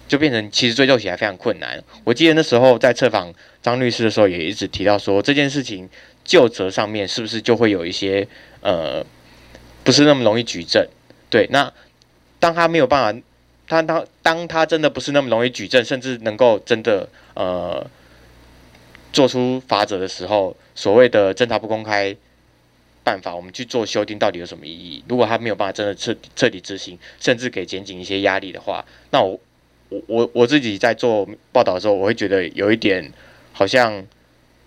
[0.07, 1.81] 就变成其实追究起来非常困难。
[2.03, 5.89] 我记得那时候在采访张律师的时候，也一直提到说这件事情。
[6.23, 8.25] 究责上面是不是就会有一些
[8.61, 9.03] 呃，
[9.83, 10.87] 不是那么容易举证？
[11.31, 11.73] 对，那
[12.39, 13.21] 当他没有办法，
[13.71, 17.85] 他当当他真的不是那么容易举证，甚至能够真的呃
[19.13, 22.13] 做出罚则的时候，所谓的侦查不公开
[23.03, 25.03] 办法，我们去做修订到底有什么意义？
[25.07, 29.39] 如果他没有办法真的彻彻底执行，甚至给检警一些压力的话，那我
[29.87, 33.11] 我我我自己在做报道的时候，我会觉得有一点
[33.53, 34.05] 好像。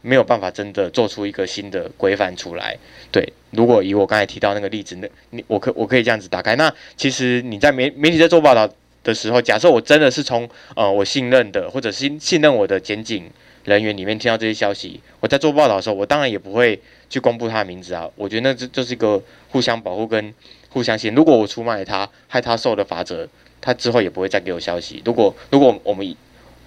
[0.06, 2.76] 没有办法真的做出一个新的规范出来。
[3.10, 6.54] 对，如果以我刚才提到那个例子，那你我可我可以这样子打开。
[6.56, 8.70] 那其实你在媒媒体在做报道
[9.04, 13.30] 的时候，假设我真的是从呃我信任的或者是信任我的检警
[13.64, 18.10] 人员里面听到这些消息，我在做报道的时候，我当然也不会去公布他的名字啊。
[18.16, 20.34] 我觉得那这就是一个互相保护跟
[20.70, 21.14] 互相信。
[21.14, 23.28] 如果我出卖他，害他受的罚则，
[23.60, 25.00] 他之后也不会再给我消息。
[25.04, 26.16] 如果如果我们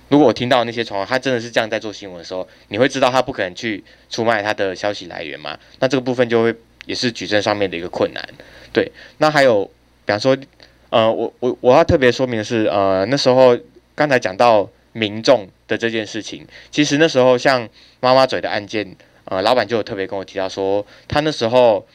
[0.10, 5.60] 如果我听到那些传闻，他真的是这样在做新闻的时候，你会知道他不可能去出卖他的消息来源嘛？
[5.80, 6.56] 那这个部分就会
[6.86, 8.24] 也是举证上面的一个困难。
[8.72, 9.66] 对，那还有，
[10.06, 10.36] 比方说，
[10.90, 13.58] 呃，我我我要特别说明的是，呃，那时候
[13.96, 17.68] 刚才讲到民众的这件事情，其实那时候像
[18.00, 18.96] 妈妈嘴的案件，
[19.26, 21.86] 呃，老板就有特别跟我提到说，他那时候。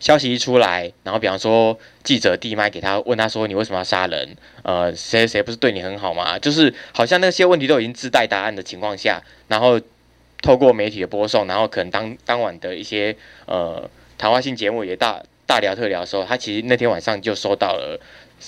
[0.00, 4.28] 消息一出来，然后比方说记者递麦给他，问他说：“你为什么要杀人？
[4.62, 9.80] 呃，谁谁不是对你很好吗？”就是好像那些问题都已经自带答案的情况下，然后
[10.40, 17.98] 透过媒体的播送，然后可能当当晚的一些呃谈话性节目也大大聊特聊的时候，他其实那天晚上就收到了。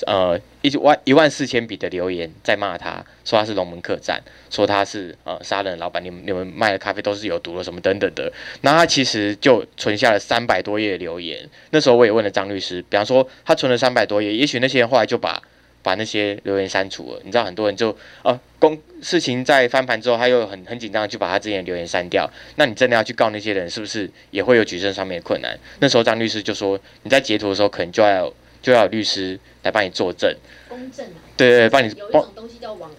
[0.07, 8.33] 呃，一万一万四千笔的留言在骂他，说他是龙门客栈，说他是呃杀人老板，你们你们卖的咖啡都是有毒的什么等等的。
[8.61, 11.45] 那他其实就存下了三百多页留言。
[11.71, 15.43] 那时候我也问了张律师，比方说他存了三百多页，也许那些人后来就把
[15.83, 17.21] 把那些留言删除了。
[17.25, 22.31] 你知道很多人就啊，公事情在翻盘之后，他又很很紧张，就把他之前的留言删掉。
[22.57, 25.59] 那你真的要去告那些人，是不是也会有举证上面的困难？
[25.81, 28.33] 那时候张律师就说，你在截图的时候，可能就要
[28.63, 30.35] 就要有律师来帮你作证。
[30.69, 31.19] 公证啊？
[31.37, 31.93] 对对对，帮你。
[31.97, 32.91] 有一种东西叫网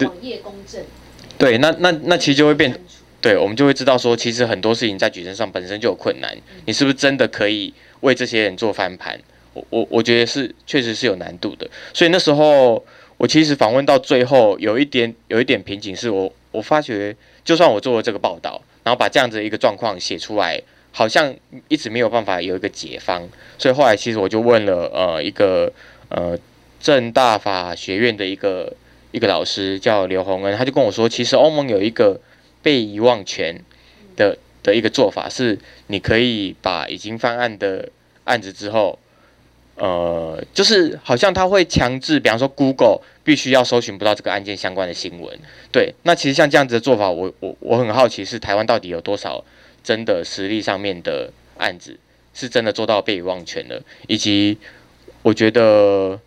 [0.00, 0.82] 网页公证。
[1.36, 2.74] 对，那那那其实就会变。
[3.20, 6.36] 对，我们就会知道说，其实很多事情在举证上本身就有困难，
[6.66, 9.18] 你是不是真的可以为这些人做翻盘？
[9.54, 11.66] 我我我觉得是，确实是有难度的。
[11.94, 12.84] 所以那时候
[13.16, 20.60] 我其实访问到最后，有一点有一点瓶颈，是我我发觉，就算我做了这个报道，然后把这样子一个状况写出来，
[20.92, 21.34] 好像
[21.68, 23.26] 一直没有办法有一个解方。
[23.56, 25.72] 所以后来其实我就问了呃一个
[26.10, 26.38] 呃
[26.80, 28.76] 政大法学院的一个
[29.12, 32.20] 一个老师叫刘洪恩，他就跟我说，其实欧盟有一个。
[32.64, 33.60] 被遗忘权
[34.16, 35.58] 的的一个做法是，
[35.88, 37.90] 你可以把已经翻案的
[38.24, 38.98] 案子之后，
[39.76, 45.38] 呃，就是好像他会强制，比方说 Google 必须要搜寻不到这个案件相关的新闻。
[45.72, 49.44] 对，那其实像这样子的做法，我我我很好奇，是台湾到底有多少
[49.82, 51.98] 真的实力上面的案子
[52.32, 54.58] 是真的做到被遗忘权的，以及
[55.22, 56.20] 我觉得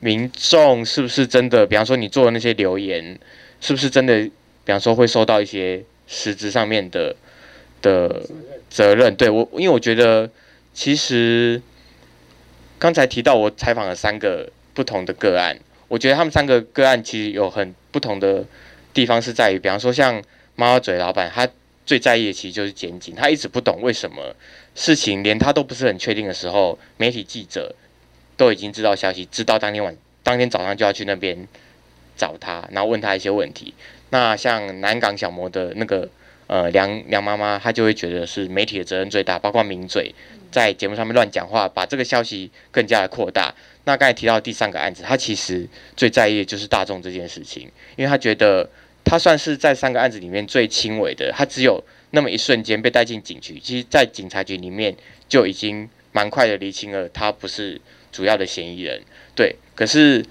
[0.00, 3.18] 民众是不是真的，比方说你做的那些留言，
[3.60, 4.30] 是不是真的？
[4.64, 7.16] 比方说会受到一些实质上面的
[7.80, 8.20] 的
[8.68, 10.28] 责任，对我，因为我觉得
[10.74, 11.62] 其实
[12.78, 18.44] 刚才提到我采访了三个不同的个案，我觉得他们三个个案其实有很不同的
[18.94, 20.22] 地方，是在于，比方说像
[20.54, 21.48] 猫嘴老板，他
[21.84, 24.34] 最在意的其实就是检警，他一直不懂为什么
[24.74, 27.74] 事情连他都不是很确定的时候，媒体记者
[28.36, 31.48] 都已经知道消息，知道当天晚当天早上就要去那边
[32.16, 33.74] 找他，然后问他一些问题。
[34.10, 36.08] 那像南港小魔的那个
[36.46, 40.14] 呃梁梁妈妈，她就会觉得是媒体的责任最大，包括名嘴
[40.50, 43.54] 在节目上面乱讲话，把这个消息更加的扩大。
[43.84, 48.68] 那刚才提到第三个案子，他其实最在意的就是大众这件事情，因为他觉得
[49.04, 54.94] 他算是在三个案子里面最轻微的，他只有那么一瞬间被带进警局，其实，在警察局里面
[55.28, 57.80] 就已经蛮快的厘清了他不是
[58.12, 59.00] 主要的嫌疑人。
[59.34, 60.24] 对，可是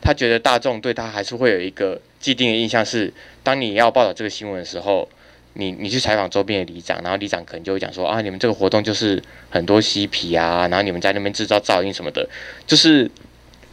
[0.00, 2.00] 他觉得大众对他还是会有一个。
[2.20, 3.12] 既定的印象是，
[3.44, 5.08] 当你要报道这个新闻的时候，
[5.54, 12.28] 你你去采访周边的里长，然后里长可能就会讲说啊，你们这个活动就是很多嬉皮啊，然后你们在那边制造噪音什么的，
[12.66, 13.10] 就是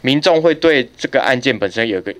[0.00, 2.14] 民众会对这个案件本身有个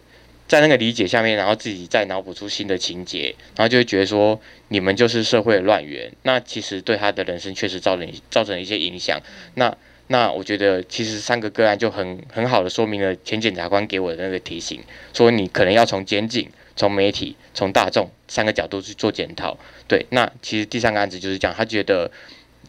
[0.46, 9.20] 在那个理解下面，然后自己再脑补出新的情节，然后就会觉得说你们就是社会的乱源，那其实对他的人生确实造成造成一些影响，
[9.54, 9.76] 那。
[10.08, 14.80] 那我觉得其实三个个案就很很好的说明了前检察官给我的那个提醒，
[15.12, 19.58] 说你可能要从监警、从媒体、从大众三个角度去做检讨。
[19.88, 22.10] 对，那其实第三个案子就是讲他觉得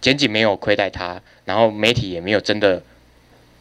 [0.02, 2.82] 检警没有亏待他，然后媒体也没有真的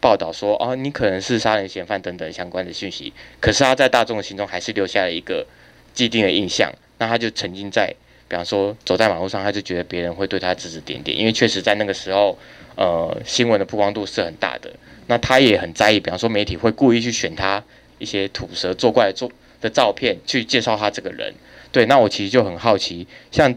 [0.01, 5.47] 报道说哦你可能是杀人嫌犯等等相关的讯息，可是他在大众的心中还是留下了一个
[5.93, 7.95] 既定的印象，那他就沉浸在，
[8.29, 12.39] 比方说走在马路上，他就觉得别人会对他指指点点，因为确实在那个时候。
[12.79, 14.71] 呃，新闻的曝光度是很大的，
[15.07, 17.65] 那他也很在意，比方说媒体会故意去选他
[17.97, 21.35] 一些吐舌作怪做的照片去介绍他这个人。
[21.73, 23.55] 对，那我其实就很好奇，像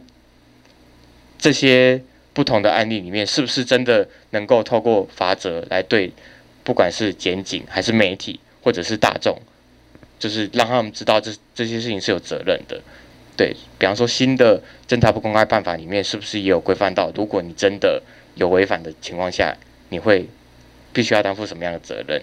[1.37, 2.01] 这些
[2.33, 6.11] 不同的案例里面，是不是真的能够透过法则来对，
[6.63, 9.39] 不管是检警还是媒体或者是大众，
[10.19, 12.81] 就是让他们知道这这些事情是有责任的。
[13.37, 18.01] 对，比方说新的侦查不公开办法里面，是不是也有规范到，如果你真的
[18.35, 19.55] 有违反的情况下，
[19.87, 20.27] 你会
[20.91, 22.21] 必须要担负什么样的责任？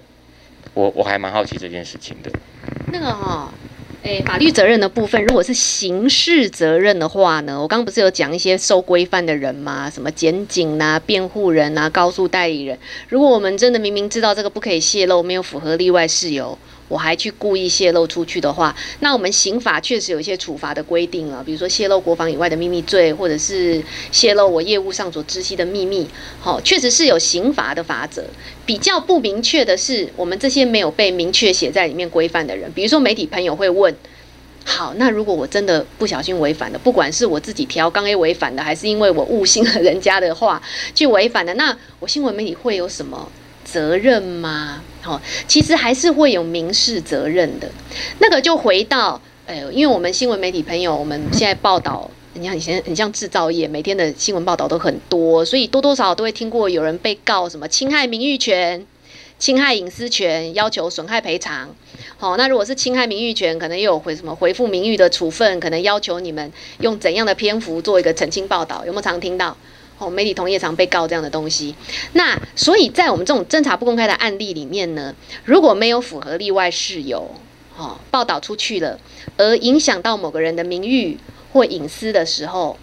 [0.74, 2.30] 我我还蛮好奇这件事情的。
[2.92, 3.50] 那个哈、
[4.06, 7.60] 诶，法律责任的部分，如果是刑事责任的话呢？
[7.60, 9.90] 我刚刚不是有讲一些受规范的人吗？
[9.92, 12.78] 什么检警呐、辩护人呐、告诉代理人。
[13.08, 16.56] 如果我们真的明明知道这个不可以泄露，没有符合例外事由。
[16.88, 23.82] 我还去故意泄露出去的话，那我们刑法确实有一些处罚的规定了，比如说泄露国防以外的秘密罪，或者是
[24.12, 26.08] 泄露我业务上所知悉的秘密，
[26.40, 28.24] 好，确实是有刑罚的法则。
[28.64, 33.94] 比较不明确的是，我们这些没有被明确写在里面规范的人，比如说媒体朋友会问：
[34.64, 40.60] 好，那如果我真的不小心违反了，不管是我自己调刚 A 违反的，还是因为我误信了人家的话
[40.94, 43.30] 去违反的，那我新闻媒体会有什么
[43.76, 44.82] 责任吗？
[45.02, 47.70] 好，其实还是会有民事责任的。
[48.20, 58.86] 那个就回到，呃，因为我们新闻媒体朋友，我们现在报道，你看以前很像制造业，每天的新闻报道都很多，所以多多少少都会听过有人被告什么侵害名誉权、
[59.38, 61.68] 侵害隐私权，要求损害赔偿。
[62.16, 66.50] 好，那如果是侵害名誉权，可能又有回什么回复名誉的处分，可能要求你们
[66.80, 69.54] 用怎样的篇幅做一个澄清报道，有没有常听到？
[69.98, 71.74] 哦，媒体同业常被告这样的东西。
[72.12, 75.14] 那所以在我们这种侦查不公开的案例里面呢，
[75.44, 77.30] 如果没有符合例外事由，
[77.76, 78.98] 哦，报道出去了，
[79.36, 81.18] 而影响到某个人的名誉
[81.52, 82.78] 或隐私的时候，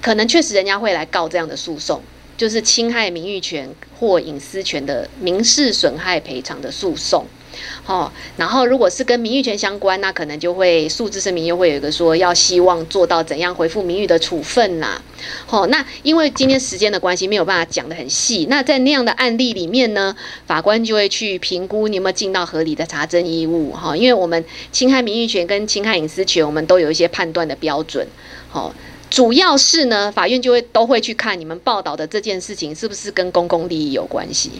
[0.00, 2.00] 可能确实人家会来告这样的诉讼，
[2.36, 7.26] 就是侵害名誉权或隐私权的民事损害赔偿的诉讼。
[7.86, 15.02] 哦，然后如果是跟名誉权相关，那可能就会诉之声明又会有一个说要希望做到怎样回复名誉的处分呐。
[15.44, 18.46] 好，那因为今天时间的关系，没有办法讲得很细。
[18.48, 20.16] 那在那样的案例里面呢，
[20.46, 23.72] 法官就会去评估你有没有尽到合理的查证义务。
[23.72, 24.42] 哈，因为我们
[24.72, 28.08] 侵害名誉权跟侵害隐私权，我们都有一些判断的标准。
[28.48, 28.74] 好，
[29.10, 34.52] 主要是呢，法院就会都会去看你们报道的这件事情是不是跟公共利益有关系。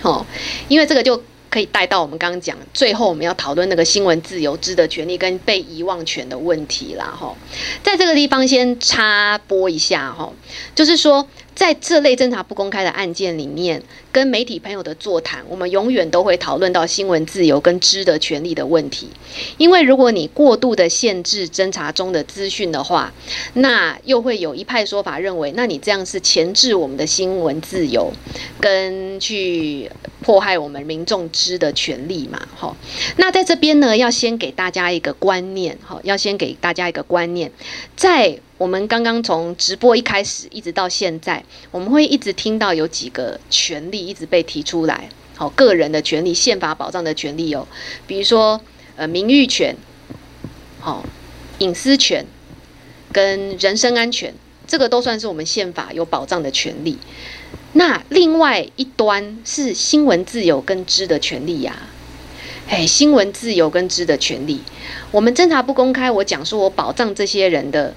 [0.00, 0.24] 好，
[0.68, 1.22] 因为这个就。
[1.54, 7.04] 可以带到我们刚刚讲，最后我们要讨论那个新闻自由、之的权利跟被遗忘权的问题啦。
[7.16, 7.32] 哈，
[7.80, 10.32] 在这个地方先插播一下哈，
[10.74, 11.28] 就是说。
[11.54, 19.08] 在这类侦查不公开的案件里面，跟媒体朋友的座谈，我们永远都会讨论到新闻自由跟知的权利的问题。
[19.56, 23.12] 因为如果你过度的限制侦查中的资讯的话，
[23.54, 28.12] 那又会有一派说法认为，那你这样是钳制我们的新闻自由，
[28.60, 29.90] 跟去
[30.20, 32.48] 迫害我们民众知的权利嘛？
[32.56, 32.76] 哈，
[33.16, 37.52] 那在这边呢，要先给大家一个观念，哈，要先给大家一个观念，
[37.94, 38.40] 在。
[38.64, 47.68] 我们刚刚从直播一开始一直到现在，我们会一直听到有几个权利一直被提出来，好，个人的权利、宪法保障的权利哦，
[48.06, 48.58] 比如说
[48.96, 49.76] 呃名誉权、
[50.80, 51.04] 好
[51.58, 52.24] 隐私权
[53.12, 54.32] 跟人身安全，
[54.66, 56.96] 这个都算是我们宪法有保障的权利。
[57.74, 61.82] 那另外一端是新闻自由跟知的权利呀，
[62.70, 64.62] 哎，新闻自由跟知的权利，
[65.10, 67.92] 我们侦查不公开，我讲说我保障这些人的。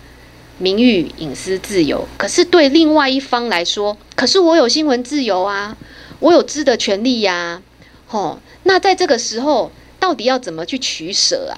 [0.60, 5.78] 名誉、隐私、自由，可是对另外一方来说，可是我有新闻自由啊，
[6.20, 7.62] 我有知的权利呀、啊，
[8.08, 11.54] 吼，那在这个时候，到底要怎么去取舍啊？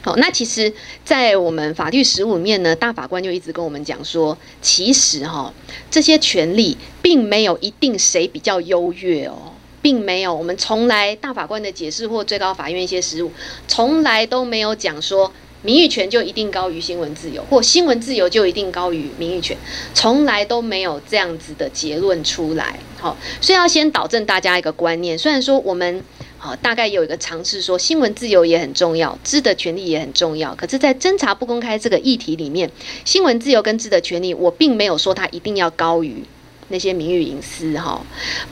[0.00, 0.72] 好，那其实，
[1.04, 5.52] 在我们法律实务面呢，大法官就一直跟我们讲说，其实哈，
[5.90, 9.52] 这些权利并没有一定谁比较优越哦，
[9.82, 13.30] 并没有，我们从来大法官的解释或最高法院一些实务，
[13.68, 15.30] 从来都没有讲说。
[15.62, 19.56] 名誉权就一定高于新闻自由，或新闻自由就一定高于名誉权，
[19.94, 22.78] 从来都没有这样子的结论出来。
[22.98, 25.16] 好，所以要先导正大家一个观念。
[25.16, 26.02] 虽然说我们
[26.38, 32.70] 好大概有一个尝试说新闻自由也很重要，知的权利也很重要，可是，在侦查不公开这个议题里面，
[33.04, 36.24] 新闻自由跟知的权利，我并没有说它一定要高于
[36.68, 38.04] 那些名誉隐私哈，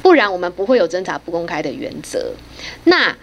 [0.02, 2.32] 不然我们不会有侦查不公开的原则。
[2.84, 3.16] 那。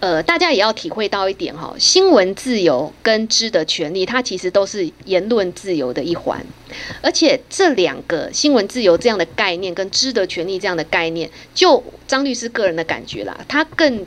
[0.00, 6.40] 呃，大家也要体会到一点哈，新闻自由跟知的权利，它其实都是言论自由的一环，
[7.02, 14.06] 而且这两个新闻自由这样的概念跟知的权利这样的概念，就张律师个人的感觉啦，它更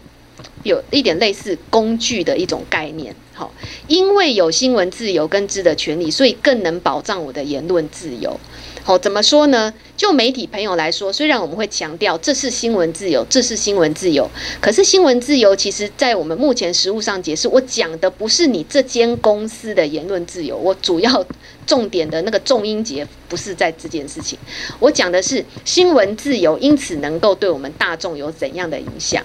[0.63, 3.13] 有一点类似工具的一种概念。
[3.33, 3.51] 好，
[3.87, 8.39] 因为有新闻自由跟知的权利，所以更能保障我的言论自由。
[8.83, 9.73] 好，怎么说呢？
[10.01, 14.27] 就媒体朋友来说，虽然我们会强调这是新闻自由，这是新闻自由，
[14.59, 21.23] 可是新闻自由其实，在我们目前实务上解释，我讲的不是你这间公司的言论自由，我主要
[21.67, 24.39] 重点的那个重音节不是在这件事情，
[24.79, 29.23] 我讲的是新闻自由，因此能够对我们大众有怎样的影响？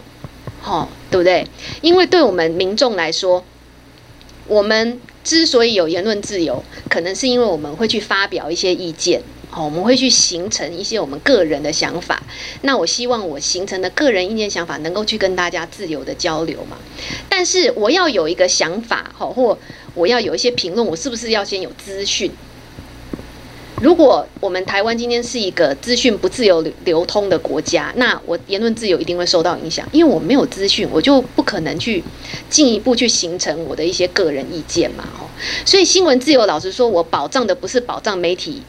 [0.60, 1.46] 好，对不对？
[1.80, 3.42] 因为对我们民众来说，
[4.46, 9.22] 我们之所以有言论自由，可能是因为我们会去发表一些意见。
[9.56, 12.22] 哦，我们会去形成一些我们个人的想法。
[12.60, 16.76] 那我希望我形成的个人意见想法能够去跟大家自由的交流嘛。
[17.30, 19.58] 但是我要有一个想法，好，或
[19.94, 22.30] 我要有一些评论，我是不是要先有资讯？
[23.80, 32.04] 如果我们台湾今天是一个资讯不自由流通的国家，那我言论自由一定会受到影响，因为我没有资讯，我就不可能去
[32.50, 35.08] 进一步去形成我的一些个人意见嘛。
[35.18, 35.24] 哦，
[35.64, 38.62] 所以新闻自由，老实说，我保障的不是保障媒体。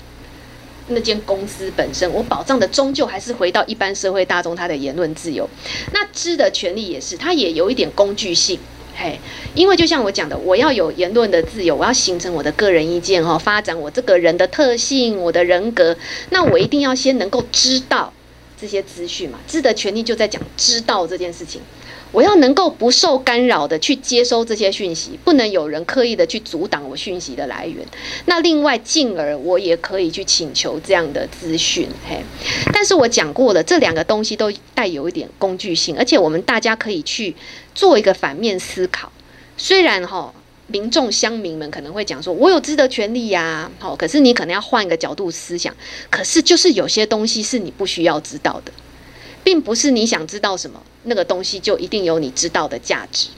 [0.90, 5.50] 那间公司本身，我保障的终究还是回到一般社会大众他的言论自由。
[5.94, 8.58] 那知的权利也是，它也有一点工具性，
[8.96, 9.20] 嘿，
[9.54, 15.98] 因为就像我讲的，我要有言论的自由，我要形成我的个人意见哈，发展我这个人的特性，我的人格，
[16.30, 18.14] 那我一定要先能够知道
[18.60, 19.40] 这些资讯嘛。
[19.48, 21.62] 知的权利就在讲知道这件事情。
[22.12, 27.86] 我要能够不受干扰的去接收这些讯息，不能有人刻意的去阻挡我讯息的来源。
[28.26, 31.88] 那另外，进而我也可以去请求这样的资讯。
[32.08, 32.24] 嘿，
[32.74, 37.36] 但是我讲过了，这两个东西都带有一点工具性，而且我们大家可以去
[37.76, 39.12] 做一个反面思考。
[39.58, 40.34] 虽然哈，
[40.68, 45.76] 民众乡民们可能会讲说，我有知的权利呀，好，可是你可能要换一个角度思想，
[46.10, 48.72] 可是就是有些东西是你不需要知道的，
[49.48, 53.30] 并不是你想知道什么，那个东西就一定有你知道的价值，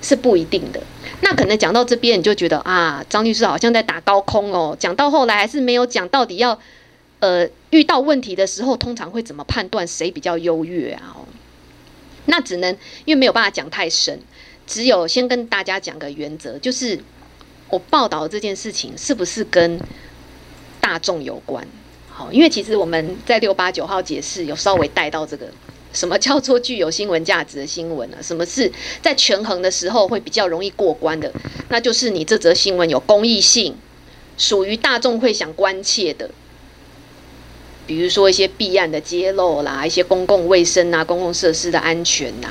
[0.00, 0.82] 是不一定的。
[1.20, 6.58] 那可能讲到这边，你就觉得啊，张律师好像在打高空哦，讲到后来还是没有讲到底要，
[7.20, 11.16] 呃，遇到问题的时候，通常会怎么判断谁比较优越啊？
[12.24, 12.72] 那只能
[13.04, 14.18] 因为没有办法讲太深。
[14.66, 16.98] 只有先跟大家讲个原则，就是
[17.68, 19.78] 我报道这件事情是不是跟
[20.80, 21.68] 大众有关？
[22.18, 25.46] 好，因为其实我们在六八九号解释有稍微带到这个，
[25.92, 28.16] 什么叫做具有新闻价值的新闻呢？
[28.22, 28.72] 什么是
[29.02, 31.30] 在权衡的时候会比较容易过关的？
[31.68, 33.76] 那就是你这则新闻有公益性，
[34.38, 36.30] 属于大众会想关切的，
[37.86, 42.48] 比如说一些弊案的揭露啦，一些公共卫生啊、公共设施的安全呐。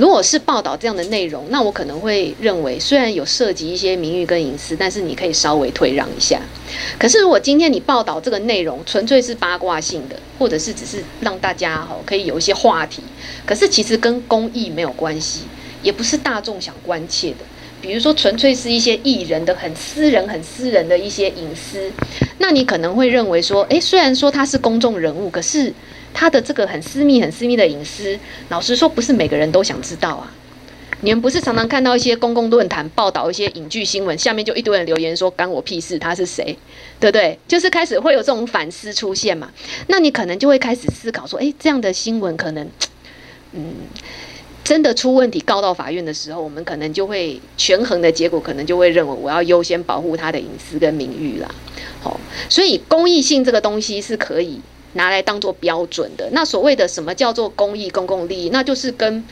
[0.00, 6.40] 如果是报道这样的内容，那我可能会认为，虽然有涉及一些名誉跟隐私，但是你可以稍微退让一下。
[6.98, 13.02] 可是如果今天你报道这个内容纯粹是八卦性的，或者是只是让大家哈可以有一些话题，
[13.44, 15.40] 可是其实跟公益没有关系，
[15.82, 17.44] 也不是大众想关切的。
[17.82, 21.92] 比如说纯粹是一些艺人的很私人、很私人的一些隐私，
[22.38, 25.74] 那你可能会认为说，诶，虽然说他是公众人物，可是。
[26.12, 28.18] 他的这个很私密、很私密的隐私，
[28.48, 30.32] 老实说，不是每个人都想知道啊。
[31.02, 36.54] 你们不是常常看到一些公共论坛报道一些影剧新闻，下面就一堆人留言说“干我屁事”，他是谁，
[36.98, 37.38] 对不对？
[37.48, 39.50] 就是开始会有这种反思出现嘛。
[39.86, 42.68] 那你可能就会开始思考说：“诶，这样的新闻可能，
[43.52, 43.76] 嗯，
[44.62, 51.48] 真的出问题告到法院的时候，我们可能就会权衡的结果，可能就会认为我要优先保护他的隐私跟名誉啦。
[52.02, 52.20] 好，
[52.50, 54.60] 所以公益性这个东西是可以。”
[54.94, 59.24] 拿来当做标准的，那所谓的什么叫做公益、公共利益，那就是跟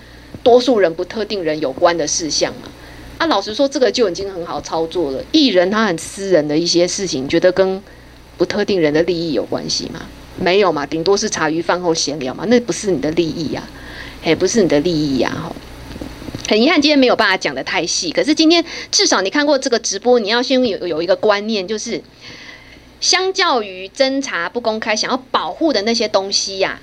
[0.42, 2.68] 多数人不特定人有关的事项嘛。
[3.18, 5.24] 啊，老实说，这个就已经很好操作了。
[5.32, 7.82] 艺人他很私人的一些事情，觉得跟
[8.36, 10.02] 不特定人的利益有关系吗？
[10.40, 13.68] 没有嘛，顶多是茶余饭后闲聊嘛，那不是你的利益呀，
[14.24, 15.30] 也不是你的利益呀。
[15.30, 15.52] 哈，
[16.48, 22.00] 很遗憾今天没有办法讲得太细，可是今天至少你看过这个直播，你要先有有一个观念，就是。
[23.00, 26.80] 相较于侦查不公开，想要保护的那些东西呀、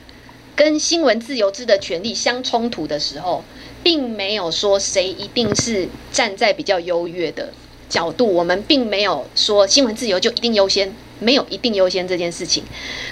[0.56, 3.44] 跟新闻自由之的权利相冲突的时候，
[3.84, 7.52] 并没有说谁一定是站在比较优越的
[7.90, 8.26] 角度。
[8.26, 12.64] 我们并没有说新闻自由就一定优先，没有一定优先这件事情。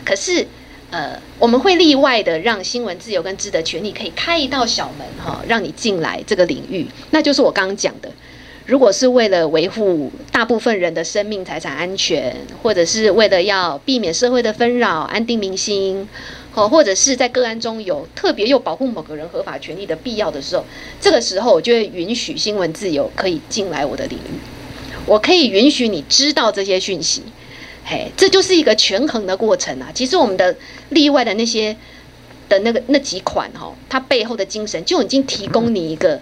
[0.06, 0.48] 可是，
[0.90, 8.10] 呃，我们会例外的让新闻自由跟知的权利可以开一道小门，哈，让你进来这个领域，那就是我刚刚讲的。
[8.66, 16.08] 如果是为了维护大部分人的生命财产安全，或者是为了要避免社会的纷扰、安定民心，
[16.54, 20.64] 或或者是在个案中有特别又保护某个人合法权利的必要的时候，
[21.02, 24.40] 这个时候我就会允许新闻自由可以进来我的领域，
[25.06, 27.22] 我可以允许你知道这些讯息，
[27.84, 29.92] 嘿，这就是一个权衡的过程啊。
[29.94, 30.56] 其实我们的
[30.88, 31.76] 例外的那些
[32.48, 36.22] 的那个那几款哈，它背后的精神就已经提供你一个。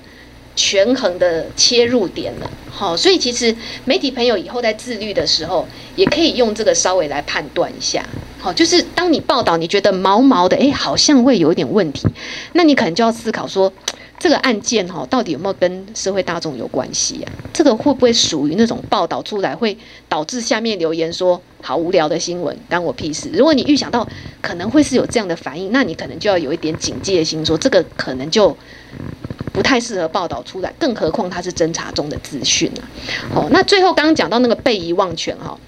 [0.55, 3.55] 权衡的切入点了，好，所以其实
[3.85, 5.65] 媒体朋友以后在自律的时候，
[5.95, 8.05] 也可以用这个稍微来判断一下，
[8.39, 12.07] 好，就是当你报道你觉得毛毛的，诶，好像会有一点问题，
[12.53, 13.71] 那你可能就要思考说，
[14.19, 17.31] 这个案件哈，到底有没有跟社会大众有关系啊？
[17.53, 19.77] 这个会不会属于那种报道出来会
[20.09, 23.29] 导致下面留言说好无聊的新闻，干我屁事？
[23.33, 24.07] 如果你预想到
[24.41, 28.55] 可能会是有这样的反应，那你可能就要有一点警戒心，说这个可能就。
[29.53, 32.87] 不太适合报道出来，更何况它是侦查中的资讯啊。
[33.35, 35.59] 哦，那最后刚刚讲到那个被遗忘权哈，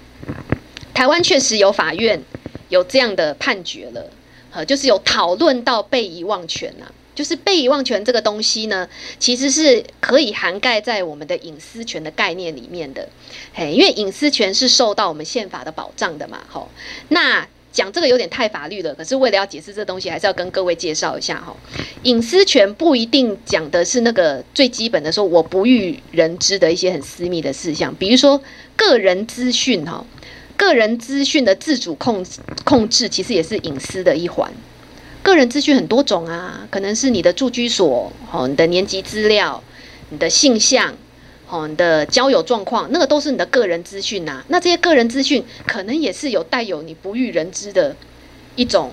[0.94, 2.22] 台湾确实有法院
[2.68, 4.10] 有这样的判决了，
[4.52, 8.88] 呃，就是有讨论到被遗忘权啊，就是被遗忘权这个东西呢，
[9.18, 13.08] 其实是可以涵盖在我们的隐私权的概念里面的，
[13.52, 16.68] 嘿，因为隐私权是受到我们宪法的保障的嘛，吼，
[17.08, 17.46] 那。
[17.74, 21.54] 讲这个有点太法律了，可是为了要解释这东西，还是要跟各位介绍一下哈。
[22.04, 28.40] 隐私权不一定讲的是那个最基本的，说我不欲人知的一些很私密的事项，比如说
[28.76, 30.06] 个人资讯哈，
[30.56, 32.24] 个人资讯的自主控
[32.62, 34.52] 控制其实也是隐私的一环。
[35.24, 39.60] 个人资讯很多种啊，可能是你的住居所、哦，你的年级资料、
[40.10, 40.94] 你的性向。
[41.54, 44.42] 哦，你的交友状况，那个都是你的个人资讯呐。
[44.48, 47.94] 那这些个人资讯可能也是有带有你不欲人知的
[48.56, 48.90] 一种，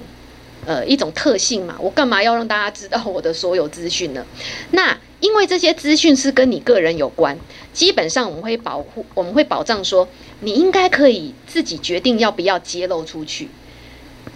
[0.67, 1.75] 呃，一种特性嘛。
[1.79, 4.23] 我干嘛要让大家知道我的所有资讯呢？
[4.69, 7.35] 那因为这些资讯是跟你个人有关，
[7.73, 10.07] 基本上我们会保护，我们会保障说，
[10.41, 13.49] 你应该可以自己决定要不要揭露出去。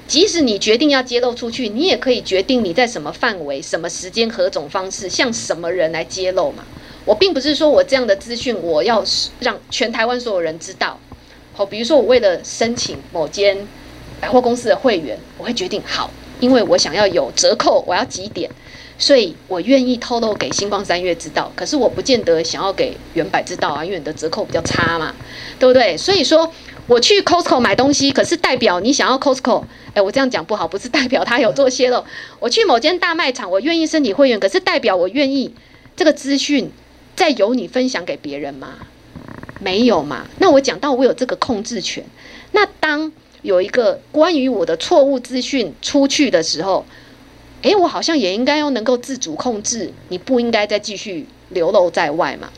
[0.07, 6.63] 即使你决定要揭露出去，你也可以决定你在什么范围、什么时间、何种方式，向什么人来揭露嘛。
[7.05, 9.03] 我并不是说我这样的资讯我要
[9.39, 10.99] 让全台湾所有人知道。
[11.53, 13.65] 好，比如说我为了申请某间
[14.19, 18.49] 百货公司的会员，我会决定好，因为我想要有折扣，我要几点，
[18.97, 21.49] 所以我愿意透露给新光三月知道。
[21.55, 25.15] 可是我不见得想要给原百知道啊，因为你的折扣比较差嘛，
[25.57, 25.95] 对不对？
[25.95, 26.51] 所以说
[26.87, 29.63] 我去 Costco 买东西，可是代表你想要 Costco，
[29.93, 32.03] 哎，我这样讲不好，不是代表他有做泄露。
[32.39, 35.53] 我去某间大卖场，我愿意申请会员，可是代表我愿意
[35.95, 36.69] 这个资讯。
[37.15, 38.75] 再由你分享给别人吗？
[39.61, 40.27] 没有嘛？
[40.39, 42.03] 那我讲到我有这个控制权。
[42.51, 43.11] 那当
[43.41, 46.85] 有一个关于我的错误资讯出去的时候，
[47.61, 52.49] 诶，我好像也应该要能够自主控制，你不应该再继续流露在外嘛？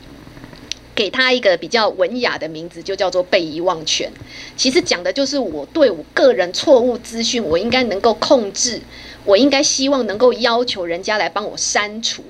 [0.94, 4.10] 给他一个比较文雅的名字，就叫做被遗忘权。
[4.56, 8.80] 其实讲的就是我对我个人错误资讯，我应该能够控制，
[9.24, 12.24] 我应该希望能够要求人家来帮我删除。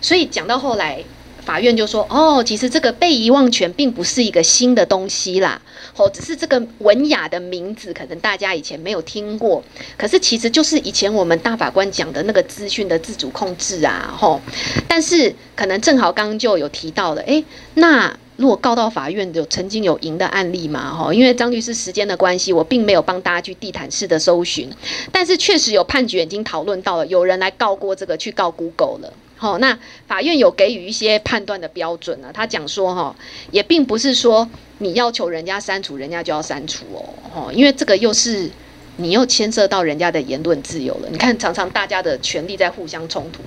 [0.00, 1.02] 所以讲到后来，
[1.44, 5.60] 法院就说：“哦，其实这个被遗忘权并不是一个新的东西啦，
[5.96, 9.64] 哦，只是这个文雅的名字可能大家以前没有听过。
[9.96, 14.40] 可是其实就是以前我们大法官讲的那个资讯的自主控制啊，吼。
[14.86, 17.42] 但是可能正好刚刚就有提到了，诶，
[17.74, 24.68] 那如果告到法院有曾经有赢的案例嘛，吼，因为张律师时间的关系，我并没有帮大家去地毯式的搜寻，
[25.10, 29.78] 但是确实有判决已经讨论到了，有人来告过这个，去告 Google 了。”好，那
[30.08, 32.28] 法院有给予一些判断的标准呢。
[32.34, 33.14] 他讲说，哈，
[33.52, 38.50] 也并不是说你要求人家删除，人家就要删除哦，哈，因为这个又是
[38.96, 41.08] 你又牵涉到人家的言论自由了。
[41.12, 43.40] 你看，常常大家的权利在互相冲突。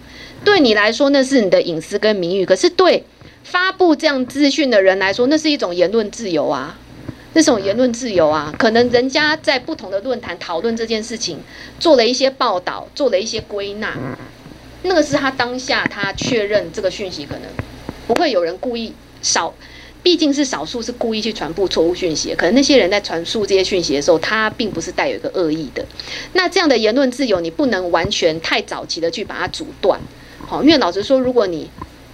[0.46, 3.04] 对你来说，那是你的隐私跟名誉；可是对
[3.44, 6.80] 发布这样资讯的人来说，那是一种言论自由啊，
[7.34, 8.54] 那种言论自由啊。
[8.58, 11.40] 可能人家在不同的论坛讨论这件事情，
[11.82, 13.94] 做了一些报道，做了一些归纳。
[14.84, 17.44] 那个是他当下他确认这个讯息可能
[18.08, 19.54] 不会有人故意少，
[20.02, 25.86] 毕竟是少数是故意去传播错误讯息，可能那些人在传述这些讯息的时候，他并不是带有一个恶意的。
[26.34, 30.00] 那这样的言论自由，你不能完全太早期的去把它阻断，
[30.40, 31.70] 好，因为老实说，如果你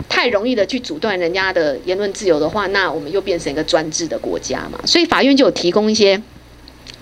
[0.09, 4.77] 太容易的去阻断人家的言论自由的话，那我们又变成一个专制的国家嘛。
[4.85, 6.21] 所以法院就有提供一些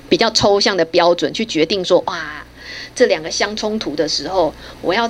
[0.08, 2.46] 比较抽象的标准，去决定说，哇，
[2.94, 5.10] 这两个相冲突的时候，我要。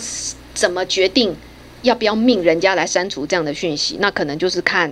[0.56, 1.36] 怎么决定
[1.84, 3.98] 要不要命人家来删除这样的讯息？
[3.99, 4.91] 那可能就是看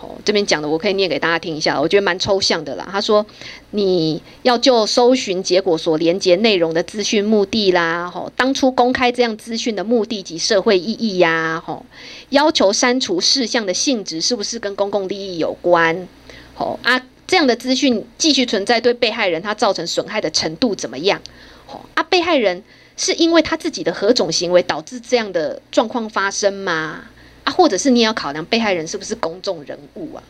[0.00, 2.88] 哦，这边讲的，我可以念给大家听一下，我觉得蛮抽象的啦。
[2.90, 3.24] 他说，
[3.70, 11.86] 你要就搜寻结果所连接内容的资讯目的啦，吼， 当初公开这样资讯的目的及社会意义呀，吼，
[12.30, 16.08] 要求删除事项的性质是不是跟公共利益有关？
[16.56, 21.22] 吼啊，这样的资讯继续存在对被害人他造成损害的程度怎么样？
[21.66, 22.64] 吼啊，被害人。
[23.04, 27.00] 是因为他自己的何种行为导致这样的状况发生吗？
[27.42, 30.22] 啊，或者是你也要考量被害人是不是公众人物啊？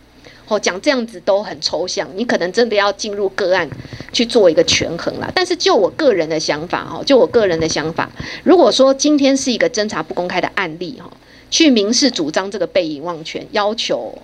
[0.48, 3.68] 哦，讲这样子都很抽象，你可能真的要进入个案
[4.10, 5.30] 去做一个权衡啦。
[5.34, 8.10] 但是就我个人的想法哦，就我个人的想法，
[8.42, 11.12] 如果说今天是一个侦查不公开的案例哈，
[11.50, 14.16] 去民事主张这个被遗忘权，要求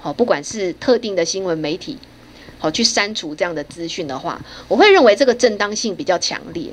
[0.00, 1.98] 好，不管是特定的新闻媒体
[2.58, 6.70] 好去删除这样的资讯的话，我会认为这个正当性比较强烈。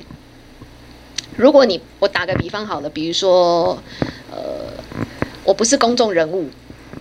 [1.37, 3.77] 如果你我打个比方好了，比如说，
[4.31, 4.73] 呃，
[5.43, 6.49] 我不是公众人物，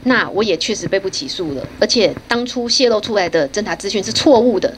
[0.04, 4.72] 那我也确实被不起诉了，而且当初泄露出来的侦查资讯是错误的，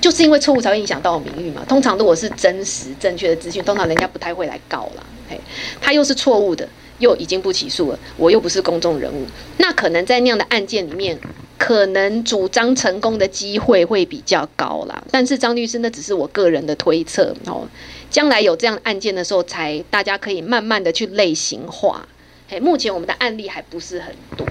[0.00, 1.62] 就是因为错误才会影响到我名誉嘛。
[1.68, 5.04] 通常如果是真实正确的资讯，通常人家不太会来告啦。
[5.28, 5.38] 嘿，
[5.82, 6.66] 他又是错误的，
[6.98, 9.26] 又已经不起诉了，我又不是公众人物，
[9.58, 11.18] 那可能在那样的案件里面，
[11.58, 15.04] 可能主张成功的机会会比较高啦。
[15.10, 17.68] 但是张律师，那只是我个人的推测哦。
[18.14, 22.06] 将来有这样案件的时候，才大家可以慢慢的去类型化。
[22.48, 24.46] 嘿，目前我们的案例还不是很多。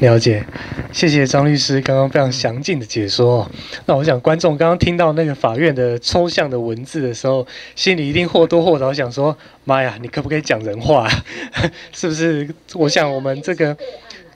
[0.00, 0.44] 了解，
[0.92, 3.50] 谢谢张律师刚刚非常详尽的解说。
[3.86, 9.34] 那我想观众刚刚听到那个法院的抽象的文字的时候，心里一定或多或少想说：
[9.64, 11.08] 妈呀，你可不可以讲人话？
[11.94, 12.46] 是不是？
[12.74, 13.74] 我想我们这个。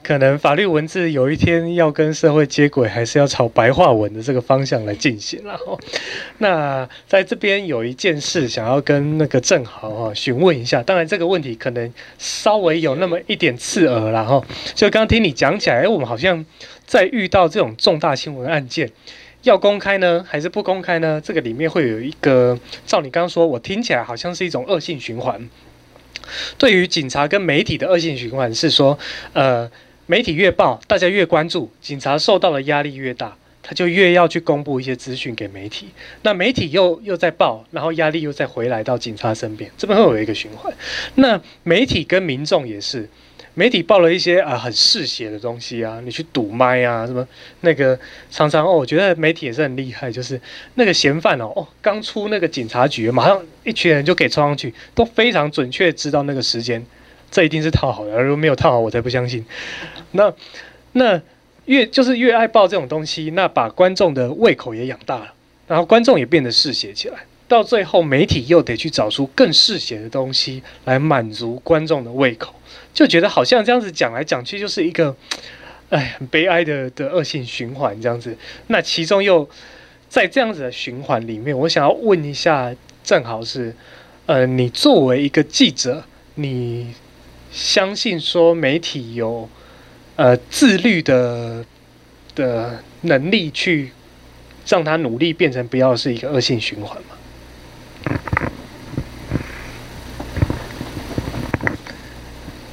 [0.03, 5.39] 可能法律文字有一天要跟社会接轨，还是要朝白话文的这个方向来进行。
[5.45, 5.79] 然后，
[6.39, 10.81] 那在这边有一件事想要跟那个郑豪哈询问一下。
[10.81, 16.43] 当然，这个问题可能稍微有那么一点刺耳，然后就刚刚听你讲起来，诶，我们好像
[16.85, 18.91] 在遇到这种重大新闻案件，
[19.43, 21.21] 要公开呢，还是不公开呢？
[21.23, 22.57] 这个里面会有一个，
[22.87, 25.47] 照你刚刚说，我听起来好像是一种恶性循环。
[26.57, 28.97] 对于警察跟媒体的恶性循环是说，
[29.33, 29.69] 呃。
[30.11, 33.33] 媒体越报，大家越关注，警察受到的压力越大，
[33.63, 35.87] 他就越要去公布一些资讯给媒体。
[36.23, 40.73] 那媒体又又在报，然后压力又再回来到警察身边，这边会有一个循环。
[41.15, 43.07] 那媒体跟民众也是，
[43.53, 47.25] 媒体报了一些啊很嗜血的东西啊，你去堵麦啊什么
[47.61, 47.97] 那个
[48.29, 50.37] 常常哦，我觉得媒体也是很厉害，就是
[50.75, 56.85] 那个嫌犯哦哦刚出那个警察局，马上一群人就给冲上去，都非常准确知道那个时间，
[57.31, 59.45] 这一定是套好的，如果没有套好，我才不相信。
[60.11, 60.31] 那
[60.91, 61.21] 那
[61.65, 65.33] 越就是越爱报这种东西，那把观众的胃口也养大了，
[65.67, 67.15] 然后观众也变得嗜血起来。
[67.47, 72.55] 到最后，媒体又得去找出更嗜血的东西来满足观众的胃口，
[72.93, 75.13] 就觉得好像这样子讲来讲去就是一个，
[75.89, 78.37] 哎，很悲哀的的恶性循环这样子。
[78.67, 79.49] 那其中又
[80.07, 83.75] 在这样子的循环里面，我想要问一下，正好是，
[84.27, 86.01] 呃，你作为一个记者，
[86.35, 86.93] 你
[87.51, 89.49] 相信说媒体有
[90.15, 91.65] 呃自律的
[92.33, 93.91] 的能力去
[94.65, 97.17] 让他努力变成不要是一个恶性循环吗？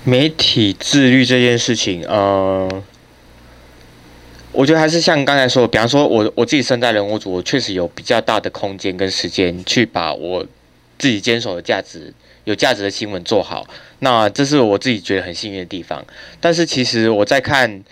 [0.04, 2.82] 媒体自律这件事情，呃，
[4.52, 10.46] 我觉得还是像刚才说，比方说我我自己身在人物组，我确实有比较大的空间跟时间去把我
[10.96, 12.14] 自己坚守的价值、
[12.48, 13.66] 有价值的新闻做好。
[13.98, 16.04] 那这是我自己觉得很幸运的地方。
[16.40, 17.84] 但是其实我在看，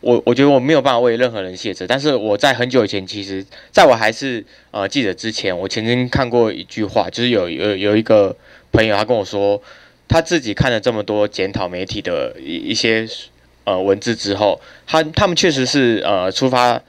[0.00, 1.86] 我我觉得我没有办法为任何人卸责。
[1.86, 8.36] 但是我在很久以前，其实在我还是呃记者之前，我曾经看过一句话，就是有有有一个
[8.70, 9.62] 朋友他跟我说。
[10.08, 13.04] 他自己看了这么多检讨媒体的一一些
[13.64, 16.80] 呃文字之后，他他们确实是呃出发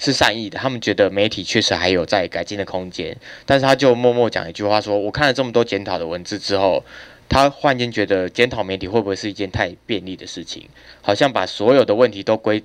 [0.00, 3.16] 是善意的，他们觉得媒体确实还有在改进的空间，
[3.46, 6.82] 但是他就默默讲一句话说：“我看了这么多检讨的文字之后，
[7.28, 10.66] 他忽然间觉得检讨媒体会不会是一件太便利的事情？
[11.02, 12.64] 好像把所有的问题都归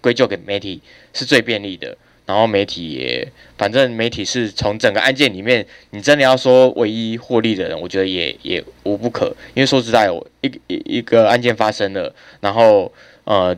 [0.00, 0.80] 归咎给媒体
[1.12, 1.96] 是最便利的。”
[2.26, 3.28] 然后媒体也，
[3.58, 9.26] 反正媒体是从整个案件里面，你真的要说唯一获利的人，我觉得也也无不可。
[9.52, 12.90] 因为说实在，我一一一个案件发生了，然后
[13.24, 13.54] 呃，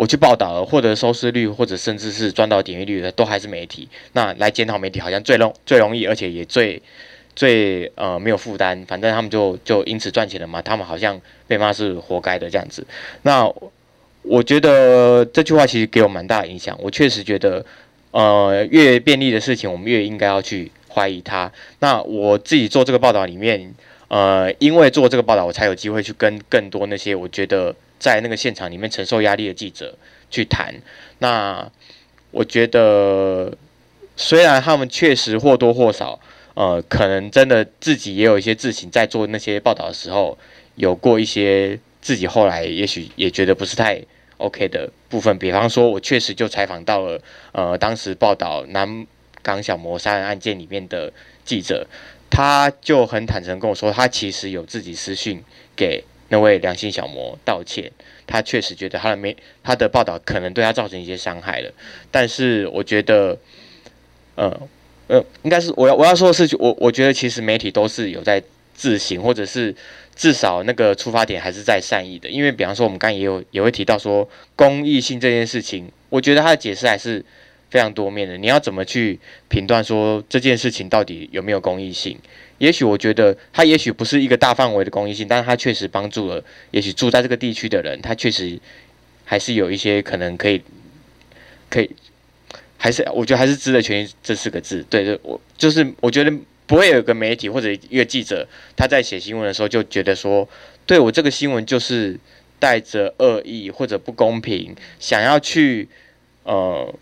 [0.00, 3.86] 我去报道了，获得收视率或者甚至是赚到点击率的，都还是媒体。
[4.14, 6.80] 那来检讨媒体好像最容最容易，而且也最
[7.36, 8.82] 最呃没有负担。
[8.86, 12.86] 反正他们就就因此赚钱了嘛，他们好像被骂是活该的这样子。
[13.24, 13.46] 那
[14.22, 16.74] 我觉得这句话其实给我蛮大的影响。
[16.80, 17.62] 我确实觉得。
[18.12, 21.52] 呃，越便利的事情，我们越应该要去怀疑它。
[21.78, 23.72] 那我自己做这个报道里面，
[24.08, 29.96] 呃，因为做这个报道，我才有机会去跟更多那些我觉得在那个现场里面承受压力的记者
[30.28, 30.74] 去谈。
[31.20, 31.70] 那
[32.32, 33.56] 我觉得，
[34.16, 36.18] 虽然他们确实或多或少，
[36.54, 40.36] 呃，可能真的自己也有一些自省，在做那些报道的时候，
[40.74, 44.02] 有过一些自己后来也许也觉得不是太。
[44.42, 47.20] OK 的部分，比方说，我确实就采访到了，
[47.52, 49.06] 呃，当时报道南
[49.42, 51.12] 港小魔杀人案件里面的
[51.44, 51.86] 记者，
[52.30, 55.44] 他就很坦诚跟我说，他其实有自己私讯
[55.76, 57.92] 给那位良心小魔道歉，
[58.26, 61.70] 他确实觉得他的媒他的报道可能对他造成一些伤害了，
[62.10, 63.38] 但是我觉得，
[64.36, 64.60] 呃
[65.08, 68.42] 呃，应该是我要我要说的是，我我觉得其实媒体都是有在
[68.74, 69.76] 自省，或者是。
[70.16, 77.24] 至少那个出发点还是在善意的，因为比方说我们刚刚也有也会提到说公益性这件事情，我觉得他的解释还是
[77.70, 78.36] 非常多面的。
[78.36, 82.18] 你要怎么去评断说这件事情到底有没有公益性？
[82.60, 88.56] 也许我觉得他也许不是一个大范围的公益性，但是他确实帮助了也许住在这个地区的人，他确实
[89.24, 90.62] 还是有一些可能可以
[91.68, 91.90] 可以，
[92.78, 94.84] 还是我觉得还是值得权益这四个字。
[94.88, 96.32] 对，我就是我觉得。
[96.70, 98.46] 不会有个媒体或者一个记者，
[98.76, 100.48] 他在写新闻的时候就觉得说，
[100.86, 102.16] 对我这个新闻就是
[102.60, 105.88] 带着恶意或者不公平，想要去
[106.44, 106.94] 呃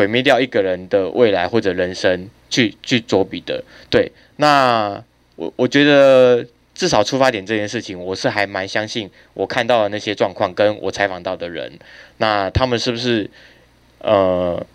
[0.00, 3.62] 毁灭掉一个人的未来或者人生去去作弊的。
[3.90, 5.04] 对，那
[5.36, 6.42] 我我觉得
[6.74, 11.78] 至少出发点这件事情，我是还蛮相信我看到的那些状况，跟我采访到的人，
[12.16, 13.28] 那他们是不是
[13.98, 14.66] 呃？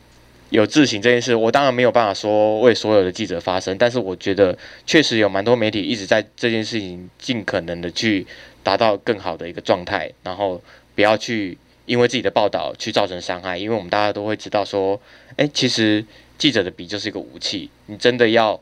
[0.52, 8.26] 有自省这件事，我当然没有办法说为所有的记者发声，但是我觉得确实有蛮多媒体一直在这件事情尽可能的去
[8.64, 10.62] 达到更好的一个状态，然后
[10.94, 15.00] 不要去因为自己的报道去造成伤害，因为我们大家都会知道说，
[15.38, 16.06] 诶，其实
[16.38, 18.60] 记者的笔就是一个武器，你真的要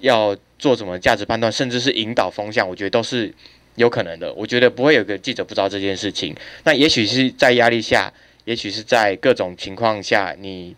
[0.00, 3.32] 要做什么价值判断，甚至是引导风向，我觉得都是
[3.76, 4.32] 有可能的。
[4.34, 6.34] 我觉得不会有个记者不知道这件事情，
[6.64, 8.12] 那也许是在压力下，
[8.44, 10.76] 也许是在各种情况下，你。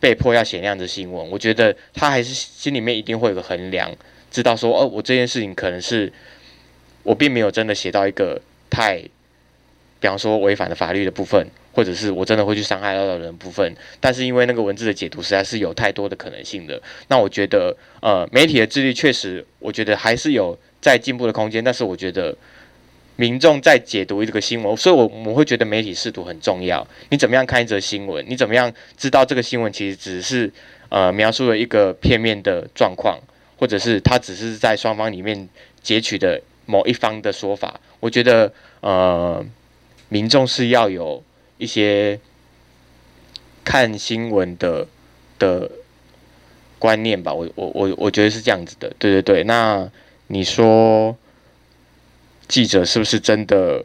[0.00, 3.90] 被迫要写那样的新闻，我觉得他还是心里面一定会有个衡量，
[4.30, 6.12] 知道说哦，我这件事情可能是
[7.04, 8.38] 我并没有真的写到一个
[8.68, 9.02] 太，
[10.04, 16.78] 比方说违反了法律的部分，或者是我真的会去伤害到人的部分，但是因为那个文字的解读实在是有太多的可能性的，
[17.08, 22.36] 那我觉得呃，媒体的自律确实，我觉得还是有在进步的空间，但是我觉得
[23.16, 26.86] 民众在解读这个新闻，所以我我会觉得媒体识读很重要。
[27.08, 28.22] 你怎么样看一则新闻？
[28.28, 30.52] 你怎么样知道这个新闻其实只是
[30.90, 33.18] 呃描述了一个片面的状况，
[33.56, 35.48] 或者是它只是在双方里面
[35.80, 37.80] 截取的某一方的说法？
[38.00, 38.52] 我觉得
[38.82, 39.42] 呃，
[40.08, 41.22] 民众是要有
[41.58, 42.18] 一些
[43.64, 44.86] 看新闻的
[45.38, 45.70] 的
[46.78, 47.32] 观念吧。
[47.32, 48.92] 我我我我觉得是这样子的。
[48.98, 49.90] 对对对，那
[50.26, 51.16] 你说？
[52.46, 53.82] 记者是不是真的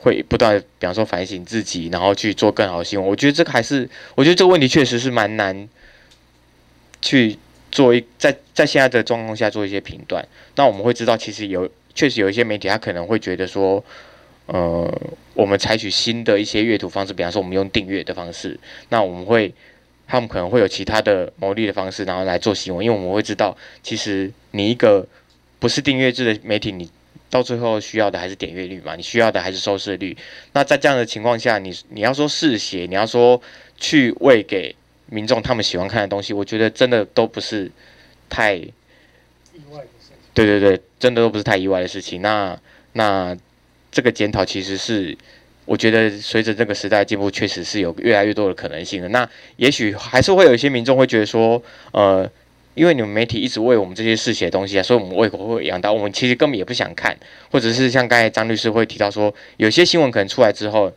[0.00, 3.08] 会不断，比方说反省自己，然后去做更好的新闻？
[3.08, 5.68] 我觉得这个还是，我觉得这个问题确实是蛮难
[7.00, 7.38] 去
[7.70, 10.26] 做一在在现在的状况下做一些评断。
[10.56, 13.82] 那我们会知道，其实有确实有一些媒体，他可能会觉得说，
[14.52, 14.86] 呃，
[15.32, 18.60] 我们采取新的一些阅读方式，比方说我们用订阅的方式，
[18.90, 19.50] 那我们会
[20.06, 25.06] 他们可能会有其他的牟利的方式，然后来做新闻，因为我们会知道，其实你一个
[25.58, 26.90] 不是订阅制的媒体，你
[27.30, 28.94] 到最后需要的还是点阅率嘛？
[28.94, 30.14] 你需要的还是收视率。
[30.52, 33.40] 那在这样的情况下，你你要说嗜血，你要说
[33.78, 34.76] 去喂给
[35.06, 37.72] 民众他们喜欢看的东西，我觉得真的都不是
[38.28, 38.70] 太意
[39.70, 40.16] 外的事情。
[40.34, 42.20] 对对对，真的都不是太意外的事情。
[42.20, 42.58] 那
[42.92, 43.34] 那
[43.92, 45.16] 这个检讨其实是，
[45.64, 49.08] 我觉得随着这个时代进步，确实是有越来越多的可能性的。
[49.10, 51.62] 那也许还是会有一些民众会觉得说，
[51.92, 52.28] 呃。
[52.74, 55.92] 因为你们媒体一直为我们这些事写东西啊，所以我们胃口会养大。
[55.92, 57.14] 我们其实根本也不想看，
[57.50, 60.90] 或者是像刚才张律师会提到说，有些新闻可能出来之后，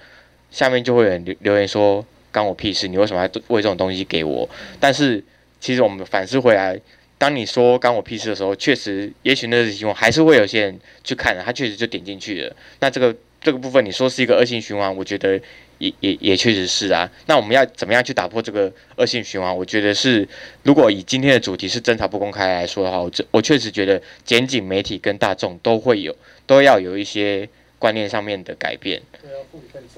[0.50, 4.50] 下面就会有人留留言说，关我屁事，你为什么要喂这种东西给我？
[4.80, 5.22] 但是
[5.60, 6.80] 其实我们反思回来，
[7.18, 12.56] 当你说干我屁事的时候，确实，也许那个新闻还是会有些人去看的，他确实就点进去了。
[12.80, 15.40] 那这个这个部分，你说是一个恶性循环，我觉得。
[15.78, 19.54] 也也也确实是啊，那我们要怎么样去打破这个恶性循环？
[19.54, 20.26] 我觉得是，
[20.64, 26.16] 如果以今天的主题是侦查不公开来说的话，我这我确实觉得检警媒体跟大众都会有
[26.48, 29.02] 都要有一些观念上面的改变，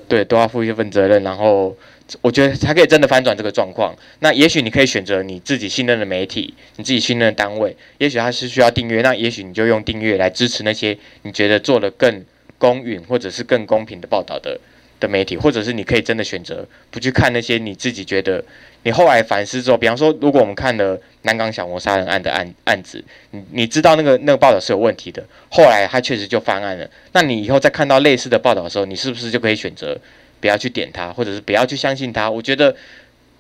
[0.07, 1.21] 对，都要负一份责任。
[1.21, 1.77] 然后
[2.21, 3.95] 我觉得才可以真的翻转这个状况。
[4.19, 12.25] 那也许你可以选择你自己信任的媒体，你自己信任的单位，也许他是需要订阅，那也许你就用订阅来支持那些你觉得做得更
[12.57, 14.59] 公允或者是更公平的报道的。
[14.99, 18.43] 的媒体，或者是你可以真的选择不去看那些你自己觉得
[18.81, 29.95] 你后来反思之后，比方说，如果我们看了南港小魔杀人案的案案子，你你知道那个那个报道是有问题的，后来他确实就翻案了，那你以后再看到类似的报道的时候，你是不是就可以选择
[30.39, 32.29] 不要去点它，或者是不要去相信它？
[32.29, 32.75] 我觉得，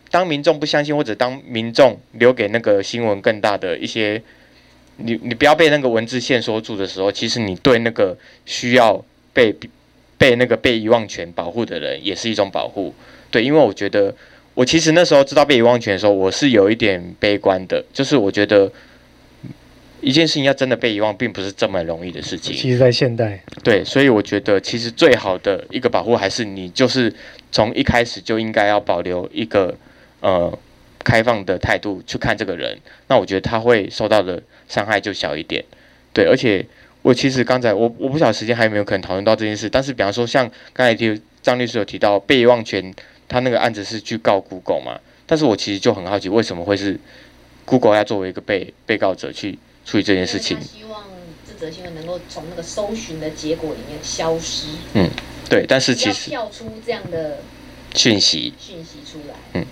[0.09, 4.21] 当民众不相信，或者当民众留给那个新闻更大的一些，
[4.97, 9.03] 你你不要被那个文字限缩住的时候，其实你对那个需要
[9.33, 9.55] 被。
[10.19, 12.91] 被那个被遗忘权保护的人也是一种保护，
[13.29, 14.11] 对，因为我觉得
[14.55, 18.71] 我其实那时候知道被遗忘权的时候，我是有一点悲观的，就是我觉得
[20.01, 22.55] 一件事情要真的被遗忘，并不是这么容易的事情。
[22.55, 27.13] 其实，在现代，对，所以我觉得其实最好的一个保护还是你就是
[27.51, 29.75] 从一开始就应该要保留一个
[30.21, 30.57] 呃
[31.03, 35.63] 开放的态度去看这个人，那我觉得他会受到的伤害就小一点，
[36.13, 36.65] 对，而且。
[37.03, 42.93] 我其实刚才我我不晓得时间还有没有可能讨论到这件事，但是比方说像刚才提张律师有提到被遗忘权，
[43.29, 46.99] 他那个案子是去告 Google 嘛，但是我其实就很好奇为什么会是
[47.63, 49.57] Google 要作为一个被被告者去
[49.87, 50.59] 处理这件事情？
[50.61, 51.05] 希望
[51.47, 54.67] 这则新闻能够从那个搜寻的结果里面消失。
[54.93, 55.09] 嗯，
[55.49, 57.39] 对，但是其实跳出这样的
[57.95, 59.33] 讯息讯息出来。
[59.53, 59.65] 嗯。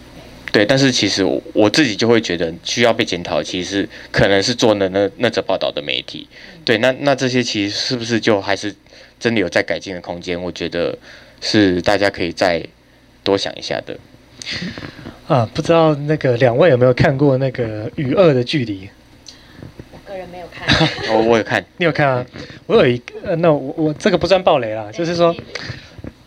[0.53, 6.29] 对，但是其实我我自己就会觉得需要被检讨，其实可能是做的那那则报道的媒体。
[6.63, 8.73] 对，那那这些其实是不是就还是
[9.19, 10.41] 真的有在改进的空间？
[10.41, 10.97] 我觉得
[11.41, 12.65] 是大家可以再
[13.21, 13.97] 多想一下的。
[15.27, 18.85] 啊，不知道那个两位有没有看过那个《与恶的距离》？
[20.15, 21.13] 我个人没有看。
[21.13, 22.25] 我 我有看，你有看啊？
[22.67, 25.35] 我有一个，呃，那我我这个不算暴雷啦，就是说。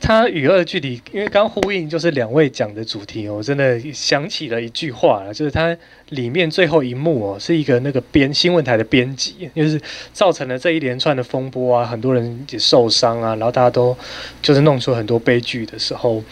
[0.00, 5.76] 他与恶的距离，因为刚呼应就是两位讲的主题哦，我真的想起了一句话了，就是他
[6.10, 9.78] 里面最后一幕哦，是一个那个编新闻台的编辑，就是
[10.14, 13.94] 造成了这一连串的风波啊，很多人也受伤啊，然后大家都
[14.40, 16.22] 就是弄出很多悲剧的时候，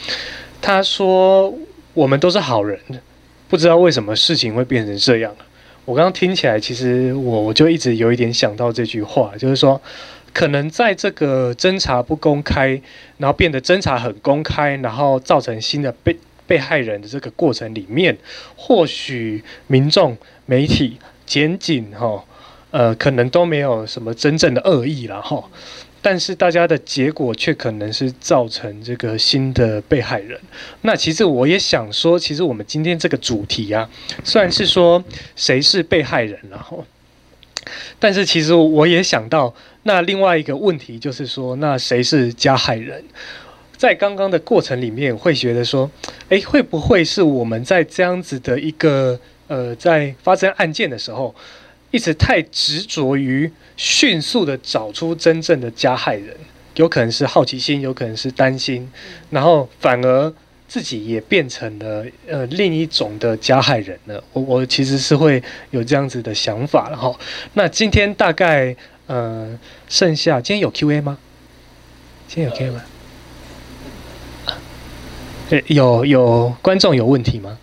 [0.62, 1.53] 他说
[1.93, 2.81] 我们都是好人，
[3.47, 5.37] 不知道为什么事情会变成这样。
[5.87, 9.81] 我刚刚听起来，其实我我就一直有一点想到这句话，就是说。
[10.33, 12.79] 可能在这个侦查不公开，
[13.17, 16.15] 然后变得侦查很公开，然后造成新的被
[16.47, 18.19] 被害人的这个过程里面，
[18.55, 20.15] 或许民众、
[20.45, 22.23] 媒体、检警，哈，
[22.71, 25.43] 呃，可能都没有什么真正的恶意了，哈。
[26.09, 30.41] 但是大家的结果却可能是造成这个新的被害人。
[30.83, 33.91] 那其实我也想说，其实我们今天这个主题啊，
[34.23, 35.03] 虽然是说
[35.35, 36.85] 谁是被害人，然后。
[37.99, 39.53] 但是其实我也想到，
[39.83, 43.03] 那另外一个问题就是说，那谁是加害人？
[43.77, 45.91] 在刚刚的过程里面，会觉得说，
[46.28, 49.19] 诶，会不会是我们在这样子的一个
[49.49, 51.35] 呃，在发生案件的时候，
[51.97, 56.36] 一直太执着于迅速的找出真正的加害人，
[56.74, 58.86] 有可能是好奇心，有可能是担心，
[59.31, 60.31] 然后反而
[60.68, 64.23] 自己也变成了呃另一种的加害人了？
[64.35, 67.18] 我我其实是会有这样子的想法，然后
[67.55, 69.59] 那今天大概呃
[69.89, 71.16] 剩下今天有 Q&A 吗？
[72.28, 72.82] 今天有 Q&A 吗？
[75.68, 77.56] 有有观众有问题吗？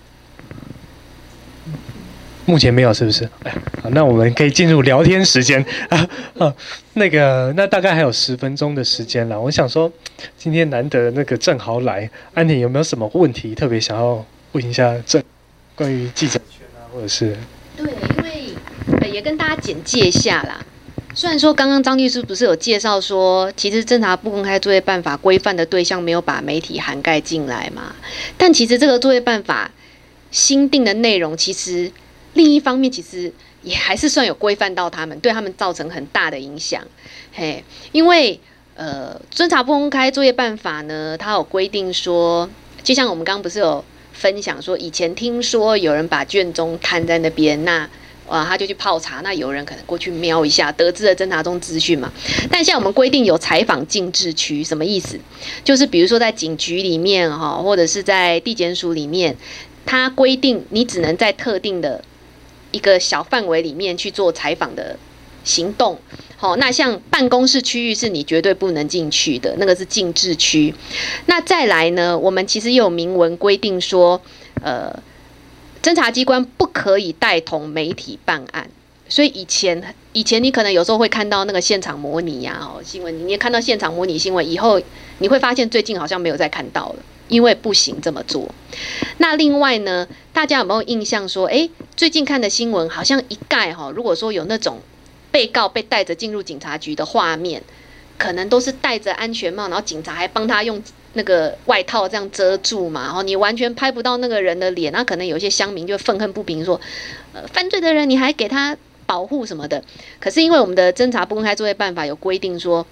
[2.45, 3.27] 目前没有，是不是？
[3.43, 6.53] 哎，好，那我们可以进入聊天时间啊啊，
[6.93, 9.39] 那个那大概还有十分钟的时间了。
[9.39, 9.91] 我想说，
[10.37, 15.23] 今天难得那个正好来，安婷有没有什么问题特别想要问一下郑
[15.75, 17.37] 关于记者权啊，或者是？
[17.77, 17.85] 对，
[18.17, 18.53] 因为
[18.99, 20.59] 呃也跟大家简介一下啦。
[21.15, 27.95] 虽然说刚刚张律师不是有介绍说，其实侦查不公开作业办法规范的对象没有把媒体涵盖进来嘛，
[28.35, 29.71] 但其实这个作业办法
[30.31, 31.91] 新定的内容，其实
[32.33, 33.31] 另一方面其实
[33.61, 36.83] 也还是算有规范到他们，对他们造成很大的影响。
[37.33, 38.39] 嘿，因为
[38.75, 42.49] 呃，侦查不公开作业办法呢，它有规定说，
[42.83, 47.89] 就像我们刚刚不是有分享说，以前听说有人把卷宗摊在那边，那。
[48.25, 49.19] 啊，他就去泡茶。
[49.19, 52.11] 那有人可能过去瞄一下，得知了侦查中资讯嘛。
[52.49, 55.19] 但像我们规定有采访禁制区，什么意思？
[55.65, 59.35] 就是比如说在警局里面哈，或者是在地检署里面，
[59.85, 62.01] 它规定你只能在特定的
[62.73, 64.99] 一个小范围里面去做采访的
[65.45, 65.97] 行动。
[66.35, 70.75] 好，那像办公室区域是你绝对不能进去的，那个是禁制区。
[71.27, 74.21] 那再来呢，我们其实也有明文规定说，
[74.61, 75.01] 呃。
[75.83, 78.69] 侦查机关不可以带同媒体办案，
[79.09, 84.81] 所以以前以前你可能有时候会看到那个现场模拟呀，哦，新闻你也看到现场模拟新闻，以后
[85.17, 86.95] 你会发现最近好像没有再看到了，
[87.27, 88.53] 因为不行这么做。
[89.17, 94.79] 那另外呢，大家有没有印象说，诶，最近看的新闻好像一概哈，如果说有那种
[95.31, 97.61] 被告被带着进入警察局的画面，
[98.17, 100.81] 可能都是戴着安全帽，然后警察还帮他用。
[101.15, 106.81] 那个外套这样遮住嘛，然后你完全拍不到那个人的脸，那可能有些乡民就愤恨不平，说，
[107.33, 108.75] 呃，犯罪的人你还给他
[109.05, 109.83] 保护什么的。
[110.19, 112.83] 可是因为我们的侦查不公开作业办法有规定说，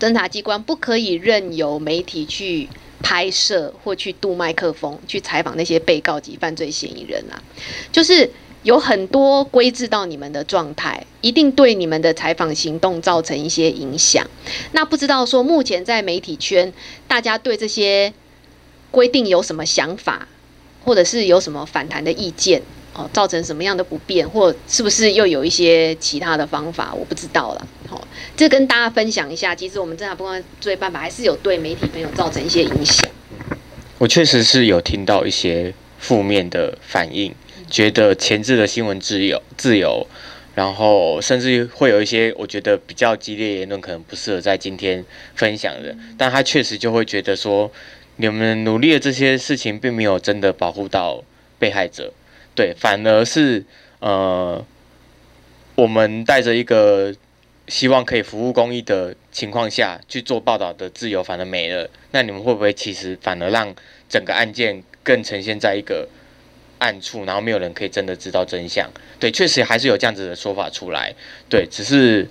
[0.00, 2.68] 侦查机关不可以任由媒体去
[3.02, 7.42] 拍摄或去度麦克风去采访那些被告及犯罪嫌疑人啊，
[7.92, 8.30] 就是。
[8.64, 14.26] 有很多规制到你们的状态，一定对你们的采访行动造成一些影响。
[14.72, 16.70] 那不知道说目前在媒体圈，
[17.06, 18.12] 大家对这些
[18.90, 20.26] 规定有什么想法，
[20.84, 22.60] 或者是有什么反弹的意见
[23.04, 23.10] 哦？
[23.12, 26.92] 造成什么样的不便，或是不是又有一些其他的方法？
[26.94, 27.68] 我不知道了。
[27.88, 29.54] 好、哦，这跟大家分享一下。
[29.54, 33.10] 其实我们侦查不公开作业办法还是有对媒体朋友造成一些影响。
[33.98, 37.34] 我确实是有听到一些负面的反应。
[37.70, 40.06] 觉得前置的新闻自由自由，
[40.54, 45.04] 然后甚至会有一些我觉得比较激烈言论，可能不适合在今天
[45.34, 45.94] 分享的。
[46.16, 47.70] 但他确实就会觉得说，
[48.16, 51.22] 你们努力的这些事情，并没有真的保护到
[51.58, 52.10] 被害者，
[52.58, 53.64] 对，反而是
[54.00, 54.66] 呃，
[55.76, 57.14] 我们带着一个
[57.68, 61.88] 希望可以服务公益的情况下去做报道的自由，反而没了。
[62.10, 63.72] 那你们会不会其实反而让
[64.08, 66.08] 整个案件更呈现在一个
[66.78, 68.90] 暗处，然后没有人可以真的知道真相。
[69.20, 71.14] 对，确实还是有这样子的说法出来。
[71.48, 72.28] 对，只是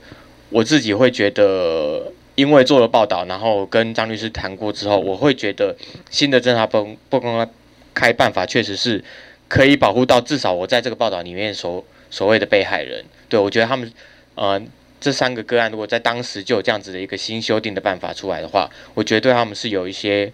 [0.49, 5.77] 我自己会觉得，因为做了报道，然后跟张律师谈过之后，我会觉得
[6.09, 7.49] 新的侦查不不公
[7.93, 9.01] 开办法确实是
[9.47, 13.05] 可以保护到至少我在这个报道里面所所谓的被害人。
[13.29, 13.91] 对，我觉得他们
[14.35, 14.61] 呃
[14.99, 20.31] 这三个个案，如果在当时就有这样子的一个新修订的办法出来的话，我觉得对他们是有一些。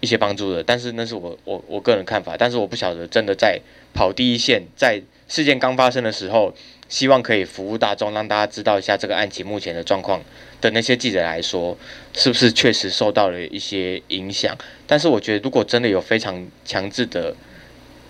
[0.00, 3.58] 一些帮助的，但是那是我我我个人看法，但是我不晓得真的在
[3.94, 6.54] 跑第一线，在事件刚发生的时候，
[6.90, 10.20] 希望可以服务大众，让大家知道一下这个案情目前的状况
[10.60, 11.74] 的那些记者来说，
[12.12, 14.54] 是不是确实受到了一些影响？
[14.86, 17.34] 但是我觉得，如果真的有非常强制的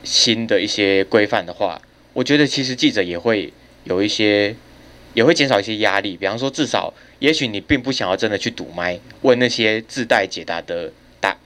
[0.04, 1.80] 新的一些规范的话，
[2.12, 3.52] 我觉得其实记者也会
[3.84, 4.54] 有一些，
[5.14, 6.16] 也会减少一些压力。
[6.16, 10.92] 比方说，至少也许你并不想要真的去堵麦问那些自带解答的。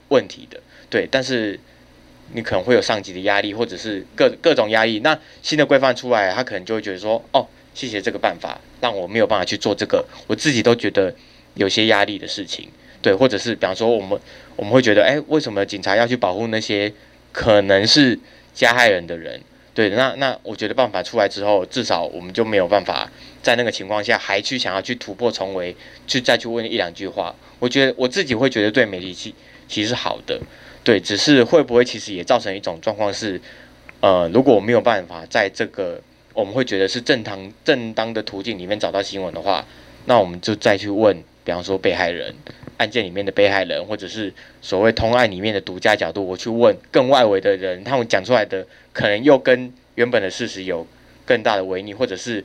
[0.09, 0.59] 问题的，
[0.89, 1.59] 对，但是
[2.33, 5.01] 你可能会有上级的压力，或者是各各种压力。
[5.01, 7.45] 那新的规范出来，他可能就会觉得说，哦，
[7.75, 11.13] 谢谢这个办法，让我没有办法去做这个，我自己都觉得
[11.53, 12.69] 有些压力的事情，
[13.03, 14.19] 对，或者是比方说我们
[14.55, 16.91] 我们会觉得，哎，为什么警察要去保护那些
[17.31, 18.17] 可能是
[18.59, 19.39] 加害人的人？
[19.73, 23.09] 对，那那我觉得办法出来之后，至少我们就没有办法
[23.41, 25.73] 在那个情况下还去想要去突破重围，
[26.05, 27.33] 去再去问一两句话。
[27.59, 29.33] 我觉得我自己会觉得对媒体其
[29.69, 30.37] 其实好的，
[30.83, 33.39] 对，只是会不会其实也造成一种状况是，
[34.01, 36.01] 呃，如果我没有办法在这个
[36.33, 39.65] 我们会觉得是正当正当的途径里面找到新闻的话，
[40.07, 42.35] 那我们就再去问，比方说被害人
[42.79, 50.87] 案件里面的被害人，或者是所谓通案里面的独家角度，我去问更外围的人，他们讲出来的可能又跟原本的事实有
[51.25, 52.43] 更大的违逆，或者是。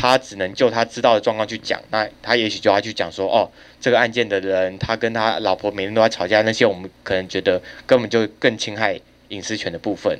[0.00, 3.50] 他只能就他知道的状况去讲，那他也许就要去讲说，哦，
[3.80, 9.00] 这个案件的人，他跟他老婆每天都在吵架，那些我们可能觉得根本就更侵害
[9.30, 10.16] 隐私权的部分，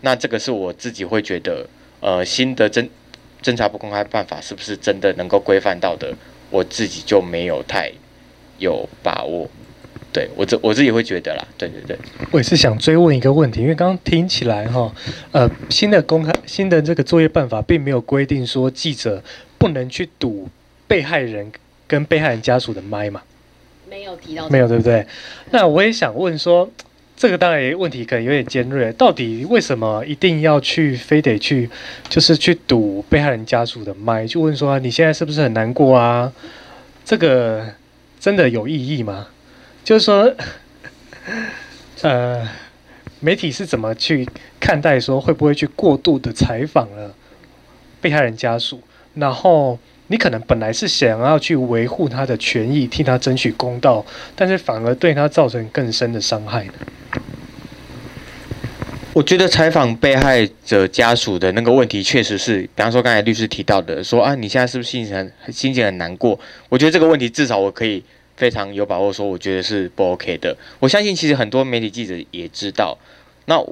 [0.00, 1.64] 那这个是我自己会觉得，
[2.00, 2.88] 呃，新的侦
[3.40, 6.12] 侦查不公开办法是不是真的能够规范到的，
[6.50, 7.92] 我自己就没有太
[8.60, 9.50] 有把握。
[10.12, 11.96] 对我自我自己会觉得啦，对对对，
[12.32, 14.92] 我也是想追问一个问题，因为刚刚听起来哈，
[15.30, 19.22] 呃，新的公开新的这个作业办法并没有规定说记者
[19.56, 20.48] 不能去堵
[20.88, 21.52] 被害人
[21.86, 23.22] 跟被害人家属的麦嘛，
[23.88, 25.06] 没有提到，没有对不对？
[25.52, 26.68] 那我也想问说，
[27.16, 31.70] 这个当然问题可能有点尖锐，到底为什么一定要去非得去
[32.08, 34.26] 就是去堵被害人家属的麦？
[34.26, 36.32] 就问说你现在是不是很难过啊？
[37.04, 37.64] 这个
[38.20, 39.28] 真的有意义吗？
[39.82, 40.32] 就是说，
[42.02, 42.46] 呃，
[43.18, 44.28] 媒体是怎么去
[44.60, 47.14] 看待说会不会去过度的采访了
[48.00, 48.82] 被害人家属？
[49.14, 49.78] 然后
[50.08, 54.04] 你可能本来是想要去维护他的权益，替他争取公道，
[54.36, 56.72] 但是反而对他造成更深的伤害呢？
[59.12, 66.38] 我觉得采访被害者家属的那个问题，确实是，比方说刚才律师提到的，说啊，你现在是不是心情很心情很难过？
[66.68, 68.02] 我觉得这个问题至少我可以。
[68.36, 70.56] 非常有把握说，我觉得是不 OK 的。
[70.78, 72.96] 我相信其实很多媒体记者也知道。
[73.44, 73.68] 那我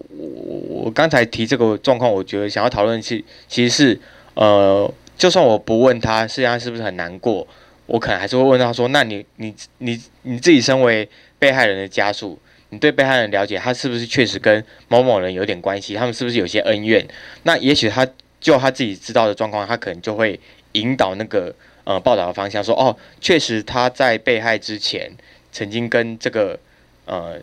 [0.68, 3.98] 我刚才提这个状况，我觉得想要讨论其其实是
[4.34, 7.48] 呃，就算我不问他，实际上是不是很难过，
[7.86, 11.08] 我可能还是会问他说：那你你你你自己身为
[11.38, 12.38] 被害人的家属，
[12.70, 15.94] 你对被害人了解，他是不是确实跟某某人有点关系？
[15.94, 17.06] 他们是不是有些恩怨？
[17.44, 18.06] 那也许他
[18.40, 20.38] 就他自己知道的状况，他可能就会
[20.72, 21.54] 引导那个。
[21.84, 25.10] 呃，报道的方向说，哦，确实他在被害之前
[25.50, 26.60] 曾经跟这个
[27.06, 27.38] 呃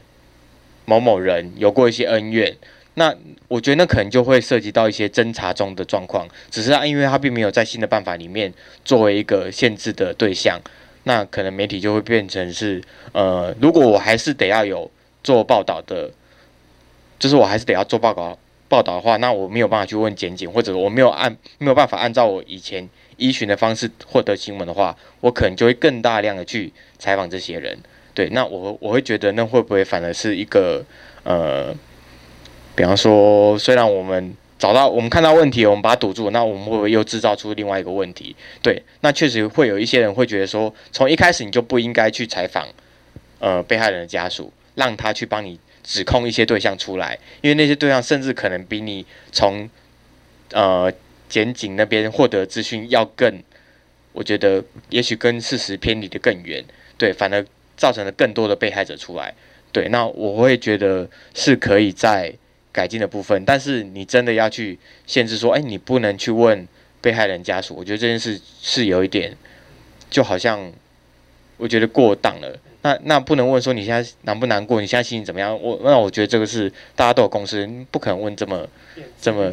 [0.85, 2.55] 某某人有过一些恩怨。
[2.93, 3.11] 那
[3.47, 8.53] 我觉得那可能就会涉及到一些侦查中的状况，只是他因为他并没有在新的办法里面
[8.83, 10.61] 作为一个限制的对象，
[11.05, 12.79] 那可能媒体就会变成是
[13.13, 14.91] 呃，如果我还是得要有
[15.25, 16.09] 做报道的，
[17.19, 18.37] 就是我还是得要做报告
[18.69, 22.87] 报道的话，那我没有办法去问检警，或者我没有按没有办法按照我以前。
[23.17, 26.69] 依循的方式获得新闻的话，我可能就会更大量的去
[26.99, 27.79] 采访这些人。
[28.13, 30.83] 对，那我我会觉得那会不会反而是一个
[31.23, 31.73] 呃，
[32.75, 38.35] 比方说，虽然我们找到我们看到问题，我们把它堵住，那我们会不会又制造出另外一个问题？
[38.61, 42.67] 对，那确实会有一些人会觉得说，从一开始你就不应该去采访
[43.39, 49.69] 呃被害人的家属，让他去帮你指控一些对象出来，因为那些对象甚至可能比你从
[50.51, 50.93] 呃。
[51.27, 53.41] 检警那边获得资讯要更，
[54.13, 56.63] 我觉得也许跟事实偏离得更远，
[56.99, 57.43] 对，反而
[57.75, 59.33] 造成了更多的被害者出来，
[59.71, 62.31] 对，那我会觉得是可以在
[62.71, 64.77] 改进的部分，但是你真的要去
[65.07, 66.65] 限制说，哎，你不能去问
[67.01, 69.35] 被害人家属，我觉得这件事是有一点，
[70.11, 70.71] 就好像
[71.57, 72.55] 我觉得过当了，
[72.85, 75.59] 那那不能问说你现在难不难过，你现在心情怎么样？
[75.61, 78.65] 我那我觉得这个是大家都有共识，不可能问这么
[79.19, 79.51] 这么。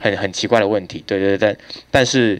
[0.00, 1.56] 很很奇怪的问题，对对对，
[1.90, 2.38] 但是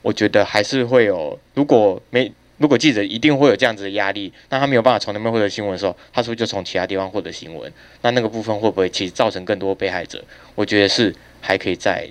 [0.00, 7.70] 我觉得还是会有，如果没如果记者一定会有这样子的压力，那他没有办法从那边获得新闻的时候，他是不是就从其他地方获得新闻？
[8.00, 10.24] 那那个部分会不会其实造成更多被害者？
[10.54, 12.08] 我觉得是还可以再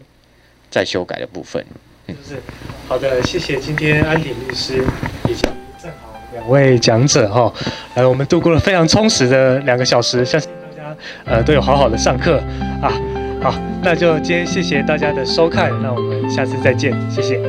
[0.69, 1.65] 再修改的部分。
[2.05, 2.39] 嗯，是
[2.87, 4.85] 好的，谢谢今天安鼎律师
[5.23, 5.57] 以及正好
[6.35, 7.51] 两位讲者哈，
[7.95, 10.95] 来我们度过了非常充实的两个小时，相信大家
[11.25, 12.37] 呃都有好好的上课
[12.81, 12.91] 啊。
[13.41, 17.39] 好，那就今天谢谢大家的收看，那我们下次再见，谢谢。